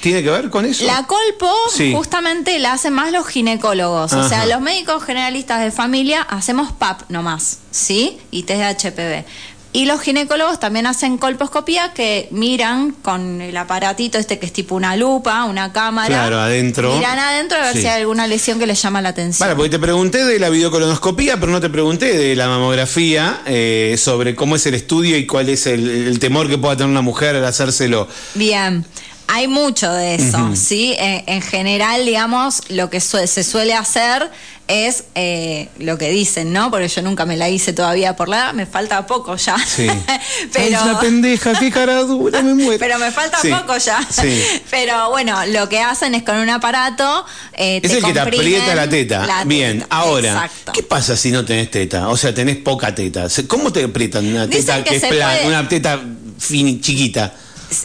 ¿Tiene 0.00 0.22
que 0.22 0.30
ver 0.30 0.50
con 0.50 0.64
eso? 0.64 0.84
La 0.84 1.06
colpo 1.06 1.52
Sí. 1.74 1.92
justamente 1.94 2.58
la 2.58 2.72
hacen 2.72 2.92
más 2.94 3.12
los 3.12 3.26
ginecólogos. 3.26 4.12
O 4.12 4.28
sea, 4.28 4.46
los 4.46 4.60
médicos 4.60 5.02
generalistas 5.04 5.62
de 5.62 5.70
familia 5.70 6.22
hacemos 6.22 6.72
PAP 6.72 7.02
nomás, 7.10 7.58
¿sí? 7.70 8.18
Y 8.30 8.44
test 8.44 8.60
de 8.60 8.90
HPV. 8.90 9.24
Y 9.72 9.84
los 9.84 10.00
ginecólogos 10.00 10.58
también 10.58 10.86
hacen 10.86 11.16
colposcopía 11.16 11.92
que 11.92 12.26
miran 12.32 12.90
con 12.90 13.40
el 13.40 13.56
aparatito 13.56 14.18
este 14.18 14.40
que 14.40 14.46
es 14.46 14.52
tipo 14.52 14.74
una 14.74 14.96
lupa, 14.96 15.44
una 15.44 15.72
cámara. 15.72 16.08
Claro, 16.08 16.40
adentro. 16.40 16.92
Miran 16.96 17.20
adentro 17.20 17.56
a 17.56 17.66
ver 17.66 17.74
Sí. 17.74 17.82
si 17.82 17.86
hay 17.86 18.00
alguna 18.00 18.26
lesión 18.26 18.58
que 18.58 18.66
les 18.66 18.82
llama 18.82 19.00
la 19.00 19.10
atención. 19.10 19.46
Vale, 19.46 19.54
porque 19.54 19.70
te 19.70 19.78
pregunté 19.78 20.24
de 20.24 20.40
la 20.40 20.48
videocolonoscopía, 20.48 21.38
pero 21.38 21.52
no 21.52 21.60
te 21.60 21.70
pregunté 21.70 22.18
de 22.18 22.34
la 22.34 22.48
mamografía, 22.48 23.42
eh, 23.46 23.94
sobre 23.96 24.34
cómo 24.34 24.56
es 24.56 24.66
el 24.66 24.74
estudio 24.74 25.16
y 25.16 25.26
cuál 25.26 25.48
es 25.48 25.66
el, 25.68 25.88
el 25.88 26.18
temor 26.18 26.48
que 26.48 26.58
pueda 26.58 26.74
tener 26.76 26.90
una 26.90 27.02
mujer 27.02 27.36
al 27.36 27.44
hacérselo. 27.44 28.08
Bien, 28.34 28.84
hay 29.32 29.46
mucho 29.48 29.92
de 29.92 30.16
eso, 30.16 30.50
¿sí? 30.56 30.94
En, 30.98 31.22
en 31.26 31.42
general, 31.42 32.04
digamos, 32.04 32.62
lo 32.68 32.90
que 32.90 33.00
sue- 33.00 33.26
se 33.26 33.44
suele 33.44 33.74
hacer 33.74 34.28
es 34.66 35.04
eh, 35.16 35.68
lo 35.78 35.98
que 35.98 36.10
dicen, 36.10 36.52
¿no? 36.52 36.70
Porque 36.70 36.86
yo 36.88 37.02
nunca 37.02 37.26
me 37.26 37.36
la 37.36 37.48
hice 37.48 37.72
todavía 37.72 38.14
por 38.14 38.28
la 38.28 38.36
edad, 38.36 38.52
me 38.54 38.66
falta 38.66 39.04
poco 39.06 39.34
ya. 39.36 39.56
Sí. 39.58 39.88
pero, 40.52 40.76
Es 40.78 40.82
una 40.82 41.00
pendeja, 41.00 41.58
qué 41.58 41.70
cara 41.72 42.02
dura, 42.02 42.40
me 42.42 42.54
muero. 42.54 42.78
pero 42.78 42.98
me 42.98 43.10
falta 43.10 43.38
Sí, 43.40 43.48
poco 43.50 43.76
ya. 43.78 43.98
Sí. 44.08 44.42
Pero 44.70 45.10
bueno, 45.10 45.36
lo 45.46 45.68
que 45.68 45.80
hacen 45.80 46.14
es 46.14 46.22
con 46.22 46.36
un 46.36 46.48
aparato. 46.50 47.24
eh, 47.54 47.80
Es 47.82 47.92
el 47.92 48.04
que 48.04 48.12
te 48.12 48.20
aprieta 48.20 48.74
la 48.76 48.88
teta. 48.88 49.26
la 49.26 49.44
Bien, 49.44 49.80
teta. 49.80 49.96
ahora, 49.96 50.28
Exacto. 50.32 50.72
¿qué 50.72 50.82
pasa 50.84 51.16
si 51.16 51.30
no 51.32 51.44
tenés 51.44 51.70
teta? 51.70 52.08
O 52.08 52.16
sea, 52.16 52.32
tenés 52.32 52.56
poca 52.58 52.94
teta. 52.94 53.26
¿Cómo 53.48 53.72
te 53.72 53.82
aprietan 53.84 54.26
una 54.26 54.46
Dicen 54.46 54.66
teta 54.66 54.84
que 54.84 54.90
que, 55.00 55.06
es 55.06 55.12
plana, 55.12 55.34
puede- 55.40 55.48
una 55.48 55.68
teta 55.68 56.00
fini, 56.38 56.80
chiquita? 56.80 57.32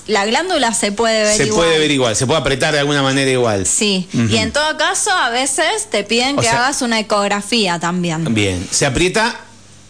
La 0.08 0.26
glándula 0.26 0.74
se 0.74 0.92
puede 0.92 1.24
ver 1.24 1.38
Se 1.38 1.46
igual. 1.46 1.66
puede 1.66 1.80
ver 1.80 1.92
igual, 1.92 2.16
se 2.16 2.26
puede 2.26 2.40
apretar 2.40 2.74
de 2.74 2.80
alguna 2.80 3.04
manera 3.04 3.30
igual. 3.30 3.66
Sí, 3.66 4.08
y 4.14 4.38
en 4.38 4.52
todo 4.52 4.78
caso, 4.78 5.12
a 5.12 5.30
veces 5.30 5.90
te 5.92 6.04
piden 6.04 6.38
O 6.38 6.42
que 6.42 6.48
sea- 6.48 6.58
hagas 6.66 6.82
una 6.82 7.00
ecografía 7.00 7.80
también. 7.80 8.34
Bien, 8.34 8.68
se 8.72 8.86
aprieta, 8.86 9.40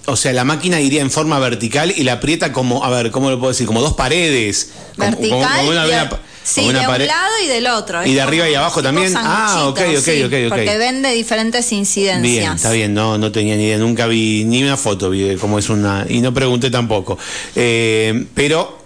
o 0.05 0.15
sea, 0.15 0.33
la 0.33 0.43
máquina 0.43 0.79
iría 0.81 1.01
en 1.01 1.11
forma 1.11 1.39
vertical 1.39 1.93
y 1.95 2.03
la 2.03 2.13
aprieta 2.13 2.51
como, 2.51 2.83
a 2.83 2.89
ver, 2.89 3.11
¿cómo 3.11 3.29
lo 3.29 3.39
puedo 3.39 3.51
decir? 3.53 3.65
Como 3.67 3.81
dos 3.81 3.93
paredes. 3.93 4.71
Vertical. 4.97 5.29
Como, 5.29 5.43
como 5.57 5.69
una, 5.69 5.85
y 5.85 5.89
una- 5.89 6.09
sí, 6.43 6.61
una 6.67 6.81
de 6.81 7.03
un 7.03 7.07
lado 7.07 7.31
y 7.43 7.47
del 7.47 7.67
otro. 7.67 8.05
¿Y 8.05 8.13
de 8.13 8.21
arriba 8.21 8.49
y 8.49 8.53
abajo 8.55 8.83
también? 8.83 9.13
Ah, 9.17 9.65
ok, 9.67 9.79
ok, 9.97 10.03
sí, 10.03 10.23
ok, 10.23 10.33
ok. 10.45 10.49
Porque 10.49 10.77
ven 10.77 11.01
de 11.01 11.11
diferentes 11.13 11.71
incidencias. 11.71 12.21
Bien, 12.21 12.51
está 12.53 12.71
bien, 12.71 12.93
no, 12.93 13.17
no 13.17 13.31
tenía 13.31 13.55
ni 13.55 13.63
idea, 13.65 13.77
nunca 13.77 14.07
vi 14.07 14.43
ni 14.45 14.61
una 14.63 14.77
foto 14.77 15.09
vi 15.09 15.35
cómo 15.37 15.57
es 15.57 15.69
una, 15.69 16.05
y 16.07 16.19
no 16.21 16.33
pregunté 16.33 16.69
tampoco. 16.69 17.17
Eh, 17.55 18.25
pero 18.35 18.84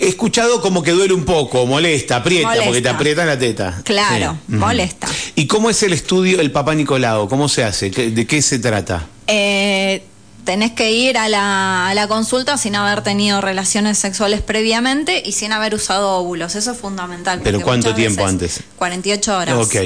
he 0.00 0.08
escuchado 0.08 0.60
como 0.60 0.82
que 0.82 0.90
duele 0.92 1.14
un 1.14 1.24
poco, 1.24 1.66
molesta, 1.66 2.16
aprieta, 2.16 2.48
Molesta. 2.48 2.66
porque 2.66 2.82
te 2.82 2.88
aprieta 2.88 3.24
la 3.24 3.38
teta. 3.38 3.80
Claro, 3.84 4.38
Sí. 4.48 4.54
Molesta. 4.54 5.08
¿Y 5.34 5.46
cómo 5.46 5.70
es 5.70 5.82
el 5.82 5.92
estudio, 5.92 6.40
el 6.40 6.50
papá 6.50 6.74
Nicolau? 6.74 7.28
¿Cómo 7.28 7.48
se 7.48 7.64
hace? 7.64 7.90
¿Qué- 7.90 8.10
¿De 8.10 8.26
qué 8.26 8.40
se 8.42 8.58
trata? 8.58 9.06
Eh, 9.26 10.02
tenés 10.44 10.72
que 10.72 10.92
ir 10.92 11.18
a 11.18 11.28
la, 11.28 11.88
a 11.88 11.94
la 11.94 12.08
consulta 12.08 12.56
sin 12.56 12.74
haber 12.74 13.02
tenido 13.02 13.40
relaciones 13.40 13.98
sexuales 13.98 14.40
previamente 14.40 15.22
y 15.24 15.32
sin 15.32 15.52
haber 15.52 15.74
usado 15.74 16.12
óvulos. 16.12 16.54
Eso 16.54 16.72
es 16.72 16.78
fundamental. 16.78 17.40
¿Pero 17.44 17.60
cuánto 17.60 17.94
tiempo 17.94 18.24
antes? 18.26 18.60
48 18.76 19.36
horas. 19.36 19.54
Ok. 19.56 19.76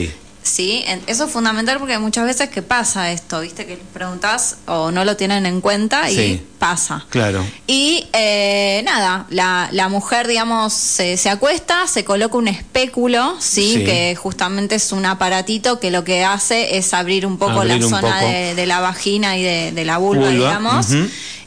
Sí, 0.42 0.84
eso 1.06 1.24
es 1.26 1.30
fundamental 1.30 1.78
porque 1.78 1.98
muchas 1.98 2.24
veces 2.26 2.48
que 2.50 2.62
pasa 2.62 3.12
esto, 3.12 3.40
¿viste? 3.40 3.64
Que 3.64 3.76
preguntás 3.92 4.56
o 4.66 4.90
no 4.90 5.04
lo 5.04 5.16
tienen 5.16 5.46
en 5.46 5.60
cuenta 5.60 6.10
y 6.10 6.14
Sí. 6.16 6.42
pasa. 6.58 7.04
Claro. 7.10 7.44
Y 7.66 8.06
eh, 8.12 8.82
nada, 8.84 9.26
la, 9.30 9.68
la 9.70 9.88
mujer, 9.88 10.26
digamos, 10.26 10.72
se, 10.72 11.16
se 11.16 11.30
acuesta, 11.30 11.86
se 11.86 12.04
coloca 12.04 12.36
un 12.36 12.48
espéculo, 12.48 13.36
¿sí? 13.38 13.74
Sí. 13.78 13.84
Que 13.84 14.16
justamente 14.16 14.74
es 14.74 14.90
un 14.92 15.06
aparatito 15.06 15.78
que 15.78 15.90
lo 15.92 16.02
que 16.02 16.24
hace 16.24 16.76
es 16.76 16.92
abrir 16.92 17.24
un 17.24 17.38
poco 17.38 17.52
Abrir 17.60 17.78
la 17.80 17.86
un 17.86 17.90
zona 17.90 18.18
poco. 18.18 18.26
de, 18.30 18.54
de 18.56 18.66
la 18.66 18.80
vagina 18.80 19.36
y 19.38 19.42
de, 19.44 19.70
de 19.72 19.84
la 19.84 19.98
vulva, 19.98 20.24
Vulva, 20.26 20.34
digamos. 20.36 20.86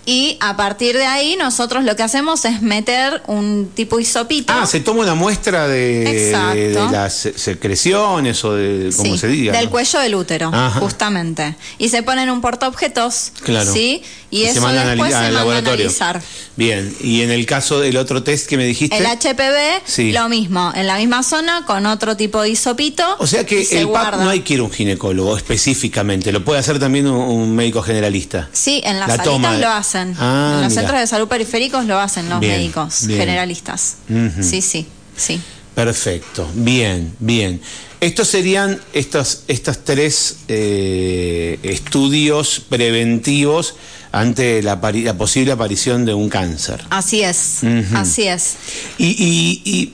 Y 0.05 0.37
a 0.39 0.55
partir 0.55 0.95
de 0.95 1.05
ahí 1.05 1.35
nosotros 1.35 1.83
lo 1.83 1.95
que 1.95 2.03
hacemos 2.03 2.45
es 2.45 2.61
meter 2.61 3.23
un 3.27 3.71
tipo 3.73 3.99
hisopito. 3.99 4.53
Ah, 4.55 4.67
se 4.67 4.79
toma 4.79 5.01
una 5.01 5.15
muestra 5.15 5.67
de, 5.67 6.27
Exacto. 6.27 6.55
de- 6.55 6.67
de 6.69 6.91
las 6.91 7.13
se- 7.13 7.37
secreciones 7.37 8.43
o 8.45 8.53
de, 8.53 8.91
como 8.95 9.13
Sí, 9.13 9.17
se 9.17 9.27
diga. 9.27 9.53
Del 9.53 9.65
¿no? 9.65 9.71
cuello 9.71 9.99
del 9.99 10.15
útero, 10.15 10.51
Ajá. 10.53 10.79
justamente. 10.79 11.55
Y 11.79 11.89
se 11.89 12.03
ponen 12.03 12.29
un 12.29 12.41
portaobjetos, 12.41 13.31
Claro. 13.43 13.71
¿sí? 13.73 14.03
Y, 14.29 14.43
se 14.43 14.51
eso 14.51 14.61
manda 14.61 14.81
a 14.81 14.85
después 14.87 15.11
se 15.11 15.15
al 15.17 15.23
manda 15.23 15.39
a 15.39 15.43
laboratorio. 15.43 15.85
analizar. 15.85 16.21
Bien, 16.57 16.95
y 17.01 17.21
en 17.21 17.31
el 17.31 17.45
caso 17.45 17.79
del 17.79 17.97
otro 17.97 18.21
test 18.23 18.47
que 18.47 18.57
me 18.57 18.65
dijiste. 18.65 18.97
El 18.97 19.05
HPV, 19.05 19.81
Sí. 19.85 20.11
lo 20.11 20.27
mismo, 20.29 20.71
en 20.75 20.87
la 20.87 20.97
misma 20.97 21.23
zona, 21.23 21.63
con 21.65 21.85
otro 21.85 22.15
tipo 22.17 22.41
de 22.41 22.49
hisopito. 22.49 23.03
O 23.19 23.27
sea 23.27 23.45
que 23.45 23.63
se 23.65 23.79
el 23.79 23.87
PAP 23.87 23.91
guarda. 24.11 24.23
no 24.23 24.29
hay 24.29 24.41
que 24.41 24.55
ir 24.55 24.59
a 24.59 24.63
un 24.63 24.71
ginecólogo 24.71 25.35
específicamente, 25.37 26.31
lo 26.31 26.43
puede 26.43 26.59
hacer 26.59 26.79
también 26.79 27.07
un, 27.07 27.15
un 27.17 27.55
médico 27.55 27.81
generalista. 27.81 28.49
Sí, 28.51 28.81
en 28.83 28.99
las 28.99 29.07
La 29.09 29.23
toma 29.23 29.57
lo 29.57 29.69
hacen. 29.95 30.15
Ah, 30.19 30.55
en 30.57 30.63
los 30.63 30.73
centros 30.73 30.99
de 30.99 31.07
salud 31.07 31.27
periféricos 31.27 31.85
lo 31.85 31.99
hacen 31.99 32.29
los 32.29 32.39
Bien, 32.39 32.53
médicos 32.53 33.07
bien. 33.07 33.19
generalistas. 33.19 33.95
Sí, 34.41 34.61
sí, 34.61 34.85
sí. 35.15 35.41
Perfecto, 35.73 36.49
bien, 36.53 37.13
bien. 37.19 37.61
Estos 37.99 38.27
serían 38.29 38.79
estos, 38.93 39.43
estos 39.47 39.83
tres 39.83 40.37
eh, 40.47 41.59
estudios 41.63 42.61
preventivos 42.69 43.75
ante 44.11 44.61
la, 44.61 44.79
posible 45.17 45.51
aparición 45.51 46.05
de 46.05 46.13
un 46.13 46.29
cáncer. 46.29 46.81
Así 46.89 47.21
es, 47.21 47.61
así 47.93 48.23
es. 48.23 48.53
Y, 48.97 49.07
y, 49.07 49.61
y, 49.65 49.93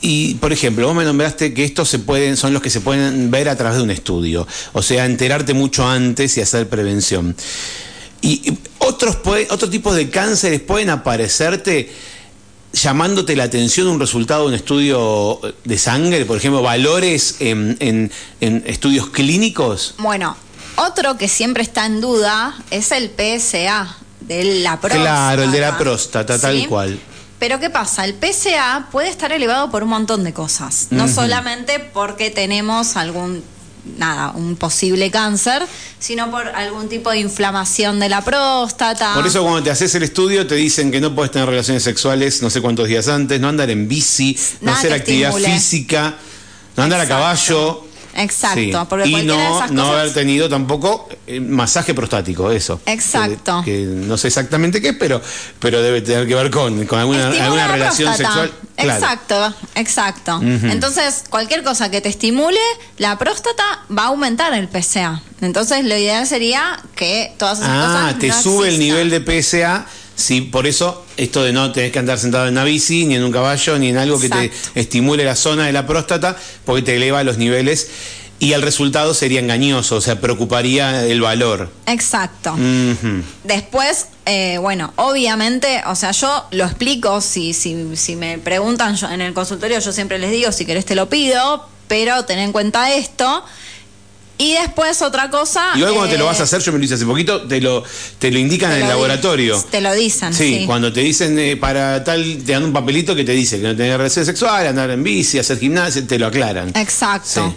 y, 0.00 0.34
por 0.34 0.52
ejemplo, 0.52 0.86
vos 0.86 0.96
me 0.96 1.04
nombraste 1.04 1.54
que 1.54 1.64
estos 1.64 1.88
se 1.88 2.00
pueden, 2.00 2.36
son 2.36 2.52
los 2.52 2.62
que 2.62 2.70
se 2.70 2.80
pueden 2.80 3.30
ver 3.30 3.48
a 3.48 3.56
través 3.56 3.76
de 3.78 3.84
un 3.84 3.90
estudio. 3.90 4.46
O 4.72 4.82
sea, 4.82 5.04
enterarte 5.06 5.54
mucho 5.54 5.86
antes 5.86 6.36
y 6.36 6.40
hacer 6.40 6.68
prevención. 6.68 7.36
Y 8.26 8.58
otros 8.78 9.18
otro 9.50 9.70
tipo 9.70 9.94
de 9.94 10.10
cánceres 10.10 10.60
pueden 10.60 10.90
aparecerte 10.90 11.92
llamándote 12.72 13.36
la 13.36 13.44
atención 13.44 13.86
un 13.86 14.00
resultado 14.00 14.42
de 14.42 14.48
un 14.48 14.54
estudio 14.54 15.40
de 15.64 15.78
sangre, 15.78 16.24
por 16.24 16.36
ejemplo, 16.36 16.60
valores 16.60 17.36
en, 17.38 17.76
en 17.78 18.10
estudios 18.66 19.10
clínicos? 19.10 19.94
Bueno, 19.98 20.36
otro 20.76 21.16
que 21.16 21.28
siempre 21.28 21.62
está 21.62 21.86
en 21.86 22.00
duda 22.00 22.54
es 22.70 22.92
el 22.92 23.10
PSA 23.10 23.96
de 24.20 24.60
la 24.62 24.80
próstata. 24.80 25.02
Claro, 25.02 25.42
el 25.44 25.52
de 25.52 25.60
la 25.60 25.78
próstata, 25.78 26.38
tal 26.38 26.68
cual. 26.68 26.98
Pero 27.38 27.60
¿qué 27.60 27.70
pasa? 27.70 28.04
El 28.04 28.14
PSA 28.14 28.88
puede 28.90 29.08
estar 29.08 29.30
elevado 29.32 29.70
por 29.70 29.82
un 29.82 29.90
montón 29.90 30.24
de 30.24 30.32
cosas, 30.32 30.88
no 30.90 31.06
solamente 31.06 31.78
porque 31.78 32.30
tenemos 32.30 32.96
algún 32.96 33.42
nada, 33.96 34.32
un 34.32 34.56
posible 34.56 35.10
cáncer, 35.10 35.62
sino 35.98 36.30
por 36.30 36.46
algún 36.48 36.88
tipo 36.88 37.10
de 37.10 37.20
inflamación 37.20 37.98
de 38.00 38.08
la 38.08 38.22
próstata. 38.22 39.14
Por 39.14 39.26
eso 39.26 39.42
cuando 39.42 39.62
te 39.62 39.70
haces 39.70 39.94
el 39.94 40.02
estudio 40.02 40.46
te 40.46 40.54
dicen 40.54 40.90
que 40.90 41.00
no 41.00 41.14
puedes 41.14 41.32
tener 41.32 41.48
relaciones 41.48 41.82
sexuales 41.82 42.42
no 42.42 42.50
sé 42.50 42.60
cuántos 42.60 42.88
días 42.88 43.08
antes, 43.08 43.40
no 43.40 43.48
andar 43.48 43.70
en 43.70 43.88
bici, 43.88 44.36
no 44.60 44.72
hacer 44.72 44.92
actividad 44.92 45.32
física, 45.32 46.16
no 46.76 46.82
andar 46.82 47.00
a 47.00 47.08
caballo. 47.08 47.85
Exacto, 48.16 48.86
porque 48.88 49.08
y 49.08 49.24
no, 49.24 49.66
no 49.68 49.92
haber 49.92 50.12
tenido 50.12 50.48
tampoco 50.48 51.08
eh, 51.26 51.40
masaje 51.40 51.94
prostático, 51.94 52.50
eso. 52.50 52.80
Exacto. 52.86 53.62
Que, 53.64 53.82
no 53.82 54.16
sé 54.16 54.28
exactamente 54.28 54.80
qué 54.80 54.88
es, 54.88 54.96
pero, 54.96 55.20
pero 55.58 55.82
debe 55.82 56.00
tener 56.00 56.26
que 56.26 56.34
ver 56.34 56.50
con, 56.50 56.86
con 56.86 56.98
alguna, 56.98 57.28
alguna 57.28 57.68
relación 57.68 58.16
sexual. 58.16 58.52
Exacto, 58.78 59.54
exacto. 59.74 60.40
Entonces, 60.42 61.24
cualquier 61.28 61.62
cosa 61.62 61.90
que 61.90 62.00
te 62.00 62.08
estimule 62.08 62.60
la 62.98 63.18
próstata 63.18 63.64
va 63.96 64.04
a 64.04 64.06
aumentar 64.06 64.52
el 64.54 64.68
PSA. 64.68 65.22
Entonces, 65.40 65.84
lo 65.84 65.96
ideal 65.96 66.26
sería 66.26 66.80
que 66.94 67.34
todas 67.38 67.58
esas 67.58 67.70
ah, 67.70 67.86
cosas. 67.86 68.14
Ah, 68.14 68.18
te 68.18 68.32
sube 68.32 68.68
el 68.68 68.78
nivel 68.78 69.10
de 69.10 69.20
PSA. 69.20 69.86
Sí, 70.16 70.40
por 70.40 70.66
eso 70.66 71.04
esto 71.16 71.44
de 71.44 71.52
no 71.52 71.70
tener 71.72 71.92
que 71.92 71.98
andar 71.98 72.18
sentado 72.18 72.46
en 72.46 72.52
una 72.52 72.64
bici, 72.64 73.04
ni 73.04 73.14
en 73.14 73.22
un 73.22 73.30
caballo, 73.30 73.78
ni 73.78 73.90
en 73.90 73.98
algo 73.98 74.18
que 74.18 74.30
te 74.30 74.50
estimule 74.74 75.24
la 75.24 75.36
zona 75.36 75.66
de 75.66 75.72
la 75.72 75.86
próstata, 75.86 76.36
porque 76.64 76.82
te 76.82 76.96
eleva 76.96 77.22
los 77.22 77.36
niveles 77.38 77.88
y 78.38 78.52
el 78.52 78.62
resultado 78.62 79.14
sería 79.14 79.40
engañoso, 79.40 79.96
o 79.96 80.00
sea, 80.00 80.20
preocuparía 80.20 81.04
el 81.04 81.20
valor. 81.20 81.70
Exacto. 81.86 82.54
Después, 83.44 84.08
eh, 84.26 84.58
bueno, 84.58 84.92
obviamente, 84.96 85.82
o 85.86 85.94
sea, 85.94 86.10
yo 86.10 86.46
lo 86.50 86.64
explico, 86.64 87.20
si, 87.20 87.54
si, 87.54 87.96
si 87.96 88.16
me 88.16 88.38
preguntan 88.38 88.96
yo, 88.96 89.08
en 89.10 89.22
el 89.22 89.32
consultorio, 89.32 89.78
yo 89.78 89.92
siempre 89.92 90.18
les 90.18 90.30
digo, 90.30 90.52
si 90.52 90.66
querés 90.66 90.84
te 90.84 90.94
lo 90.94 91.08
pido, 91.08 91.66
pero 91.88 92.24
ten 92.24 92.38
en 92.38 92.52
cuenta 92.52 92.94
esto. 92.94 93.44
Y 94.38 94.52
después 94.54 95.00
otra 95.02 95.30
cosa. 95.30 95.70
Igual 95.74 95.94
cuando 95.94 96.12
te 96.12 96.18
lo 96.18 96.26
vas 96.26 96.38
a 96.38 96.42
eh, 96.42 96.44
hacer, 96.44 96.60
yo 96.60 96.72
me 96.72 96.78
lo 96.78 96.84
hice 96.84 96.94
hace 96.94 97.06
poquito, 97.06 97.42
te 97.42 97.60
lo, 97.60 97.82
te 98.18 98.30
lo 98.30 98.38
indican 98.38 98.72
en 98.72 98.82
el 98.82 98.88
laboratorio. 98.88 99.62
Te 99.70 99.80
lo 99.80 99.94
dicen. 99.94 100.34
Sí, 100.34 100.64
cuando 100.66 100.92
te 100.92 101.00
dicen 101.00 101.38
eh, 101.38 101.56
para 101.56 102.04
tal, 102.04 102.42
te 102.44 102.52
dan 102.52 102.64
un 102.64 102.72
papelito 102.72 103.14
que 103.14 103.24
te 103.24 103.32
dice 103.32 103.58
que 103.58 103.66
no 103.66 103.74
tenés 103.74 103.96
relación 103.96 104.26
sexual, 104.26 104.66
andar 104.66 104.90
en 104.90 105.02
bici, 105.02 105.38
hacer 105.38 105.58
gimnasia, 105.58 106.06
te 106.06 106.18
lo 106.18 106.26
aclaran. 106.26 106.70
Exacto. 106.74 107.54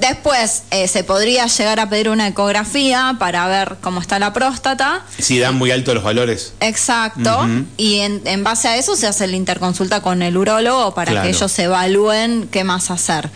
Después 0.00 0.62
eh, 0.70 0.88
se 0.88 1.04
podría 1.04 1.46
llegar 1.46 1.78
a 1.78 1.90
pedir 1.90 2.08
una 2.08 2.26
ecografía 2.26 3.16
para 3.18 3.46
ver 3.48 3.76
cómo 3.82 4.00
está 4.00 4.18
la 4.18 4.32
próstata. 4.32 5.04
Si 5.18 5.38
dan 5.38 5.56
muy 5.56 5.70
alto 5.70 5.92
los 5.92 6.02
valores. 6.02 6.54
Exacto. 6.60 7.46
Y 7.76 7.98
en, 7.98 8.42
base 8.42 8.68
a 8.68 8.76
eso 8.76 8.96
se 8.96 9.06
hace 9.06 9.26
la 9.26 9.36
interconsulta 9.36 10.00
con 10.00 10.22
el 10.22 10.38
urólogo 10.38 10.94
para 10.94 11.22
que 11.22 11.28
ellos 11.28 11.58
evalúen 11.58 12.48
qué 12.50 12.64
más 12.64 12.90
hacer. 12.90 13.28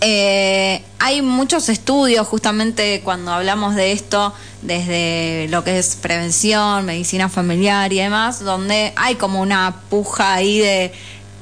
Eh, 0.00 0.82
hay 1.04 1.20
muchos 1.20 1.68
estudios 1.68 2.26
justamente 2.26 3.02
cuando 3.04 3.30
hablamos 3.30 3.74
de 3.74 3.92
esto, 3.92 4.32
desde 4.62 5.48
lo 5.50 5.62
que 5.62 5.78
es 5.78 5.96
prevención, 5.96 6.86
medicina 6.86 7.28
familiar 7.28 7.92
y 7.92 7.98
demás, 7.98 8.40
donde 8.40 8.94
hay 8.96 9.16
como 9.16 9.42
una 9.42 9.82
puja 9.90 10.32
ahí 10.32 10.60
de 10.60 10.92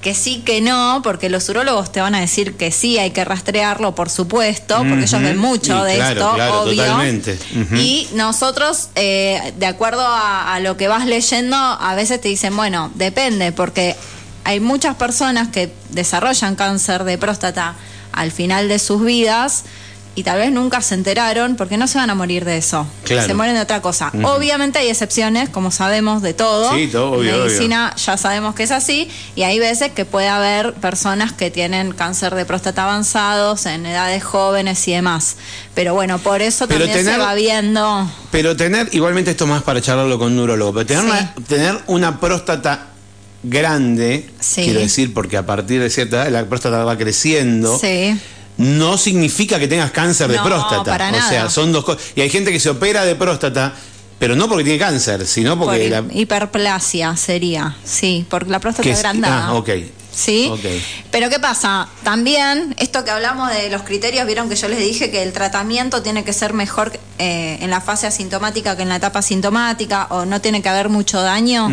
que 0.01 0.17
sí, 0.17 0.43
que 0.45 0.61
no, 0.61 0.99
porque 1.05 1.29
los 1.29 1.49
urólogos 1.49 1.93
te 1.93 2.01
van 2.01 2.17
a 2.17 2.21
decir 2.21 2.57
que 2.57 2.73
sí, 2.73 2.99
hay 2.99 3.13
que 3.13 3.25
rastrearlo, 3.25 3.95
por 3.95 4.11
supuesto, 4.11 4.79
porque 4.79 5.05
ellos 5.05 5.23
ven 5.23 5.39
mucho 5.39 5.85
de 5.85 6.01
esto, 6.01 6.33
obvio. 6.33 6.83
Totalmente. 6.83 7.39
Y 7.77 8.09
nosotros, 8.15 8.89
eh, 8.97 9.53
de 9.59 9.67
acuerdo 9.67 10.05
a, 10.05 10.59
lo 10.59 10.77
que 10.77 10.89
vas 10.89 11.07
leyendo, 11.07 11.55
a 11.55 11.95
veces 11.95 12.21
te 12.21 12.27
dicen, 12.27 12.57
bueno, 12.57 12.91
depende, 12.97 13.53
porque 13.53 13.95
hay 14.43 14.59
muchas 14.59 14.97
personas 14.97 15.51
que 15.51 15.73
desarrollan 15.91 16.57
cáncer 16.57 17.05
de 17.05 17.17
próstata 17.17 17.77
al 18.13 18.33
final 18.33 18.69
de 18.69 18.79
sus 18.79 19.05
vidas 19.05 19.65
y 20.15 20.25
tal 20.25 20.39
vez 20.39 20.53
nunca 20.53 20.83
se 20.83 20.95
enteraron 20.95 21.57
porque 21.57 21.79
no 21.79 21.87
se 21.87 21.99
van 21.99 22.11
a 22.11 22.15
morir 22.15 22.45
de 22.45 22.59
eso. 22.59 22.87
Se 23.05 23.35
mueren 23.35 23.55
de 23.55 23.63
otra 23.63 23.81
cosa. 23.81 24.13
Obviamente 24.25 24.79
hay 24.79 24.89
excepciones, 24.89 25.49
como 25.49 25.71
sabemos, 25.71 26.21
de 26.23 26.35
todo. 26.35 26.75
Sí, 26.75 26.89
todo, 26.89 27.13
obvio, 27.13 27.39
medicina 27.39 27.95
ya 27.97 28.17
sabemos 28.17 28.55
que 28.55 28.65
es 28.65 28.71
así 28.71 29.09
y 29.35 29.43
hay 29.43 29.59
veces 29.59 29.93
que 29.93 30.05
puede 30.05 30.29
haber 30.29 30.75
personas 30.75 31.33
que 31.33 31.51
tienen 31.51 31.93
cáncer 31.93 32.35
de 32.35 32.45
próstata 32.45 32.85
avanzados 32.85 33.65
en 33.67 33.87
edades 33.87 34.23
jóvenes 34.23 34.87
y 34.87 34.93
demás. 34.93 35.37
Pero 35.75 35.95
bueno, 35.95 36.19
por 36.19 36.43
eso 36.43 36.69
también 36.69 37.05
se 37.05 37.17
va 37.17 37.35
viendo. 37.35 38.11
Pero 38.31 38.57
tener, 38.57 38.89
igualmente 38.93 39.31
esto 39.31 39.47
más 39.47 39.63
para 39.63 39.81
charlarlo 39.81 40.19
con 40.19 40.29
un 40.29 40.37
neurólogo, 40.37 40.75
pero 40.75 40.87
tener, 40.87 41.05
una, 41.05 41.35
tener 41.49 41.79
una 41.87 42.21
próstata 42.21 42.92
grande, 43.43 44.27
quiero 44.55 44.81
decir, 44.81 45.13
porque 45.13 45.37
a 45.37 45.47
partir 45.47 45.81
de 45.81 45.91
cierta 45.91 46.23
edad 46.23 46.31
la 46.31 46.45
próstata 46.49 46.85
va 46.85 46.97
creciendo. 46.97 47.79
Sí 47.79 48.19
no 48.59 48.99
significa 48.99 49.59
que 49.59 49.69
tengas 49.69 49.91
cáncer 49.91 50.31
de 50.31 50.39
próstata. 50.39 51.11
o 51.13 51.29
sea, 51.29 51.51
son 51.51 51.73
dos 51.73 51.85
cosas. 51.85 52.03
Y 52.15 52.21
hay 52.21 52.31
gente 52.31 52.53
que 52.53 52.61
se 52.61 52.71
opera 52.71 53.05
de 53.05 53.15
próstata, 53.15 53.73
pero 54.19 54.37
no 54.37 54.49
porque 54.49 54.65
tiene 54.65 54.79
cáncer, 54.79 55.27
sino 55.27 55.59
porque. 55.59 55.89
la... 55.89 56.05
Hiperplasia 56.13 57.17
sería, 57.17 57.77
sí, 57.85 58.27
porque 58.29 58.51
la 58.51 58.61
próstata 58.61 58.89
es 58.89 58.99
agrandada. 58.99 59.47
Ah, 59.49 59.55
ok. 59.55 59.71
¿Sí? 60.15 60.53
Pero 61.11 61.31
¿qué 61.31 61.41
pasa? 61.41 61.89
También, 62.03 62.75
esto 62.79 63.03
que 63.03 63.11
hablamos 63.11 63.51
de 63.51 63.71
los 63.71 63.81
criterios, 63.81 64.27
vieron 64.27 64.51
que 64.51 64.57
yo 64.57 64.69
les 64.69 64.79
dije 64.79 65.11
que 65.11 65.23
el 65.23 65.33
tratamiento 65.33 66.03
tiene 66.03 66.23
que 66.23 66.35
ser 66.35 66.53
mejor 66.53 66.93
eh, 67.19 67.57
en 67.63 67.71
la 67.71 67.81
fase 67.81 68.07
asintomática 68.07 68.77
que 68.77 68.83
en 68.83 68.91
la 68.91 68.97
etapa 68.97 69.21
asintomática, 69.21 70.09
o 70.11 70.27
no 70.27 70.43
tiene 70.43 70.61
que 70.61 70.69
haber 70.69 70.91
mucho 70.91 71.23
daño 71.23 71.71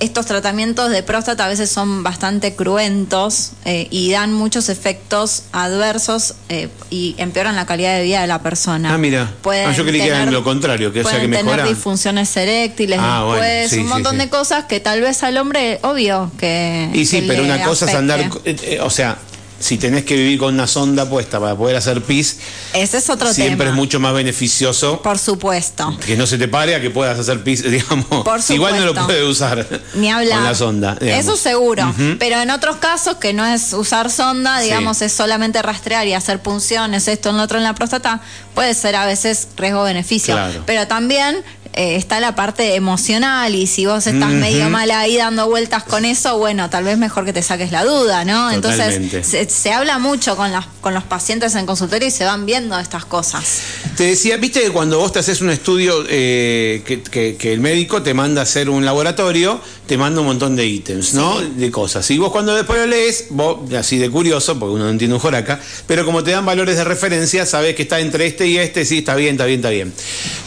estos 0.00 0.26
tratamientos 0.26 0.90
de 0.90 1.02
próstata 1.02 1.46
a 1.46 1.48
veces 1.48 1.70
son 1.70 2.02
bastante 2.02 2.54
cruentos 2.54 3.52
eh, 3.64 3.88
y 3.90 4.10
dan 4.10 4.32
muchos 4.32 4.68
efectos 4.68 5.44
adversos 5.52 6.34
eh, 6.48 6.68
y 6.90 7.14
empeoran 7.18 7.56
la 7.56 7.66
calidad 7.66 7.96
de 7.96 8.02
vida 8.02 8.20
de 8.20 8.26
la 8.26 8.42
persona. 8.42 8.92
Ah, 8.92 8.98
mira. 8.98 9.32
ah, 9.44 9.72
yo 9.72 9.84
creí 9.84 10.00
que 10.00 10.08
era 10.08 10.26
lo 10.26 10.44
contrario, 10.44 10.92
que 10.92 11.00
o 11.00 11.08
sea 11.08 11.20
que 11.20 11.28
tener 11.28 11.66
disfunciones 11.66 12.36
eréctiles, 12.36 12.98
ah, 13.00 13.24
después 13.26 13.72
un 13.80 13.88
montón 13.88 14.18
de 14.18 14.28
cosas 14.28 14.64
que 14.64 14.80
tal 14.80 15.00
vez 15.00 15.22
al 15.22 15.38
hombre, 15.38 15.78
obvio 15.82 16.30
que. 16.38 16.90
Y 16.92 17.06
sí, 17.06 17.24
pero 17.26 17.42
una 17.42 17.62
cosa 17.64 17.86
es 17.86 17.94
andar. 17.94 18.28
Eh, 18.44 18.78
o 18.82 18.90
sea, 18.90 19.18
si 19.58 19.78
tenés 19.78 20.04
que 20.04 20.14
vivir 20.16 20.38
con 20.38 20.54
una 20.54 20.66
sonda 20.66 21.08
puesta 21.08 21.40
para 21.40 21.54
poder 21.54 21.76
hacer 21.76 22.02
pis, 22.02 22.38
ese 22.74 22.98
es 22.98 23.08
otro 23.10 23.32
siempre 23.32 23.68
es 23.68 23.74
mucho 23.74 24.00
más 24.00 24.14
beneficioso. 24.14 25.00
Por 25.02 25.18
supuesto. 25.18 25.96
Que 26.04 26.16
no 26.16 26.26
se 26.26 26.38
te 26.38 26.48
pare 26.48 26.74
a 26.74 26.80
que 26.80 26.90
puedas 26.90 27.18
hacer 27.18 27.42
pis, 27.42 27.62
digamos. 27.70 28.24
Por 28.24 28.40
Igual 28.48 28.78
no 28.78 28.86
lo 28.86 28.94
puede 28.94 29.24
usar. 29.24 29.66
Ni 29.94 30.10
hablar. 30.10 30.38
Con 30.38 30.44
la 30.44 30.54
sonda. 30.54 30.96
Eso 31.00 31.36
seguro. 31.36 31.94
Pero 32.18 32.40
en 32.40 32.50
otros 32.50 32.76
casos, 32.76 33.16
que 33.16 33.32
no 33.32 33.44
es 33.44 33.72
usar 33.72 34.10
sonda, 34.10 34.60
digamos, 34.60 35.02
es 35.02 35.12
solamente 35.12 35.62
rastrear 35.62 36.06
y 36.06 36.14
hacer 36.14 36.40
punciones, 36.40 37.08
esto, 37.08 37.30
en 37.30 37.36
lo 37.36 37.42
otro 37.42 37.58
en 37.58 37.64
la 37.64 37.74
próstata, 37.74 38.20
puede 38.54 38.74
ser 38.74 38.96
a 38.96 39.06
veces 39.06 39.48
riesgo-beneficio. 39.56 40.36
Pero 40.66 40.86
también 40.86 41.44
eh, 41.76 41.96
está 41.96 42.20
la 42.20 42.34
parte 42.34 42.74
emocional 42.74 43.54
y 43.54 43.66
si 43.66 43.84
vos 43.84 44.06
estás 44.06 44.30
medio 44.30 44.70
mal 44.70 44.90
ahí 44.90 45.18
dando 45.18 45.46
vueltas 45.46 45.84
con 45.84 46.06
eso, 46.06 46.38
bueno, 46.38 46.70
tal 46.70 46.84
vez 46.84 46.96
mejor 46.96 47.26
que 47.26 47.34
te 47.34 47.42
saques 47.42 47.70
la 47.70 47.84
duda, 47.84 48.24
¿no? 48.24 48.50
Entonces 48.50 49.26
se, 49.50 49.72
habla 49.72 49.98
mucho 49.98 50.36
con, 50.36 50.52
las, 50.52 50.64
con 50.80 50.94
los 50.94 51.04
pacientes 51.04 51.54
en 51.54 51.66
consultorio 51.66 52.08
y 52.08 52.10
se 52.10 52.24
van 52.24 52.46
viendo 52.46 52.78
estas 52.78 53.04
cosas. 53.04 53.60
Te 53.94 54.04
decía, 54.04 54.38
viste 54.38 54.62
que 54.62 54.70
cuando 54.70 54.98
vos 54.98 55.12
te 55.12 55.18
haces 55.18 55.42
un 55.42 55.50
estudio 55.50 56.04
eh, 56.08 56.82
que, 57.10 57.52
el 57.52 57.60
médico 57.60 58.02
te 58.02 58.14
manda 58.14 58.40
a 58.40 58.44
hacer 58.44 58.70
un 58.70 58.86
laboratorio, 58.86 59.60
te 59.86 59.96
manda 59.96 60.20
un 60.20 60.26
montón 60.26 60.56
de 60.56 60.66
ítems, 60.66 61.14
¿no? 61.14 61.40
De 61.40 61.70
cosas. 61.70 62.10
Y 62.10 62.18
vos 62.18 62.32
cuando 62.32 62.54
después 62.54 62.78
lo 62.80 62.86
lees, 62.86 63.26
vos, 63.30 63.72
así 63.74 63.98
de 63.98 64.10
curioso, 64.10 64.58
porque 64.58 64.74
uno 64.74 64.84
no 64.84 64.90
entiende 64.90 65.14
un 65.14 65.20
joraca, 65.20 65.60
pero 65.86 66.04
como 66.04 66.24
te 66.24 66.32
dan 66.32 66.44
valores 66.44 66.76
de 66.76 66.84
referencia, 66.84 67.46
sabes 67.46 67.76
que 67.76 67.82
está 67.82 68.00
entre 68.00 68.26
este 68.26 68.48
y 68.48 68.58
este, 68.58 68.84
sí, 68.84 68.98
está 68.98 69.14
bien, 69.14 69.32
está 69.32 69.44
bien, 69.44 69.60
está 69.60 69.70
bien. 69.70 69.92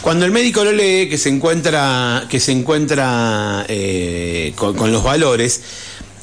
Cuando 0.02 0.26
el 0.26 0.30
médico 0.30 0.62
lo 0.62 0.72
lee, 0.72 1.08
que 1.08 1.16
se 1.16 1.30
encuentra, 1.30 2.26
que 2.28 2.38
se 2.38 2.52
encuentra 2.52 3.64
eh, 3.68 4.52
con, 4.56 4.92
los 4.92 5.02
valores, 5.02 5.62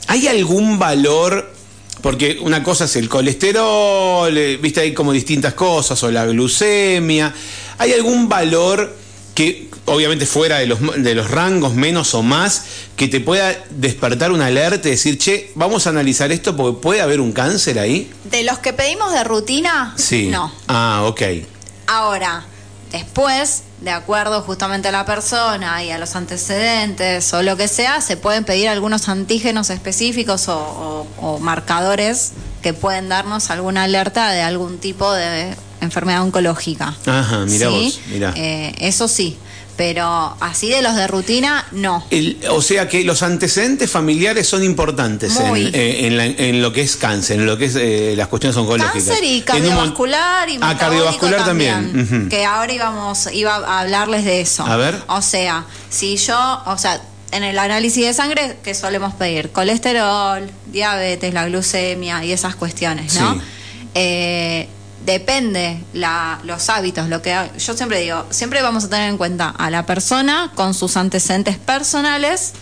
¿hay 0.08 0.28
algún 0.28 0.78
valor? 0.78 1.54
Porque 2.02 2.38
una 2.42 2.62
cosa 2.62 2.86
es 2.86 2.96
el 2.98 3.10
colesterol, 3.10 4.38
eh, 4.38 4.58
viste, 4.58 4.82
hay 4.82 4.94
como 4.94 5.12
distintas 5.12 5.56
cosas, 5.56 6.02
o 6.04 6.12
la 6.12 6.28
glucemia. 6.28 7.34
¿Hay 7.80 7.94
algún 7.94 8.30
valor 8.30 9.07
que 9.38 9.70
obviamente 9.86 10.26
fuera 10.26 10.58
de 10.58 10.66
los, 10.66 10.80
de 10.98 11.14
los 11.14 11.30
rangos 11.30 11.76
menos 11.76 12.16
o 12.16 12.24
más, 12.24 12.64
que 12.96 13.08
te 13.08 13.20
pueda 13.20 13.56
despertar 13.70 14.32
una 14.32 14.48
alerta 14.48 14.88
y 14.88 14.92
decir, 14.92 15.20
che, 15.20 15.52
vamos 15.54 15.86
a 15.86 15.92
analizar 15.92 16.32
esto 16.32 16.58
porque 16.58 16.82
puede 16.82 17.02
haber 17.02 17.22
un 17.22 17.32
cáncer 17.34 17.78
ahí? 17.78 18.12
De 18.24 18.42
los 18.44 18.58
que 18.58 18.74
pedimos 18.74 19.14
de 19.14 19.24
rutina, 19.24 19.94
Sí. 19.96 20.30
no. 20.32 20.52
Ah, 20.68 21.04
ok. 21.06 21.22
Ahora, 21.86 22.46
después, 22.92 23.62
de 23.82 23.92
acuerdo 23.92 24.42
justamente 24.42 24.88
a 24.88 24.92
la 24.92 25.06
persona 25.06 25.84
y 25.84 25.92
a 25.92 26.00
los 26.00 26.16
antecedentes 26.16 27.32
o 27.36 27.44
lo 27.44 27.56
que 27.58 27.68
sea, 27.68 28.02
se 28.02 28.18
pueden 28.18 28.44
pedir 28.44 28.70
algunos 28.70 29.08
antígenos 29.08 29.70
específicos 29.70 30.48
o, 30.48 30.58
o- 30.58 31.08
o 31.22 31.38
marcadores 31.38 32.32
que 32.64 32.74
pueden 32.74 33.08
darnos 33.08 33.52
alguna 33.52 33.84
alerta 33.84 34.32
de 34.32 34.42
algún 34.42 34.80
tipo 34.80 35.14
de 35.14 35.56
enfermedad 35.82 36.22
oncológica. 36.24 36.96
Ajá, 37.06 37.46
mirá 37.46 37.70
¿Sí? 37.70 37.74
vos, 37.74 38.00
mirá. 38.12 38.34
Eh, 38.36 38.74
eso 38.80 39.08
sí, 39.08 39.38
pero 39.76 40.36
así 40.40 40.70
de 40.70 40.82
los 40.82 40.96
de 40.96 41.06
rutina, 41.08 41.66
no. 41.72 42.04
El- 42.10 42.38
o 42.50 42.62
sea 42.64 42.88
que 42.90 43.04
los 43.04 43.22
antecedentes 43.22 43.92
familiares 43.92 44.48
son 44.48 44.64
importantes 44.64 45.36
en, 45.38 45.56
eh, 45.76 46.08
en 46.08 46.18
la- 46.18 46.26
en 46.26 46.62
lo 46.64 46.74
que 46.74 46.82
es 46.82 46.96
cáncer, 46.96 47.40
en 47.40 47.46
lo 47.46 47.58
que 47.58 47.66
es 47.66 47.76
eh, 47.76 48.14
las 48.18 48.28
cuestiones 48.28 48.58
oncológicas. 48.58 49.04
Cáncer 49.04 49.24
y 49.24 49.42
cardiovascular 49.42 50.50
y 50.50 50.58
Ah, 50.62 50.76
cardiovascular 50.80 51.46
también. 51.46 52.28
Que 52.30 52.44
ahora 52.46 52.74
íbamos, 52.74 53.30
iba 53.34 53.56
a 53.56 53.82
hablarles 53.82 54.26
de 54.26 54.42
eso. 54.42 54.66
A 54.66 54.78
ver. 54.78 54.96
O 55.08 55.22
sea, 55.22 55.66
si 55.92 56.18
yo, 56.18 56.38
o 56.66 56.78
sea, 56.80 57.00
en 57.32 57.44
el 57.44 57.60
análisis 57.60 58.04
de 58.06 58.14
sangre 58.14 58.58
que 58.64 58.74
solemos 58.74 59.14
pedir 59.14 59.52
colesterol, 59.52 60.50
diabetes, 60.72 61.34
la 61.34 61.46
glucemia 61.46 62.24
y 62.26 62.32
esas 62.32 62.56
cuestiones, 62.56 63.14
¿no? 63.16 63.34
Sí. 63.36 63.42
Eh, 63.96 64.70
depende 65.06 65.84
la, 65.94 66.40
los 66.44 66.70
hábitos, 66.70 67.08
lo 67.10 67.22
que 67.22 67.36
yo 67.58 67.74
siempre 67.76 68.00
digo, 68.00 68.26
siempre 68.30 68.62
vamos 68.62 68.86
a 68.86 68.90
tener 68.90 69.10
en 69.10 69.18
cuenta 69.18 69.50
a 69.50 69.70
la 69.70 69.86
persona 69.86 70.52
con 70.56 70.74
sus 70.74 70.98
antecedentes 70.98 71.58
personales, 71.58 72.54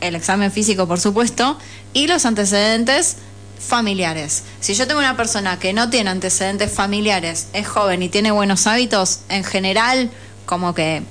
el 0.00 0.14
examen 0.14 0.50
físico, 0.50 0.86
por 0.86 1.00
supuesto, 1.00 1.58
y 1.92 2.06
los 2.08 2.26
antecedentes 2.26 3.16
familiares. 3.58 4.42
Si 4.60 4.74
yo 4.74 4.86
tengo 4.86 5.00
una 5.00 5.16
persona 5.16 5.58
que 5.58 5.72
no 5.72 5.88
tiene 5.88 6.10
antecedentes 6.10 6.72
familiares, 6.72 7.48
es 7.52 7.66
joven 7.68 8.02
y 8.02 8.08
tiene 8.08 8.32
buenos 8.32 8.66
hábitos, 8.66 9.20
en 9.28 9.44
general, 9.44 10.10
como 10.46 10.74
que 10.74 11.02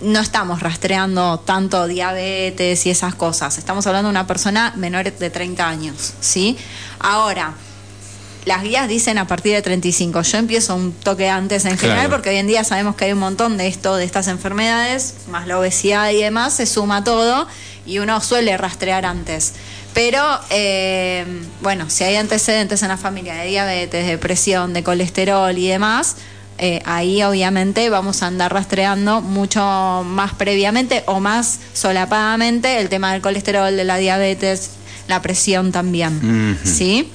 no 0.00 0.20
estamos 0.20 0.60
rastreando 0.60 1.40
tanto 1.40 1.86
diabetes 1.86 2.84
y 2.86 2.90
esas 2.90 3.14
cosas. 3.14 3.58
Estamos 3.58 3.86
hablando 3.86 4.08
de 4.08 4.10
una 4.10 4.26
persona 4.26 4.74
menor 4.76 5.10
de 5.10 5.30
30 5.30 5.66
años, 5.66 6.12
¿sí? 6.20 6.58
Ahora, 6.98 7.54
las 8.44 8.62
guías 8.62 8.88
dicen 8.88 9.18
a 9.18 9.26
partir 9.26 9.52
de 9.54 9.62
35. 9.62 10.22
Yo 10.22 10.38
empiezo 10.38 10.74
un 10.74 10.92
toque 10.92 11.28
antes 11.28 11.64
en 11.64 11.78
general 11.78 12.00
Claro. 12.06 12.10
porque 12.16 12.30
hoy 12.30 12.36
en 12.36 12.46
día 12.46 12.62
sabemos 12.64 12.94
que 12.96 13.06
hay 13.06 13.12
un 13.12 13.18
montón 13.18 13.56
de 13.56 13.66
esto, 13.68 13.96
de 13.96 14.04
estas 14.04 14.28
enfermedades, 14.28 15.14
más 15.30 15.46
la 15.46 15.58
obesidad 15.58 16.10
y 16.10 16.20
demás, 16.20 16.52
se 16.54 16.66
suma 16.66 17.04
todo 17.04 17.46
y 17.86 17.98
uno 17.98 18.20
suele 18.20 18.56
rastrear 18.56 19.06
antes. 19.06 19.54
Pero, 19.94 20.20
eh, 20.50 21.24
bueno, 21.62 21.88
si 21.88 22.04
hay 22.04 22.16
antecedentes 22.16 22.82
en 22.82 22.88
la 22.88 22.96
familia 22.96 23.34
de 23.34 23.46
diabetes, 23.46 24.06
de 24.06 24.18
presión, 24.18 24.72
de 24.74 24.82
colesterol 24.82 25.56
y 25.56 25.68
demás, 25.68 26.16
eh, 26.58 26.82
ahí 26.84 27.22
obviamente 27.22 27.88
vamos 27.90 28.22
a 28.22 28.26
andar 28.26 28.52
rastreando 28.52 29.20
mucho 29.20 29.60
más 30.04 30.34
previamente 30.34 31.02
o 31.06 31.18
más 31.20 31.58
solapadamente 31.72 32.78
el 32.80 32.88
tema 32.88 33.12
del 33.12 33.22
colesterol, 33.22 33.76
de 33.76 33.84
la 33.84 33.96
diabetes, 33.96 34.70
la 35.08 35.22
presión 35.22 35.72
también. 35.72 36.58
¿Sí? 36.64 37.10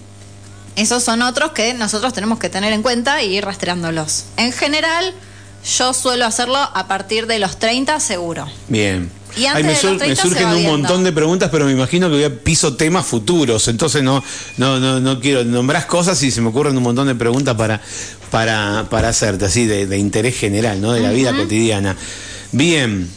Esos 0.79 1.03
son 1.03 1.21
otros 1.21 1.51
que 1.51 1.73
nosotros 1.73 2.13
tenemos 2.13 2.39
que 2.39 2.49
tener 2.49 2.71
en 2.73 2.81
cuenta 2.81 3.21
y 3.21 3.35
ir 3.37 3.45
rastreándolos. 3.45 4.25
En 4.37 4.51
general, 4.51 5.13
yo 5.77 5.93
suelo 5.93 6.25
hacerlo 6.25 6.57
a 6.57 6.87
partir 6.87 7.27
de 7.27 7.37
los 7.39 7.57
30 7.59 7.99
seguro. 7.99 8.47
Bien. 8.69 9.11
Y 9.35 9.45
antes 9.45 9.63
me, 9.65 9.71
de 9.71 9.75
sur- 9.75 9.89
los 9.91 9.99
30 9.99 10.23
me 10.23 10.29
surgen 10.29 10.47
un 10.47 10.55
viendo. 10.55 10.71
montón 10.77 11.03
de 11.03 11.11
preguntas, 11.11 11.49
pero 11.51 11.65
me 11.65 11.71
imagino 11.73 12.07
que 12.09 12.15
voy 12.15 12.23
a 12.23 12.33
piso 12.43 12.75
temas 12.75 13.05
futuros, 13.05 13.67
entonces 13.67 14.01
no, 14.01 14.23
no, 14.57 14.79
no, 14.79 14.99
no 14.99 15.19
quiero 15.19 15.43
nombrar 15.43 15.85
cosas 15.85 16.21
y 16.23 16.31
se 16.31 16.41
me 16.41 16.49
ocurren 16.49 16.75
un 16.75 16.81
montón 16.83 17.05
de 17.07 17.13
preguntas 17.13 17.55
para, 17.55 17.79
para, 18.31 18.87
para 18.89 19.09
hacerte, 19.09 19.45
así, 19.45 19.65
de, 19.67 19.85
de 19.85 19.97
interés 19.99 20.35
general, 20.35 20.81
¿no? 20.81 20.93
De 20.93 21.01
la 21.01 21.11
vida 21.11 21.35
cotidiana. 21.35 21.95
Bien. 22.51 23.07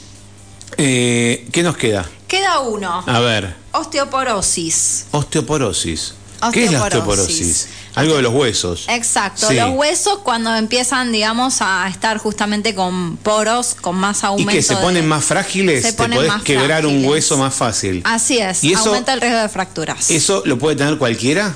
Eh, 0.77 1.47
¿Qué 1.53 1.63
nos 1.63 1.77
queda? 1.77 2.07
Queda 2.29 2.59
uno. 2.61 3.03
A 3.07 3.21
ver, 3.21 3.55
Osteoporosis. 3.73 5.07
osteoporosis. 5.13 6.15
¿Qué 6.51 6.65
es 6.65 6.73
la 6.73 6.83
Osteoporosis. 6.85 7.69
Algo 7.95 8.17
de 8.17 8.23
los 8.23 8.33
huesos. 8.35 8.87
Exacto, 8.89 9.49
Sí. 9.49 9.55
los 9.57 9.71
huesos 9.75 10.19
cuando 10.25 10.55
empiezan, 10.57 11.13
digamos, 11.13 11.59
a 11.61 11.87
estar 11.89 12.17
justamente 12.19 12.75
con 12.75 13.17
poros, 13.19 13.75
con 13.75 13.97
más 13.97 14.23
¿Y 14.23 14.27
aumento. 14.27 14.53
que 14.53 14.63
se 14.63 14.75
de- 14.75 14.81
ponen 14.81 15.07
más 15.07 15.25
frágiles? 15.25 15.83
Se 15.83 15.93
¿Te 15.93 15.99
ponen 15.99 16.17
podés 16.17 16.33
más 16.33 16.43
quebrar 16.43 16.87
un 16.87 17.05
hueso 17.05 17.37
más 17.37 17.55
fácil? 17.55 18.01
Así 18.05 18.39
es, 18.39 18.65
¿Y 18.65 18.73
eso- 18.73 18.89
aumenta 18.89 19.13
el 19.13 19.21
riesgo 19.21 19.39
de 19.41 19.49
fracturas. 19.49 20.11
¿Eso 20.11 20.43
lo 20.47 20.59
puede 20.59 20.77
tener 20.77 20.97
cualquiera? 20.99 21.55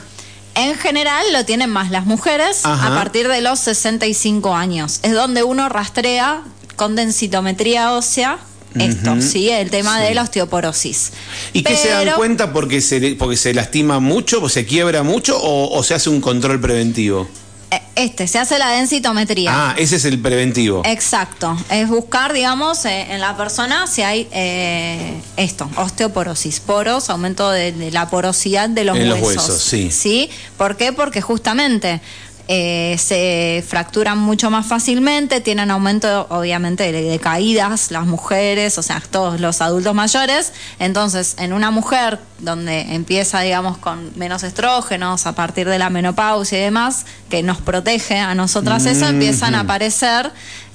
En 0.55 0.75
general 0.77 1.25
lo 1.33 1.45
tienen 1.45 1.71
más 1.71 1.91
las 1.91 2.07
mujeres 2.07 2.65
Ajá. 2.65 2.87
a 2.87 2.95
partir 2.95 3.29
de 3.29 3.41
los 3.41 3.59
65 3.61 4.55
años. 4.55 5.01
Es 5.03 5.13
donde 5.13 5.43
uno 5.43 5.69
rastrea 5.69 6.43
con 6.77 6.97
densitometría 6.97 7.93
ósea 7.93 8.39
esto. 8.81 9.21
¿sí? 9.21 9.49
El 9.51 9.71
tema 9.71 9.99
Sí. 9.99 10.05
de 10.09 10.15
la 10.15 10.23
osteoporosis. 10.23 11.13
¿Y 11.53 11.63
qué 11.63 11.77
se 11.77 11.89
dan 11.89 12.05
Pero- 12.05 12.17
cuenta 12.17 12.53
porque 12.53 12.81
se, 12.81 13.17
porque 13.19 13.37
se 13.37 13.55
lastima 13.55 14.01
mucho, 14.01 14.43
o 14.43 14.49
se 14.49 14.65
quiebra 14.67 15.03
mucho 15.03 15.39
o, 15.41 15.77
o 15.77 15.83
se 15.83 15.95
hace 15.95 16.11
un 16.11 16.21
control 16.21 16.61
preventivo? 16.61 17.29
Eh, 17.71 17.81
Este, 17.97 18.29
se 18.29 18.39
hace 18.39 18.59
la 18.59 18.71
densitometría. 18.71 19.51
Ah, 19.53 19.75
ese 19.77 19.97
es 19.97 20.05
el 20.05 20.21
preventivo. 20.21 20.83
Exacto, 20.85 21.57
es 21.71 21.89
buscar, 21.89 22.33
digamos, 22.33 22.85
eh, 22.85 23.07
en 23.11 23.21
la 23.21 23.37
persona 23.37 23.87
si 23.89 24.03
hay 24.03 24.29
eh, 24.33 25.15
esto, 25.37 25.69
osteoporosis, 25.77 26.61
poros, 26.61 27.11
aumento 27.11 27.51
de, 27.51 27.73
de 27.73 27.91
la 27.91 28.09
porosidad 28.09 28.69
de 28.69 28.85
los 28.85 28.97
En 28.97 29.09
los 29.09 29.21
huesos. 29.21 29.49
huesos, 29.49 29.63
sí. 29.63 29.91
¿Sí? 29.91 30.31
¿Por 30.57 30.77
qué? 30.77 30.93
Porque 30.93 31.21
justamente 31.23 32.01
eh, 32.49 32.97
se 32.99 33.65
fracturan 33.67 34.19
mucho 34.19 34.51
más 34.51 34.67
fácilmente, 34.67 35.41
tienen 35.41 35.71
aumento, 35.71 36.27
obviamente, 36.31 36.93
de, 36.93 37.03
de 37.03 37.19
caídas 37.19 37.91
las 37.91 38.07
mujeres, 38.07 38.79
o 38.79 38.83
sea, 38.83 39.03
todos 39.11 39.41
los 39.41 39.61
adultos 39.61 39.95
mayores. 39.95 40.53
Entonces, 40.79 41.35
en 41.39 41.53
una 41.53 41.71
mujer 41.71 42.21
donde 42.39 42.95
empieza, 42.95 43.41
digamos, 43.41 43.79
con 43.79 44.13
menos 44.17 44.43
estrógenos 44.43 45.27
a 45.27 45.35
partir 45.35 45.69
de 45.69 45.79
la 45.79 45.91
menopausia 45.91 46.59
y 46.59 46.63
demás, 46.63 47.07
que 47.31 47.43
nos 47.43 47.61
protege 47.61 48.19
a 48.19 48.35
nosotras 48.35 48.87
eso, 48.87 49.07
empiezan 49.07 49.55
a 49.55 49.61
aparecer 49.61 50.31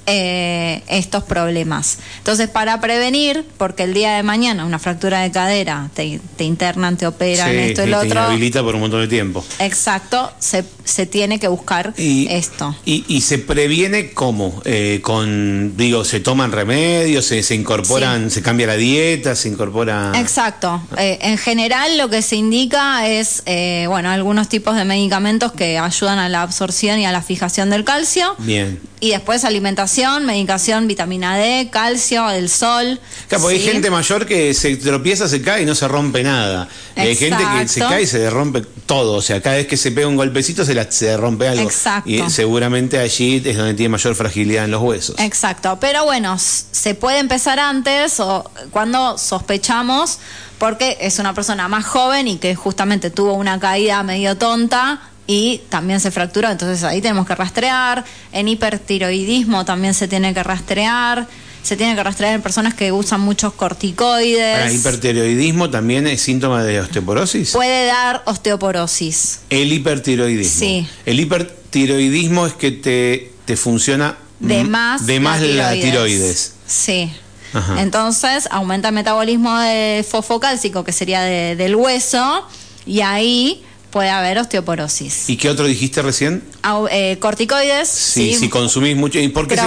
eh, 0.05 0.81
estos 0.87 1.23
problemas. 1.23 1.99
Entonces, 2.17 2.49
para 2.49 2.81
prevenir, 2.81 3.45
porque 3.57 3.83
el 3.83 3.93
día 3.93 4.15
de 4.15 4.23
mañana 4.23 4.65
una 4.65 4.79
fractura 4.79 5.21
de 5.21 5.31
cadera, 5.31 5.89
te, 5.93 6.19
te 6.37 6.43
internan, 6.43 6.97
te 6.97 7.07
operan, 7.07 7.49
Sí, 7.51 7.57
esto 7.57 7.83
y 7.83 7.87
lo 7.89 7.99
te 8.01 8.07
otro. 8.07 8.19
inhabilita 8.21 8.63
por 8.63 8.75
un 8.75 8.81
montón 8.81 9.01
de 9.01 9.07
tiempo. 9.07 9.43
Exacto, 9.59 10.31
se, 10.39 10.63
se 10.83 11.05
tiene 11.05 11.39
que 11.39 11.47
buscar 11.47 11.93
Y, 11.97 12.27
esto. 12.29 12.75
Y, 12.85 13.05
y 13.07 13.21
se 13.21 13.37
previene 13.37 14.11
cómo? 14.11 14.61
Eh, 14.65 14.99
con, 15.03 15.75
digo, 15.77 16.03
se 16.03 16.19
toman 16.19 16.51
remedios, 16.51 17.25
se, 17.25 17.43
se 17.43 17.55
incorporan, 17.55 18.29
se 18.31 18.41
cambia 18.41 18.67
la 18.67 18.75
dieta, 18.75 19.35
se 19.35 19.49
incorpora. 19.49 20.11
Exacto. 20.15 20.81
Eh, 20.97 21.19
en 21.21 21.37
general 21.37 21.97
lo 21.97 22.09
que 22.09 22.21
se 22.21 22.35
indica 22.35 23.07
es, 23.07 23.43
eh, 23.45 23.85
bueno, 23.87 24.09
algunos 24.09 24.49
tipos 24.49 24.75
de 24.75 24.85
medicamentos 24.85 25.51
que 25.51 25.77
ayudan 25.77 26.19
a 26.19 26.27
la 26.29 26.41
absorción 26.41 26.99
y 26.99 27.05
a 27.05 27.11
la 27.11 27.21
fijación 27.21 27.69
del 27.69 27.83
calcio. 27.83 28.35
Bien. 28.39 28.79
Y 28.99 29.09
después 29.11 29.43
alimentación, 29.45 29.90
medicación, 29.99 30.87
vitamina 30.87 31.37
D, 31.37 31.69
calcio, 31.71 32.29
el 32.29 32.49
sol. 32.49 32.99
Claro, 33.27 33.43
porque 33.43 33.57
¿sí? 33.57 33.67
hay 33.67 33.73
gente 33.73 33.89
mayor 33.89 34.25
que 34.25 34.53
se 34.53 34.75
tropieza, 34.77 35.27
se 35.27 35.41
cae 35.41 35.63
y 35.63 35.65
no 35.65 35.75
se 35.75 35.87
rompe 35.87 36.23
nada. 36.23 36.67
Hay 36.95 37.15
gente 37.15 37.43
que 37.57 37.67
se 37.67 37.79
cae 37.79 38.03
y 38.03 38.07
se 38.07 38.29
rompe 38.29 38.61
todo. 38.85 39.13
O 39.13 39.21
sea, 39.21 39.41
cada 39.41 39.57
vez 39.57 39.67
que 39.67 39.77
se 39.77 39.91
pega 39.91 40.07
un 40.07 40.15
golpecito 40.15 40.65
se, 40.65 40.73
la, 40.73 40.89
se 40.91 41.15
rompe 41.17 41.47
algo. 41.47 41.63
Exacto. 41.63 42.09
Y 42.09 42.29
seguramente 42.29 42.97
allí 42.97 43.41
es 43.43 43.57
donde 43.57 43.73
tiene 43.73 43.89
mayor 43.89 44.15
fragilidad 44.15 44.65
en 44.65 44.71
los 44.71 44.81
huesos. 44.81 45.15
Exacto, 45.19 45.77
pero 45.79 46.05
bueno, 46.05 46.37
se 46.39 46.95
puede 46.95 47.19
empezar 47.19 47.59
antes 47.59 48.19
o 48.19 48.49
cuando 48.71 49.17
sospechamos, 49.17 50.19
porque 50.57 50.97
es 51.01 51.19
una 51.19 51.33
persona 51.33 51.67
más 51.67 51.85
joven 51.85 52.27
y 52.27 52.37
que 52.37 52.55
justamente 52.55 53.09
tuvo 53.09 53.33
una 53.33 53.59
caída 53.59 54.03
medio 54.03 54.37
tonta 54.37 55.10
y 55.33 55.61
también 55.69 55.99
se 56.01 56.11
fracturó, 56.11 56.49
entonces 56.49 56.83
ahí 56.83 56.99
tenemos 57.01 57.25
que 57.25 57.35
rastrear. 57.35 58.03
En 58.33 58.47
hipertiroidismo 58.49 59.63
también 59.63 59.93
se 59.93 60.07
tiene 60.09 60.33
que 60.33 60.43
rastrear. 60.43 61.27
Se 61.63 61.77
tiene 61.77 61.95
que 61.95 62.03
rastrear 62.03 62.33
en 62.33 62.41
personas 62.41 62.73
que 62.73 62.91
usan 62.91 63.21
muchos 63.21 63.53
corticoides. 63.53 64.57
Para 64.57 64.71
hipertiroidismo 64.71 65.69
también 65.69 66.07
es 66.07 66.19
síntoma 66.21 66.63
de 66.63 66.79
osteoporosis. 66.81 67.51
Puede 67.51 67.85
dar 67.85 68.23
osteoporosis. 68.25 69.41
El 69.49 69.71
hipertiroidismo. 69.71 70.59
Sí. 70.59 70.87
El 71.05 71.19
hipertiroidismo 71.19 72.47
es 72.47 72.53
que 72.53 72.71
te, 72.71 73.31
te 73.45 73.55
funciona 73.57 74.17
De 74.39 74.63
más, 74.63 75.05
de 75.05 75.19
más 75.19 75.39
la 75.41 75.71
tiroides. 75.73 76.53
Sí. 76.65 77.11
Ajá. 77.53 77.81
Entonces 77.81 78.47
aumenta 78.51 78.89
el 78.89 78.95
metabolismo 78.95 79.57
de 79.59 80.05
fosfocálcico, 80.09 80.83
que 80.83 80.91
sería 80.91 81.21
de- 81.21 81.55
del 81.55 81.75
hueso, 81.75 82.47
y 82.87 83.01
ahí 83.01 83.63
puede 83.91 84.09
haber 84.09 84.37
osteoporosis. 84.39 85.29
¿Y 85.29 85.37
qué 85.37 85.49
otro 85.49 85.65
dijiste 85.67 86.01
recién? 86.01 86.43
Eh, 86.89 87.17
corticoides. 87.19 87.87
Sí, 87.87 88.33
si 88.35 88.49
consumís 88.49 88.95
mucho. 88.95 89.19
¿Y 89.19 89.27
por 89.29 89.47
qué, 89.47 89.57
se, 89.57 89.63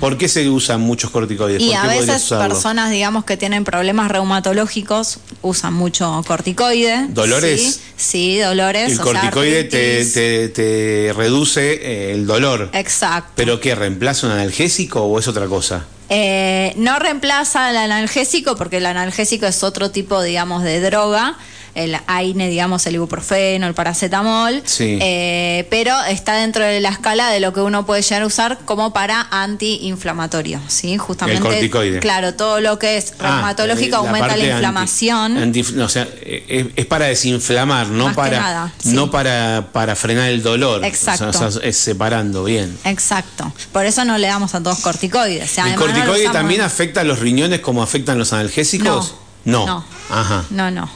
por 0.00 0.18
qué 0.18 0.28
se 0.28 0.48
usan 0.50 0.80
muchos 0.80 1.10
corticoides? 1.10 1.62
Y 1.62 1.68
¿Por 1.68 1.76
a 1.76 1.86
veces 1.86 2.24
personas, 2.28 2.90
digamos, 2.90 3.24
que 3.24 3.36
tienen 3.36 3.64
problemas 3.64 4.10
reumatológicos 4.10 5.18
usan 5.42 5.72
mucho 5.74 6.22
corticoide. 6.26 7.06
¿Dolores? 7.10 7.60
Sí, 7.60 7.80
sí, 7.96 8.38
dolores. 8.38 8.92
El 8.92 9.00
o 9.00 9.04
sea, 9.04 9.12
corticoide 9.12 9.64
te, 9.64 10.04
te- 10.04 10.48
te 10.48 11.12
reduce 11.16 11.72
eh, 11.74 12.12
el 12.12 12.26
dolor. 12.26 12.70
Exacto. 12.72 13.32
¿Pero 13.36 13.60
qué? 13.60 13.74
¿Reemplaza 13.74 14.26
un 14.26 14.32
analgésico 14.32 15.02
o 15.02 15.18
es 15.18 15.28
otra 15.28 15.46
cosa? 15.46 15.84
Eh, 16.12 16.72
no 16.76 16.98
reemplaza 16.98 17.70
el 17.70 17.76
analgésico 17.76 18.56
porque 18.56 18.78
el 18.78 18.86
analgésico 18.86 19.46
es 19.46 19.62
otro 19.62 19.92
tipo, 19.92 20.20
digamos, 20.22 20.64
de 20.64 20.80
droga. 20.80 21.36
El 21.74 21.96
AINE, 22.06 22.48
digamos, 22.48 22.84
el 22.86 22.94
ibuprofeno, 22.96 23.66
el 23.66 23.74
paracetamol. 23.74 24.62
Sí. 24.64 24.98
Eh, 25.00 25.66
pero 25.70 25.94
está 26.04 26.34
dentro 26.34 26.64
de 26.64 26.80
la 26.80 26.88
escala 26.90 27.28
de 27.30 27.40
lo 27.40 27.52
que 27.52 27.60
uno 27.60 27.86
puede 27.86 28.02
llegar 28.02 28.22
a 28.22 28.26
usar 28.26 28.58
como 28.64 28.92
para 28.92 29.28
antiinflamatorio, 29.30 30.60
¿sí? 30.68 30.96
Justamente. 30.96 31.38
El 31.38 31.44
corticoide. 31.52 32.00
Claro, 32.00 32.34
todo 32.34 32.60
lo 32.60 32.78
que 32.78 32.96
es 32.96 33.12
Ah, 33.20 33.34
reumatológico 33.34 33.96
aumenta 33.96 34.28
la 34.28 34.34
anti- 34.34 34.46
inflamación. 34.46 35.36
anti- 35.38 35.62
no, 35.74 35.84
o 35.84 35.88
sea, 35.88 36.08
es, 36.22 36.66
es 36.76 36.86
para 36.86 37.06
desinflamar, 37.06 37.88
no 37.88 38.06
Más 38.06 38.16
para 38.16 38.40
nada, 38.40 38.72
sí. 38.82 38.90
no 38.92 39.10
para, 39.10 39.68
para 39.72 39.94
frenar 39.96 40.28
el 40.28 40.42
dolor. 40.42 40.84
Exacto. 40.84 41.28
O 41.28 41.32
sea, 41.32 41.46
o 41.48 41.50
sea, 41.52 41.62
es 41.62 41.76
separando, 41.76 42.44
bien. 42.44 42.76
Exacto. 42.84 43.52
Por 43.72 43.86
eso 43.86 44.04
no 44.04 44.18
le 44.18 44.26
damos 44.26 44.54
a 44.54 44.62
todos 44.62 44.80
corticoides. 44.80 45.50
O 45.50 45.54
sea, 45.54 45.64
¿El 45.66 45.72
no 45.72 45.76
corticoide 45.78 46.28
también 46.30 46.60
afecta 46.62 47.02
a 47.02 47.04
los 47.04 47.18
riñones 47.20 47.60
como 47.60 47.82
afectan 47.82 48.18
los 48.18 48.32
analgésicos? 48.32 49.14
No. 49.44 49.66
No. 49.66 49.84
Ajá. 50.10 50.44
No, 50.50 50.70
no. 50.70 50.90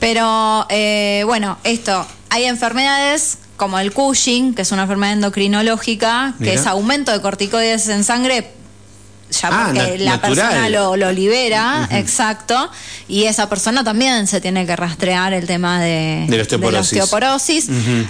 Pero 0.00 0.66
eh, 0.70 1.22
bueno, 1.26 1.58
esto, 1.64 2.06
hay 2.30 2.44
enfermedades 2.44 3.38
como 3.56 3.78
el 3.78 3.92
Cushing, 3.92 4.54
que 4.54 4.62
es 4.62 4.72
una 4.72 4.82
enfermedad 4.82 5.12
endocrinológica, 5.12 6.34
que 6.38 6.44
Mira. 6.44 6.54
es 6.54 6.66
aumento 6.66 7.12
de 7.12 7.20
corticoides 7.20 7.86
en 7.88 8.02
sangre, 8.04 8.50
ya 9.30 9.48
Ah, 9.52 9.70
porque 9.74 9.98
la 9.98 10.12
natural. 10.12 10.34
persona 10.48 10.68
lo, 10.70 10.96
lo 10.96 11.12
libera, 11.12 11.86
exacto, 11.92 12.70
y 13.06 13.24
esa 13.24 13.48
persona 13.50 13.84
también 13.84 14.26
se 14.26 14.40
tiene 14.40 14.64
que 14.66 14.74
rastrear 14.74 15.34
el 15.34 15.46
tema 15.46 15.80
de, 15.82 16.24
De 16.28 16.36
la 16.38 16.42
osteoporosis. 16.42 16.92
osteoporosis. 17.02 17.66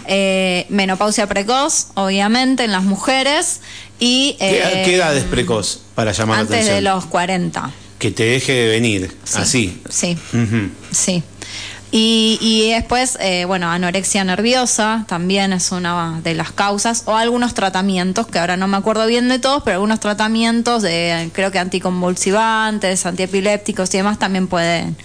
Eh, 0.07 0.67
menopausia 0.69 1.27
precoz, 1.27 1.89
obviamente, 1.95 2.63
en 2.65 2.71
las 2.73 2.85
mujeres, 2.85 3.61
y... 3.99 4.37
¿Qué, 4.39 4.59
eh, 4.63 4.83
qué 4.85 4.95
edad 4.95 5.15
es 5.17 5.25
precoz 5.25 5.81
para 5.97 6.13
llamar 6.13 6.37
la 6.37 6.41
Antes 6.43 6.55
atención? 6.55 6.77
de 6.77 6.83
los 6.83 7.05
40. 7.07 7.71
Que 7.99 8.13
te 8.13 8.23
deje 8.23 8.53
de 8.53 8.69
venir, 8.69 9.15
Sí, 9.25 9.39
así. 9.39 9.83
Sí. 9.91 10.17
Sí. 10.93 11.23
Y, 11.93 12.39
y 12.41 12.71
después, 12.71 13.19
eh, 13.21 13.45
bueno, 13.47 13.69
anorexia 13.69 14.23
nerviosa 14.23 15.05
también 15.09 15.53
es 15.53 15.73
una 15.73 16.21
de 16.23 16.35
las 16.35 16.53
causas, 16.53 17.03
o 17.07 17.17
algunos 17.17 17.55
tratamientos, 17.55 18.29
que 18.29 18.39
ahora 18.39 18.57
no 18.57 18.69
me 18.69 18.77
acuerdo 18.77 19.07
bien 19.07 19.29
de 19.29 19.41
todos, 19.41 19.65
pero 19.65 19.75
algunos 19.77 19.99
tratamientos 19.99 20.83
de, 20.83 21.31
creo 21.33 21.51
que 21.51 21.59
anticonvulsivantes, 21.59 23.07
antiepilépticos 23.07 23.93
y 23.95 23.99
demás 23.99 24.21
también 24.21 24.47
pueden, 24.47 24.97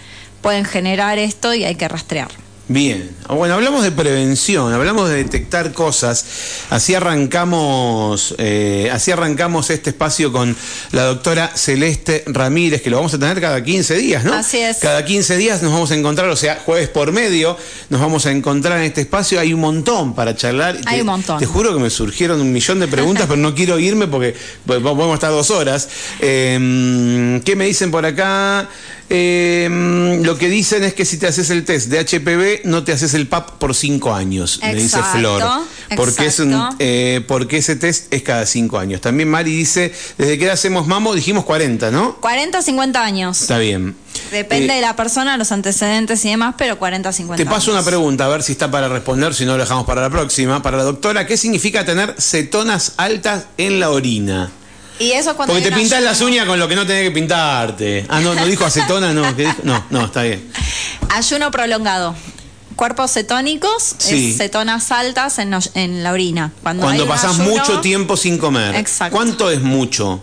pueden 0.41 0.63
generar 0.63 1.17
esto 1.17 1.55
y 1.55 1.63
hay 1.63 1.75
que 1.75 1.87
rastrear. 1.87 2.44
Bien, 2.67 3.11
bueno, 3.29 3.53
hablamos 3.53 3.83
de 3.83 3.91
prevención, 3.91 4.73
hablamos 4.73 5.07
de 5.07 5.17
detectar 5.17 5.71
cosas. 5.71 6.25
Así 6.71 6.95
arrancamos, 6.95 8.33
eh, 8.39 8.89
así 8.91 9.11
arrancamos 9.11 9.69
este 9.69 9.91
espacio 9.91 10.31
con 10.31 10.55
la 10.91 11.03
doctora 11.03 11.51
Celeste 11.53 12.23
Ramírez, 12.25 12.81
que 12.81 12.89
lo 12.89 12.97
vamos 12.97 13.13
a 13.13 13.19
tener 13.19 13.39
cada 13.39 13.63
15 13.63 13.95
días, 13.97 14.23
¿no? 14.23 14.33
Así 14.33 14.57
es. 14.57 14.77
Cada 14.77 15.05
15 15.05 15.37
días 15.37 15.61
nos 15.61 15.73
vamos 15.73 15.91
a 15.91 15.95
encontrar, 15.95 16.27
o 16.27 16.35
sea, 16.35 16.59
jueves 16.65 16.89
por 16.89 17.11
medio, 17.11 17.55
nos 17.89 18.01
vamos 18.01 18.25
a 18.25 18.31
encontrar 18.31 18.79
en 18.79 18.85
este 18.85 19.01
espacio. 19.01 19.39
Hay 19.39 19.53
un 19.53 19.59
montón 19.59 20.15
para 20.15 20.35
charlar. 20.35 20.75
Hay 20.87 20.95
Te- 20.95 21.01
un 21.01 21.07
montón. 21.07 21.37
Te 21.37 21.45
juro 21.45 21.71
que 21.71 21.79
me 21.79 21.91
surgieron 21.91 22.41
un 22.41 22.51
millón 22.51 22.79
de 22.79 22.87
preguntas, 22.87 23.25
pero 23.29 23.37
no 23.39 23.53
quiero 23.53 23.77
irme 23.77 24.07
porque 24.07 24.35
pues, 24.65 24.79
podemos 24.79 25.13
estar 25.13 25.29
dos 25.29 25.51
horas. 25.51 25.87
Eh, 26.19 27.39
¿Qué 27.45 27.55
me 27.55 27.65
dicen 27.65 27.91
por 27.91 28.07
acá? 28.07 28.67
Eh, 29.09 30.19
lo 30.23 30.37
que 30.37 30.49
dicen 30.49 30.83
es 30.83 30.93
que 30.93 31.05
si 31.05 31.17
te 31.17 31.27
haces 31.27 31.49
el 31.51 31.63
test 31.63 31.89
de 31.89 31.99
HPV, 31.99 32.61
no 32.67 32.83
te 32.83 32.91
haces 32.91 33.13
el 33.13 33.27
PAP 33.27 33.51
por 33.59 33.75
cinco 33.75 34.13
años, 34.13 34.59
me 34.63 34.73
dice 34.75 34.99
Flor. 35.13 35.43
Porque, 35.95 36.25
es 36.25 36.39
un, 36.39 36.59
eh, 36.79 37.23
porque 37.27 37.57
ese 37.57 37.75
test 37.75 38.11
es 38.11 38.23
cada 38.23 38.45
cinco 38.47 38.79
años. 38.79 39.01
También 39.01 39.29
Mari 39.29 39.55
dice, 39.55 39.93
¿desde 40.17 40.39
qué 40.39 40.45
edad 40.45 40.55
hacemos 40.55 40.87
mamo? 40.87 41.13
Dijimos 41.13 41.45
40, 41.45 41.91
¿no? 41.91 42.15
40 42.19 42.61
50 42.63 43.03
años. 43.03 43.41
Está 43.41 43.59
bien. 43.59 43.95
Depende 44.31 44.73
Eh, 44.73 44.75
de 44.77 44.81
la 44.81 44.95
persona, 44.95 45.37
los 45.37 45.51
antecedentes 45.51 46.25
y 46.25 46.29
demás, 46.29 46.55
pero 46.57 46.79
40 46.79 47.11
50 47.13 47.43
Te 47.43 47.47
paso 47.47 47.69
una 47.69 47.81
años. 47.81 47.87
pregunta, 47.89 48.25
a 48.25 48.29
ver 48.29 48.41
si 48.41 48.53
está 48.53 48.71
para 48.71 48.87
responder, 48.87 49.35
si 49.35 49.45
no 49.45 49.53
lo 49.53 49.59
dejamos 49.59 49.85
para 49.85 50.01
la 50.01 50.09
próxima. 50.09 50.63
Para 50.63 50.77
la 50.77 50.83
doctora, 50.83 51.27
¿qué 51.27 51.37
significa 51.37 51.85
tener 51.85 52.15
cetonas 52.17 52.93
altas 52.97 53.45
en 53.57 53.79
la 53.79 53.91
orina? 53.91 54.51
Y 54.99 55.11
eso 55.11 55.35
cuando 55.35 55.53
Porque 55.53 55.69
te 55.69 55.75
pintas 55.75 56.01
las 56.01 56.21
uñas 56.21 56.45
con 56.45 56.57
lo 56.57 56.67
que 56.67 56.75
no 56.75 56.85
tenés 56.87 57.03
que 57.03 57.11
pintarte. 57.11 58.05
Ah, 58.07 58.21
no, 58.21 58.33
no 58.33 58.45
dijo 58.45 58.63
acetona, 58.65 59.13
no. 59.13 59.35
¿qué 59.35 59.43
dijo? 59.43 59.57
No, 59.63 59.83
no, 59.89 60.05
está 60.05 60.23
bien. 60.23 60.49
Ayuno 61.09 61.51
prolongado. 61.51 62.15
Cuerpos 62.75 63.11
cetónicos, 63.11 63.95
Sí. 63.99 64.31
es 64.31 64.37
cetonas 64.37 64.91
altas 64.91 65.39
en, 65.39 65.53
en 65.75 66.03
la 66.03 66.11
orina. 66.11 66.51
Cuando, 66.61 66.83
Cuando 66.83 67.07
pasás 67.07 67.39
ayuno, 67.39 67.49
mucho 67.51 67.79
tiempo 67.81 68.17
sin 68.17 68.37
comer. 68.37 68.75
Exacto. 68.75 69.15
¿Cuánto 69.15 69.49
es 69.49 69.61
mucho? 69.61 70.21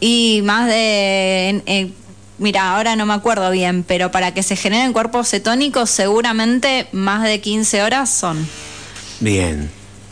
Y 0.00 0.40
más 0.44 0.66
de. 0.66 1.48
en- 1.48 1.62
en- 1.66 1.94
mira, 2.38 2.74
ahora 2.76 2.94
no 2.94 3.06
me 3.06 3.14
acuerdo 3.14 3.50
bien, 3.50 3.84
pero 3.84 4.10
para 4.10 4.32
que 4.34 4.42
se 4.42 4.54
generen 4.54 4.92
cuerpos 4.92 5.28
cetónicos, 5.30 5.88
seguramente 5.90 6.88
más 6.92 7.22
de 7.24 7.40
15 7.40 7.82
horas 7.82 8.10
son. 8.10 8.46
Bien, 9.20 9.70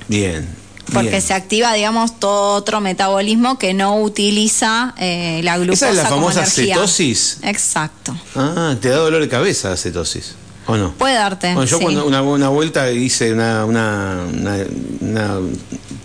bien. 0.09 0.49
Porque 0.92 1.11
bien. 1.11 1.22
se 1.22 1.35
activa, 1.35 1.75
digamos, 1.75 2.18
todo 2.20 2.55
otro 2.55 2.81
metabolismo 2.81 3.59
que 3.59 3.75
no 3.75 4.01
utiliza 4.01 4.94
eh, 4.99 5.40
la 5.42 5.59
glucosa. 5.59 5.90
¿Esa 5.90 5.90
es 5.90 6.05
la 6.05 6.09
famosa 6.09 6.46
cetosis? 6.46 7.38
Exacto. 7.42 8.16
Ah, 8.35 8.77
te 8.81 8.88
da 8.90 8.96
dolor 8.96 9.20
de 9.20 9.29
cabeza 9.29 9.70
la 9.70 9.77
cetosis. 9.77 10.35
¿O 10.69 10.77
no? 10.77 10.93
Puede 10.95 11.15
darte. 11.15 11.55
Bueno, 11.55 11.65
yo 11.71 11.79
sí. 11.79 11.83
cuando 11.85 12.07
una, 12.07 12.23
una 12.23 12.49
vuelta 12.49 12.91
hice 12.91 13.33
una, 13.33 13.65
una, 13.65 14.19
una, 14.33 14.57
una- 15.01 15.39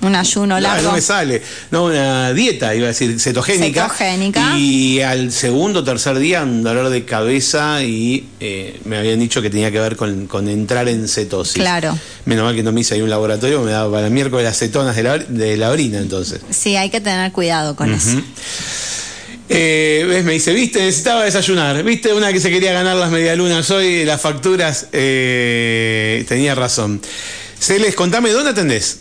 Un 0.03 0.15
ayuno 0.15 0.55
Ah, 0.55 0.59
largo. 0.61 0.87
no 0.89 0.93
me 0.93 1.01
sale. 1.01 1.41
No, 1.71 1.85
una 1.85 2.31
dieta, 2.33 2.73
iba 2.75 2.85
a 2.85 2.87
decir, 2.89 3.19
cetogénica. 3.19 3.83
Cetogénica. 3.89 4.57
Y 4.57 5.01
al 5.01 5.31
segundo 5.31 5.79
o 5.79 5.83
tercer 5.83 6.17
día 6.19 6.43
un 6.43 6.61
dolor 6.63 6.89
de 6.89 7.05
cabeza 7.05 7.83
y 7.83 8.27
eh, 8.39 8.79
me 8.85 8.97
habían 8.97 9.19
dicho 9.19 9.41
que 9.41 9.49
tenía 9.49 9.71
que 9.71 9.79
ver 9.79 9.95
con, 9.95 10.27
con 10.27 10.47
entrar 10.47 10.87
en 10.89 11.07
cetosis. 11.07 11.55
Claro. 11.55 11.97
Menos 12.25 12.45
mal 12.45 12.55
que 12.55 12.61
no 12.63 12.71
me 12.71 12.81
hice 12.81 12.95
ahí 12.95 13.01
un 13.01 13.09
laboratorio, 13.09 13.61
me 13.61 13.71
daba 13.71 13.91
para 13.91 14.07
el 14.07 14.13
miércoles 14.13 14.45
las 14.45 14.57
cetonas 14.59 14.95
de 14.95 15.03
la, 15.03 15.17
de 15.17 15.57
la 15.57 15.69
orina 15.71 15.97
entonces. 15.99 16.41
Sí, 16.51 16.75
hay 16.75 16.89
que 16.91 17.01
tener 17.01 17.31
cuidado 17.31 17.75
con 17.75 17.91
eso. 17.93 18.21
Eh. 19.51 20.21
Me 20.23 20.33
dice, 20.33 20.53
viste, 20.53 20.79
necesitaba 20.79 21.23
desayunar. 21.23 21.83
Viste, 21.83 22.13
una 22.13 22.31
que 22.31 22.39
se 22.39 22.49
quería 22.49 22.71
ganar 22.73 22.95
las 22.95 23.11
medialunas 23.11 23.69
hoy, 23.71 24.05
las 24.05 24.21
facturas, 24.21 24.87
eh, 24.91 26.25
tenía 26.27 26.55
razón. 26.55 27.01
Celes, 27.59 27.95
contame, 27.95 28.31
¿dónde 28.31 28.51
atendés? 28.51 28.99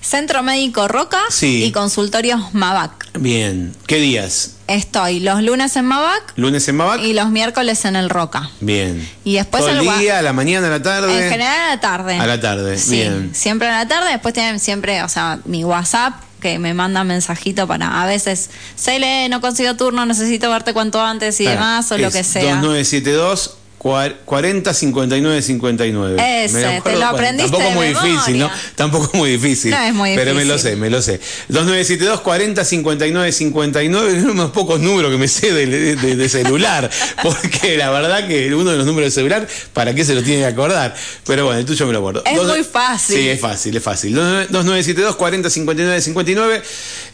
Centro 0.00 0.42
Médico 0.42 0.86
Roca 0.86 1.18
Sí. 1.30 1.64
y 1.64 1.72
consultorios 1.72 2.52
Mabac. 2.52 3.08
Bien, 3.18 3.72
¿qué 3.86 3.96
días? 3.96 4.56
Estoy 4.66 5.20
los 5.20 5.42
lunes 5.42 5.76
en 5.76 5.84
Mabac 5.86 6.32
¿Lunes 6.36 6.68
en 6.68 6.76
Mabac? 6.76 7.00
y 7.00 7.14
los 7.14 7.30
miércoles 7.30 7.84
en 7.86 7.96
el 7.96 8.10
Roca. 8.10 8.50
Bien. 8.60 9.06
Y 9.24 9.34
después 9.36 9.62
¿Todo 9.64 9.70
el 9.72 9.98
día, 9.98 10.18
a 10.18 10.22
la 10.22 10.34
mañana, 10.34 10.66
a 10.66 10.70
la 10.70 10.82
tarde? 10.82 11.24
En 11.24 11.30
general 11.30 11.58
a 11.58 11.68
la 11.74 11.80
tarde. 11.80 12.16
A 12.16 12.26
la 12.26 12.38
tarde, 12.40 12.78
Sí, 12.78 12.96
bien. 12.96 13.30
siempre 13.34 13.68
a 13.68 13.72
la 13.72 13.88
tarde. 13.88 14.10
Después 14.10 14.34
tienen 14.34 14.60
siempre, 14.60 15.02
o 15.02 15.08
sea, 15.08 15.38
mi 15.46 15.64
WhatsApp 15.64 16.14
que 16.44 16.58
me 16.58 16.74
manda 16.74 17.04
mensajito 17.04 17.66
para 17.66 18.02
a 18.02 18.06
veces, 18.06 18.50
Cele, 18.76 19.30
no 19.30 19.40
consigo 19.40 19.76
turno, 19.76 20.04
necesito 20.04 20.50
verte 20.50 20.74
cuanto 20.74 21.00
antes 21.00 21.40
y 21.40 21.44
demás 21.54 21.90
o 21.90 21.96
lo 21.96 22.10
que 22.10 22.22
sea. 22.22 22.56
2972 22.60 23.48
cua- 23.48 23.63
40 23.84 24.72
59 24.72 25.42
59. 25.42 26.44
Ese, 26.44 26.80
te 26.82 26.96
lo 26.96 27.04
aprendiste 27.04 27.50
Tampoco 27.50 27.68
de 27.68 27.74
muy 27.74 27.88
difícil, 27.88 28.38
¿no? 28.38 28.46
memoria. 28.48 28.62
Tampoco 28.76 29.10
muy 29.18 29.30
difícil. 29.32 29.70
No 29.72 29.78
es 29.82 29.92
muy 29.94 30.16
Pero 30.16 30.34
me 30.34 30.44
lo 30.46 30.54
difícil. 30.54 30.70
sé, 30.72 30.76
me 30.76 30.88
lo 30.88 31.02
sé. 31.02 31.20
2972 31.48 32.20
40 32.22 32.64
59 32.64 33.32
59 33.32 34.16
es 34.18 34.24
uno 34.24 34.32
de 34.32 34.38
los 34.38 34.50
pocos 34.52 34.80
números 34.80 35.10
que 35.12 35.18
me 35.18 35.28
sé 35.28 35.52
de, 35.52 35.66
de- 35.96 36.16
de 36.16 36.28
celular. 36.30 36.90
Porque 37.22 37.76
la 37.76 37.90
verdad 37.90 38.26
que 38.26 38.54
uno 38.54 38.70
de 38.70 38.78
los 38.78 38.86
números 38.86 39.08
de 39.08 39.20
celular, 39.20 39.46
¿para 39.74 39.94
qué 39.94 40.02
se 40.04 40.14
lo 40.14 40.22
tiene 40.22 40.40
que 40.40 40.46
acordar? 40.46 40.94
Pero 41.26 41.44
bueno, 41.44 41.60
el 41.60 41.66
tuyo 41.66 41.86
me 41.86 41.92
lo 41.92 41.98
acuerdo. 41.98 42.22
Es 42.24 42.36
Dos- 42.36 42.48
muy 42.48 42.64
fácil. 42.64 43.16
Sí, 43.16 43.28
es 43.28 43.40
fácil, 43.40 43.76
es 43.76 43.82
fácil. 43.82 44.14
2972 44.14 45.16
40 45.16 45.50
59 45.50 46.00
59. 46.00 46.62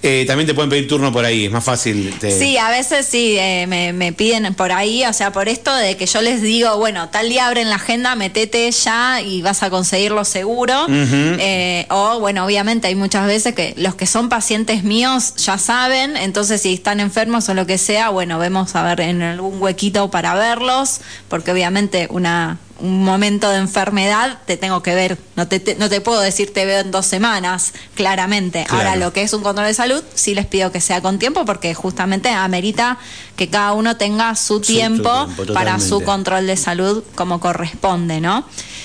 Eh, 0.02 0.24
también 0.26 0.46
te 0.46 0.54
pueden 0.54 0.70
pedir 0.70 0.88
turno 0.88 1.12
por 1.12 1.24
ahí, 1.26 1.44
es 1.44 1.52
más 1.52 1.62
fácil. 1.62 2.14
te- 2.18 2.36
Sí, 2.38 2.56
a 2.56 2.70
veces 2.70 3.06
sí, 3.06 3.36
eh, 3.38 3.66
me, 3.68 3.92
me 3.92 4.12
piden 4.14 4.54
por 4.54 4.72
ahí, 4.72 5.04
o 5.04 5.12
sea, 5.12 5.30
por 5.30 5.46
esto 5.48 5.74
de 5.74 5.96
que 5.98 6.06
yo 6.06 6.22
les 6.22 6.40
digo, 6.40 6.76
bueno, 6.78 7.10
tal 7.10 7.28
día 7.28 7.46
abren 7.48 7.68
la 7.68 7.74
agenda, 7.76 8.14
metete 8.14 8.70
ya 8.70 9.20
y 9.20 9.42
vas 9.42 9.62
a 9.62 9.68
conseguirlo 9.68 10.24
seguro. 10.24 10.86
Eh, 10.88 11.86
o, 11.90 12.18
bueno, 12.18 12.46
obviamente 12.46 12.86
hay 12.88 12.94
muchas 12.94 13.26
veces 13.26 13.54
que 13.54 13.74
los 13.76 13.94
que 13.94 14.06
son 14.06 14.28
pacientes 14.30 14.84
míos 14.84 15.34
ya 15.36 15.58
saben, 15.58 16.16
entonces 16.16 16.62
si 16.62 16.72
están 16.72 16.98
enfermos 17.00 17.48
o 17.50 17.54
lo 17.54 17.66
que 17.66 17.76
sea, 17.76 18.08
bueno, 18.08 18.38
vemos 18.38 18.74
a 18.76 18.82
ver 18.84 19.00
en 19.02 19.20
algún 19.20 19.60
huequito 19.60 20.10
para 20.10 20.34
verlos, 20.34 21.00
porque 21.28 21.50
obviamente 21.52 22.06
una 22.10 22.58
un 22.80 23.04
momento 23.04 23.50
de 23.50 23.58
enfermedad, 23.58 24.38
te 24.46 24.56
tengo 24.56 24.82
que 24.82 24.94
ver. 24.94 25.18
No 25.36 25.48
te, 25.48 25.76
no 25.78 25.88
te 25.88 26.00
puedo 26.00 26.20
decir 26.20 26.52
te 26.52 26.64
veo 26.64 26.80
en 26.80 26.90
dos 26.90 27.06
semanas, 27.06 27.72
claramente. 27.94 28.66
Ahora, 28.68 28.96
lo 28.96 29.12
que 29.12 29.22
es 29.22 29.32
un 29.32 29.42
control 29.42 29.66
de 29.66 29.74
salud, 29.74 30.02
sí 30.14 30.34
les 30.34 30.46
pido 30.46 30.72
que 30.72 30.80
sea 30.80 31.00
con 31.00 31.18
tiempo, 31.18 31.44
porque 31.44 31.74
justamente 31.74 32.28
amerita 32.28 32.98
que 33.36 33.48
cada 33.48 33.72
uno 33.72 33.96
tenga 33.96 34.34
su, 34.34 34.60
tiempo, 34.60 35.28
para 35.54 35.78
su 35.78 36.02
control 36.02 36.46
de 36.46 36.56
salud 36.56 37.04
como 37.14 37.40
corresponde, 37.40 38.20
¿no? 38.20 38.44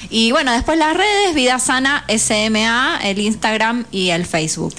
Y 0.10 0.32
bueno, 0.32 0.52
después 0.52 0.78
las 0.78 0.96
redes, 0.96 1.34
Vida 1.34 1.60
Sana 1.60 2.06
SMA, 2.08 3.00
el 3.04 3.20
Instagram 3.20 3.86
y 3.92 4.10
el 4.10 4.26
Facebook. 4.26 4.76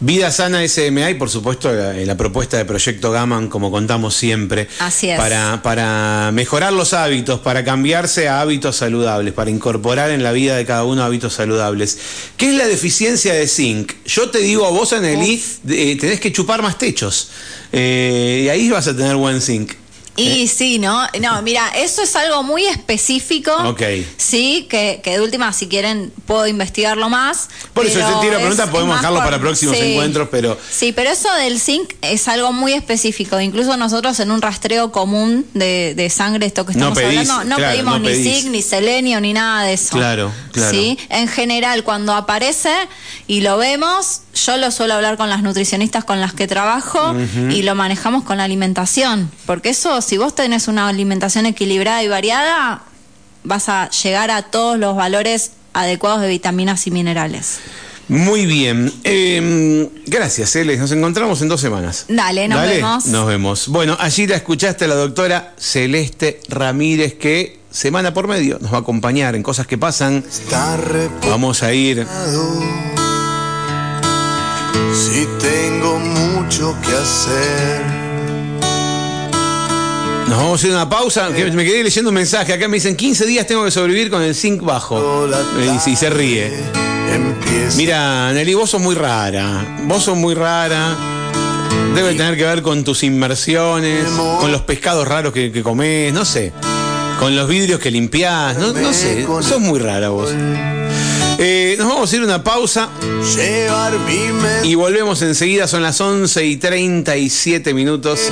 Vida 0.00 0.30
Sana 0.30 0.66
SMA 0.68 1.10
y 1.10 1.14
por 1.14 1.30
supuesto 1.30 1.72
la, 1.72 2.16
propuesta 2.16 2.58
de 2.58 2.66
Proyecto 2.66 3.10
Gaman, 3.10 3.48
como 3.48 3.70
contamos 3.70 4.14
siempre. 4.14 4.68
Así 4.78 5.08
es. 5.08 5.18
Para, 5.18 5.62
para 5.62 6.30
mejorar 6.32 6.74
los 6.74 6.92
hábitos, 6.92 7.40
para 7.40 7.64
cambiarse 7.64 8.28
a 8.28 8.42
hábitos 8.42 8.76
saludables, 8.76 9.32
para 9.32 9.50
incorporar 9.50 10.10
en 10.10 10.22
la 10.22 10.32
vida 10.32 10.56
de 10.56 10.66
cada 10.66 10.84
uno 10.84 11.02
hábitos 11.02 11.32
saludables. 11.32 11.98
¿Qué 12.36 12.50
es 12.50 12.54
la 12.54 12.66
deficiencia 12.66 13.32
de 13.32 13.48
zinc? 13.48 13.92
Yo 14.04 14.28
te 14.30 14.38
digo 14.38 14.66
a 14.66 14.70
vos, 14.70 14.92
Anneli, 14.92 15.42
eh, 15.68 15.96
tenés 15.98 16.20
que 16.20 16.30
chupar 16.30 16.60
más 16.60 16.76
techos. 16.76 17.30
Eh, 17.72 18.42
y 18.44 18.48
ahí 18.50 18.68
vas 18.68 18.86
a 18.88 18.96
tener 18.96 19.16
buen 19.16 19.40
zinc. 19.40 19.72
Y 20.16 20.44
¿Eh? 20.44 20.48
sí, 20.48 20.78
¿no? 20.78 21.06
No, 21.20 21.42
mira, 21.42 21.68
eso 21.76 22.02
es 22.02 22.16
algo 22.16 22.42
muy 22.42 22.64
específico. 22.66 23.52
Ok. 23.64 23.82
Sí, 24.16 24.66
que, 24.68 25.00
que 25.02 25.12
de 25.12 25.20
última, 25.20 25.52
si 25.52 25.68
quieren, 25.68 26.12
puedo 26.26 26.46
investigarlo 26.46 27.08
más. 27.08 27.48
Por 27.72 27.86
eso, 27.86 27.98
ese 27.98 28.08
tiro 28.20 28.32
de 28.32 28.38
pregunta 28.38 28.70
podemos 28.70 28.96
dejarlo 28.96 29.18
para 29.18 29.38
próximos 29.38 29.76
encuentros, 29.76 30.28
pero. 30.30 30.58
Sí, 30.70 30.92
pero 30.92 31.10
eso 31.10 31.32
del 31.34 31.60
zinc 31.60 31.92
es 32.02 32.28
algo 32.28 32.52
muy 32.52 32.72
específico. 32.72 33.38
Incluso 33.40 33.76
nosotros 33.76 34.18
en 34.20 34.30
un 34.30 34.40
rastreo 34.40 34.92
común 34.92 35.46
de, 35.54 35.94
de 35.94 36.10
sangre, 36.10 36.46
esto 36.46 36.64
que 36.64 36.72
estamos 36.72 36.96
hablando, 36.98 37.44
no 37.44 37.56
pedimos 37.56 38.00
ni 38.00 38.14
zinc, 38.14 38.50
ni 38.50 38.62
selenio, 38.62 39.20
ni 39.20 39.32
nada 39.32 39.64
de 39.64 39.74
eso. 39.74 39.96
Claro, 39.96 40.32
claro. 40.52 40.70
Sí, 40.70 40.98
en 41.10 41.28
general, 41.28 41.84
cuando 41.84 42.14
aparece 42.14 42.74
y 43.26 43.40
lo 43.40 43.58
vemos, 43.58 44.22
yo 44.36 44.56
lo 44.56 44.70
suelo 44.70 44.94
hablar 44.94 45.16
con 45.16 45.30
las 45.30 45.42
nutricionistas 45.42 46.04
con 46.04 46.20
las 46.20 46.32
que 46.32 46.46
trabajo 46.46 47.14
y 47.50 47.62
lo 47.62 47.74
manejamos 47.74 48.24
con 48.24 48.36
la 48.38 48.44
alimentación. 48.44 49.30
Porque 49.46 49.70
eso 49.70 50.00
si 50.00 50.16
vos 50.16 50.34
tenés 50.34 50.68
una 50.68 50.88
alimentación 50.88 51.46
equilibrada 51.46 52.02
y 52.02 52.08
variada, 52.08 52.82
vas 53.44 53.68
a 53.68 53.90
llegar 53.90 54.30
a 54.30 54.42
todos 54.42 54.78
los 54.78 54.94
valores 54.96 55.52
adecuados 55.72 56.20
de 56.20 56.28
vitaminas 56.28 56.86
y 56.86 56.90
minerales. 56.90 57.60
Muy 58.08 58.46
bien. 58.46 58.92
Em, 59.02 59.88
gracias, 60.06 60.52
Celes. 60.52 60.78
Nos 60.78 60.92
encontramos 60.92 61.42
en 61.42 61.48
dos 61.48 61.60
semanas. 61.60 62.04
Dale, 62.08 62.46
nos 62.46 62.62
vemos. 62.62 63.06
Nos 63.06 63.26
vemos. 63.26 63.68
Bueno, 63.68 63.96
allí 63.98 64.26
la 64.26 64.36
escuchaste 64.36 64.84
a 64.84 64.88
la 64.88 64.94
doctora 64.94 65.54
Celeste 65.58 66.40
Ramírez, 66.48 67.14
que 67.14 67.60
semana 67.70 68.14
por 68.14 68.28
medio 68.28 68.58
nos 68.60 68.72
va 68.72 68.78
a 68.78 68.80
acompañar 68.80 69.34
en 69.34 69.42
cosas 69.42 69.66
que 69.66 69.76
pasan. 69.76 70.24
Vamos 71.28 71.62
a 71.62 71.72
ir. 71.72 72.06
Si 75.06 75.26
tengo 75.40 75.98
mucho 75.98 76.76
que 76.82 76.92
hacer 76.92 78.06
nos 80.28 80.38
vamos 80.38 80.64
a 80.64 80.66
ir 80.66 80.72
a 80.72 80.76
una 80.76 80.88
pausa. 80.88 81.30
me 81.30 81.64
quedé 81.64 81.84
leyendo 81.84 82.10
un 82.10 82.14
mensaje. 82.14 82.52
Acá 82.52 82.66
me 82.68 82.78
dicen 82.78 82.96
15 82.96 83.26
días 83.26 83.46
tengo 83.46 83.64
que 83.64 83.70
sobrevivir 83.70 84.10
con 84.10 84.22
el 84.22 84.34
zinc 84.34 84.62
bajo. 84.62 85.28
Y, 85.86 85.96
se 85.96 86.10
ríe. 86.10 86.52
Mira, 87.76 88.32
Nelly, 88.32 88.54
vos 88.54 88.70
sos 88.70 88.80
muy 88.80 88.94
rara. 88.94 89.78
Vos 89.84 90.02
sos 90.02 90.16
muy 90.16 90.34
rara. 90.34 90.96
Debe 91.94 92.14
tener 92.14 92.36
que 92.36 92.44
ver 92.44 92.62
con 92.62 92.82
tus 92.84 93.04
inmersiones, 93.04 94.04
con 94.40 94.50
los 94.50 94.62
pescados 94.62 95.06
raros 95.06 95.32
que, 95.32 95.52
que 95.52 95.62
comés, 95.62 96.12
no 96.12 96.24
sé. 96.24 96.52
Con 97.20 97.36
los 97.36 97.48
vidrios 97.48 97.80
que 97.80 97.90
limpiás, 97.90 98.58
no, 98.58 98.72
no 98.72 98.92
sé. 98.92 99.24
Sos 99.40 99.60
muy 99.60 99.78
rara 99.78 100.08
vos. 100.08 100.30
Eh, 101.38 101.76
nos 101.78 101.88
vamos 101.88 102.12
a 102.12 102.16
ir 102.16 102.22
a 102.22 102.24
una 102.24 102.42
pausa. 102.42 102.88
Y 104.64 104.74
volvemos 104.74 105.20
enseguida, 105.22 105.66
son 105.68 105.82
las 105.82 106.00
11 106.00 106.46
y 106.46 106.56
37 106.56 107.74
minutos. 107.74 108.30